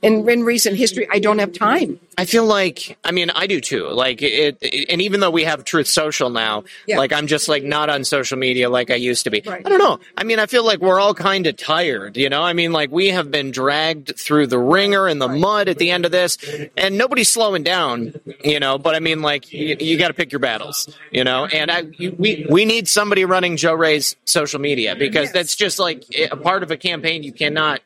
in, 0.01 0.29
in 0.29 0.43
recent 0.43 0.77
history. 0.77 1.07
I 1.11 1.19
don't 1.19 1.39
have 1.39 1.53
time. 1.53 1.99
I 2.17 2.25
feel 2.25 2.45
like, 2.45 2.97
I 3.03 3.11
mean, 3.11 3.29
I 3.29 3.47
do 3.47 3.61
too. 3.61 3.87
Like 3.87 4.21
it, 4.21 4.57
it 4.61 4.89
and 4.89 5.01
even 5.01 5.21
though 5.21 5.31
we 5.31 5.45
have 5.45 5.63
Truth 5.63 5.87
Social 5.87 6.29
now, 6.29 6.65
yeah. 6.85 6.97
like 6.97 7.13
I'm 7.13 7.27
just 7.27 7.47
like 7.47 7.63
not 7.63 7.89
on 7.89 8.03
social 8.03 8.37
media 8.37 8.69
like 8.69 8.91
I 8.91 8.95
used 8.95 9.23
to 9.23 9.29
be. 9.29 9.41
Right. 9.45 9.65
I 9.65 9.69
don't 9.69 9.79
know. 9.79 9.99
I 10.17 10.25
mean, 10.25 10.37
I 10.37 10.45
feel 10.45 10.65
like 10.65 10.79
we're 10.79 10.99
all 10.99 11.13
kind 11.13 11.47
of 11.47 11.55
tired, 11.55 12.17
you 12.17 12.27
know? 12.29 12.43
I 12.43 12.51
mean, 12.51 12.73
like 12.73 12.91
we 12.91 13.07
have 13.09 13.31
been 13.31 13.51
dragged 13.51 14.19
through 14.19 14.47
the 14.47 14.59
ringer 14.59 15.07
and 15.07 15.21
the 15.21 15.29
mud 15.29 15.69
at 15.69 15.77
the 15.77 15.91
end 15.91 16.05
of 16.05 16.11
this 16.11 16.37
and 16.75 16.97
nobody's 16.97 17.29
slowing 17.29 17.63
down, 17.63 18.13
you 18.43 18.59
know, 18.59 18.77
but 18.77 18.95
I 18.95 18.99
mean, 18.99 19.21
like 19.21 19.53
you, 19.53 19.77
you 19.79 19.97
got 19.97 20.09
to 20.09 20.13
pick 20.13 20.33
your 20.33 20.39
battles, 20.39 20.93
you 21.11 21.23
know, 21.23 21.45
and 21.45 21.71
I, 21.71 21.83
we, 21.83 22.45
we 22.49 22.65
need 22.65 22.89
somebody 23.09 23.25
running 23.25 23.57
Jo 23.57 23.73
Rae's 23.73 24.15
social 24.25 24.59
media 24.59 24.91
mm-hmm. 24.91 24.99
because 24.99 25.25
yes. 25.25 25.33
that's 25.33 25.55
just 25.55 25.79
like 25.79 26.05
a 26.31 26.37
part 26.37 26.61
of 26.61 26.69
a 26.69 26.77
campaign 26.77 27.23
you 27.23 27.33
cannot 27.33 27.81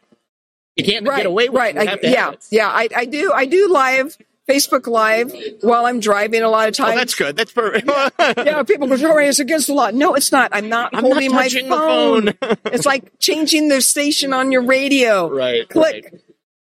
you 0.75 0.83
can't 0.83 1.07
right, 1.07 1.17
get 1.17 1.25
away 1.25 1.47
with 1.47 1.57
right. 1.57 1.77
I, 1.77 1.97
yeah, 2.01 2.33
yeah. 2.49 2.67
I, 2.67 2.89
I 2.93 3.05
do. 3.05 3.31
I 3.31 3.45
do 3.45 3.69
live 3.71 4.17
Facebook 4.49 4.87
Live 4.87 5.31
while 5.61 5.85
I'm 5.85 5.99
driving 5.99 6.41
a 6.41 6.49
lot 6.49 6.67
of 6.67 6.73
oh, 6.73 6.83
times. 6.83 6.93
Oh, 6.93 6.97
that's 6.97 7.15
good. 7.15 7.37
That's 7.37 7.53
perfect. 7.53 7.87
yeah, 7.87 8.33
yeah, 8.37 8.63
people 8.63 8.87
go, 8.87 8.97
Jo 8.97 9.13
Rae, 9.13 9.29
it's 9.29 9.39
against 9.39 9.67
the 9.67 9.75
law. 9.75 9.91
No, 9.91 10.15
it's 10.15 10.31
not. 10.31 10.49
I'm 10.51 10.69
not 10.69 10.93
I'm 10.95 11.03
holding 11.03 11.31
not 11.31 11.35
my 11.35 11.47
phone. 11.47 12.33
phone. 12.33 12.57
it's 12.65 12.87
like 12.87 13.19
changing 13.19 13.69
the 13.69 13.81
station 13.81 14.33
on 14.33 14.51
your 14.51 14.63
radio. 14.63 15.29
Right. 15.33 15.69
Click. 15.69 16.09
Right 16.11 16.21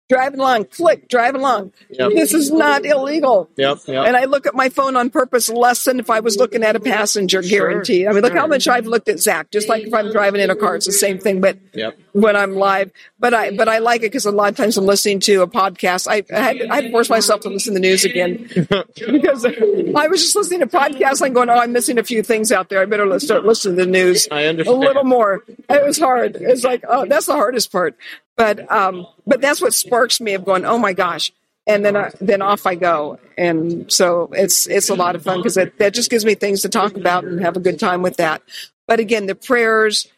driving 0.08 0.40
along, 0.40 0.66
click, 0.66 1.08
driving 1.08 1.40
along. 1.40 1.72
Yep. 1.90 2.10
This 2.10 2.34
is 2.34 2.50
not 2.50 2.84
illegal. 2.84 3.48
Yep, 3.56 3.78
yep, 3.86 4.06
And 4.06 4.16
I 4.16 4.24
look 4.24 4.46
at 4.46 4.54
my 4.54 4.68
phone 4.68 4.96
on 4.96 5.10
purpose 5.10 5.48
less 5.48 5.84
than 5.84 5.98
if 5.98 6.10
I 6.10 6.20
was 6.20 6.36
looking 6.36 6.62
at 6.62 6.76
a 6.76 6.80
passenger, 6.80 7.42
sure, 7.42 7.70
guaranteed. 7.70 8.06
I 8.06 8.12
mean, 8.12 8.22
look 8.22 8.32
sure. 8.32 8.40
how 8.40 8.46
much 8.46 8.68
I've 8.68 8.86
looked 8.86 9.08
at 9.08 9.18
Zak, 9.18 9.50
just 9.50 9.68
like 9.68 9.84
if 9.84 9.94
I'm 9.94 10.12
driving 10.12 10.40
in 10.40 10.50
a 10.50 10.56
car, 10.56 10.76
it's 10.76 10.86
the 10.86 10.92
same 10.92 11.18
thing, 11.18 11.40
but 11.40 11.58
yep. 11.72 11.98
when 12.12 12.36
I'm 12.36 12.54
live. 12.54 12.90
But 13.18 13.32
I, 13.32 13.56
but 13.56 13.68
I 13.68 13.78
like 13.78 14.02
it 14.02 14.12
because 14.12 14.26
a 14.26 14.30
lot 14.30 14.50
of 14.50 14.56
times 14.56 14.76
I'm 14.76 14.84
listening 14.84 15.20
to 15.20 15.42
a 15.42 15.46
podcast. 15.46 16.06
I, 16.06 16.22
I 16.34 16.40
had, 16.40 16.62
I 16.62 16.74
had 16.76 16.84
to 16.84 16.90
force 16.90 17.08
myself 17.08 17.40
to 17.42 17.48
listen 17.48 17.72
to 17.72 17.80
the 17.80 17.86
news 17.86 18.04
again 18.04 18.48
because 18.94 19.46
I 19.46 20.08
was 20.08 20.22
just 20.22 20.36
listening 20.36 20.60
to 20.60 20.66
podcasts 20.66 21.22
and 21.24 21.34
going, 21.34 21.48
oh, 21.48 21.54
I'm 21.54 21.72
missing 21.72 21.98
a 21.98 22.04
few 22.04 22.22
things 22.22 22.52
out 22.52 22.68
there. 22.68 22.80
I 22.80 22.84
better 22.84 23.18
start 23.20 23.46
listening 23.46 23.78
to 23.78 23.84
the 23.84 23.90
news 23.90 24.28
I 24.30 24.44
understand. 24.46 24.76
a 24.76 24.78
little 24.78 25.04
more. 25.04 25.44
It 25.70 25.84
was 25.84 25.98
hard. 25.98 26.36
It's 26.36 26.64
like, 26.64 26.84
oh, 26.86 27.06
that's 27.06 27.26
the 27.26 27.32
hardest 27.32 27.72
part. 27.72 27.96
But 28.36 28.70
um, 28.70 29.06
but 29.26 29.40
that's 29.40 29.60
what 29.60 29.74
sparks 29.74 30.20
me 30.20 30.34
of 30.34 30.44
going, 30.44 30.64
oh 30.64 30.78
my 30.78 30.92
gosh, 30.92 31.32
and 31.66 31.84
then 31.84 31.96
I, 31.96 32.10
then 32.20 32.42
off 32.42 32.66
I 32.66 32.74
go, 32.74 33.18
and 33.38 33.90
so 33.92 34.30
it's 34.32 34.66
it's 34.66 34.88
a 34.88 34.94
lot 34.94 35.14
of 35.14 35.22
fun 35.22 35.38
because 35.38 35.54
that 35.54 35.94
just 35.94 36.10
gives 36.10 36.24
me 36.24 36.34
things 36.34 36.62
to 36.62 36.68
talk 36.68 36.96
about 36.96 37.24
and 37.24 37.40
have 37.40 37.56
a 37.56 37.60
good 37.60 37.78
time 37.78 38.02
with 38.02 38.16
that. 38.16 38.42
But 38.88 38.98
again, 39.00 39.26
the 39.26 39.34
prayers, 39.34 40.08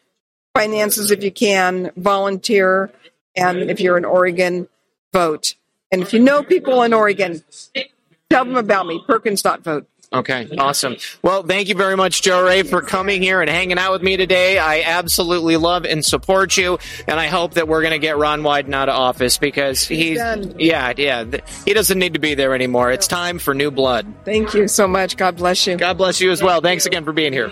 finances 0.55 1.11
if 1.11 1.23
you 1.23 1.31
can, 1.31 1.91
volunteer, 1.95 2.91
and 3.35 3.69
if 3.69 3.79
you're 3.79 3.97
in 3.97 4.05
Oregon, 4.05 4.67
vote. 5.13 5.55
And 5.91 6.01
if 6.01 6.11
you 6.11 6.19
know 6.19 6.43
people 6.43 6.83
in 6.83 6.93
Oregon, 6.93 7.43
tell 8.29 8.43
them 8.43 8.57
about 8.57 8.87
me. 8.87 9.01
Perkins.vote. 9.07 9.87
Okay, 10.13 10.47
awesome. 10.57 10.95
Well, 11.21 11.43
thank 11.43 11.67
you 11.67 11.75
very 11.75 11.97
much, 11.97 12.21
Jo 12.21 12.41
Rae, 12.41 12.63
for 12.63 12.81
coming 12.81 13.21
here 13.21 13.41
and 13.41 13.49
hanging 13.49 13.77
out 13.77 13.91
with 13.91 14.01
me 14.01 14.15
today. 14.15 14.57
I 14.57 14.81
absolutely 14.83 15.57
love 15.57 15.83
and 15.83 16.03
support 16.03 16.55
you, 16.55 16.79
and 17.07 17.19
I 17.19 17.27
hope 17.27 17.55
that 17.55 17.67
we're 17.67 17.81
going 17.81 17.91
to 17.91 17.99
get 17.99 18.17
Ron 18.17 18.41
Wyden 18.41 18.73
out 18.73 18.87
of 18.87 18.95
office 18.95 19.37
because 19.37 19.85
he's, 19.85 20.17
yeah, 20.57 20.93
yeah, 20.95 21.25
he 21.65 21.73
doesn't 21.73 21.99
need 21.99 22.13
to 22.13 22.19
be 22.19 22.35
there 22.35 22.55
anymore. 22.55 22.89
It's 22.89 23.07
time 23.07 23.37
for 23.37 23.53
new 23.53 23.69
blood. 23.69 24.07
Thank 24.23 24.53
you 24.53 24.69
so 24.69 24.87
much. 24.87 25.17
God 25.17 25.35
bless 25.35 25.67
you. 25.67 25.75
God 25.75 25.97
bless 25.97 26.21
you 26.21 26.31
as 26.31 26.41
well. 26.41 26.61
Thanks 26.61 26.85
again 26.85 27.03
for 27.03 27.11
being 27.11 27.33
here. 27.33 27.51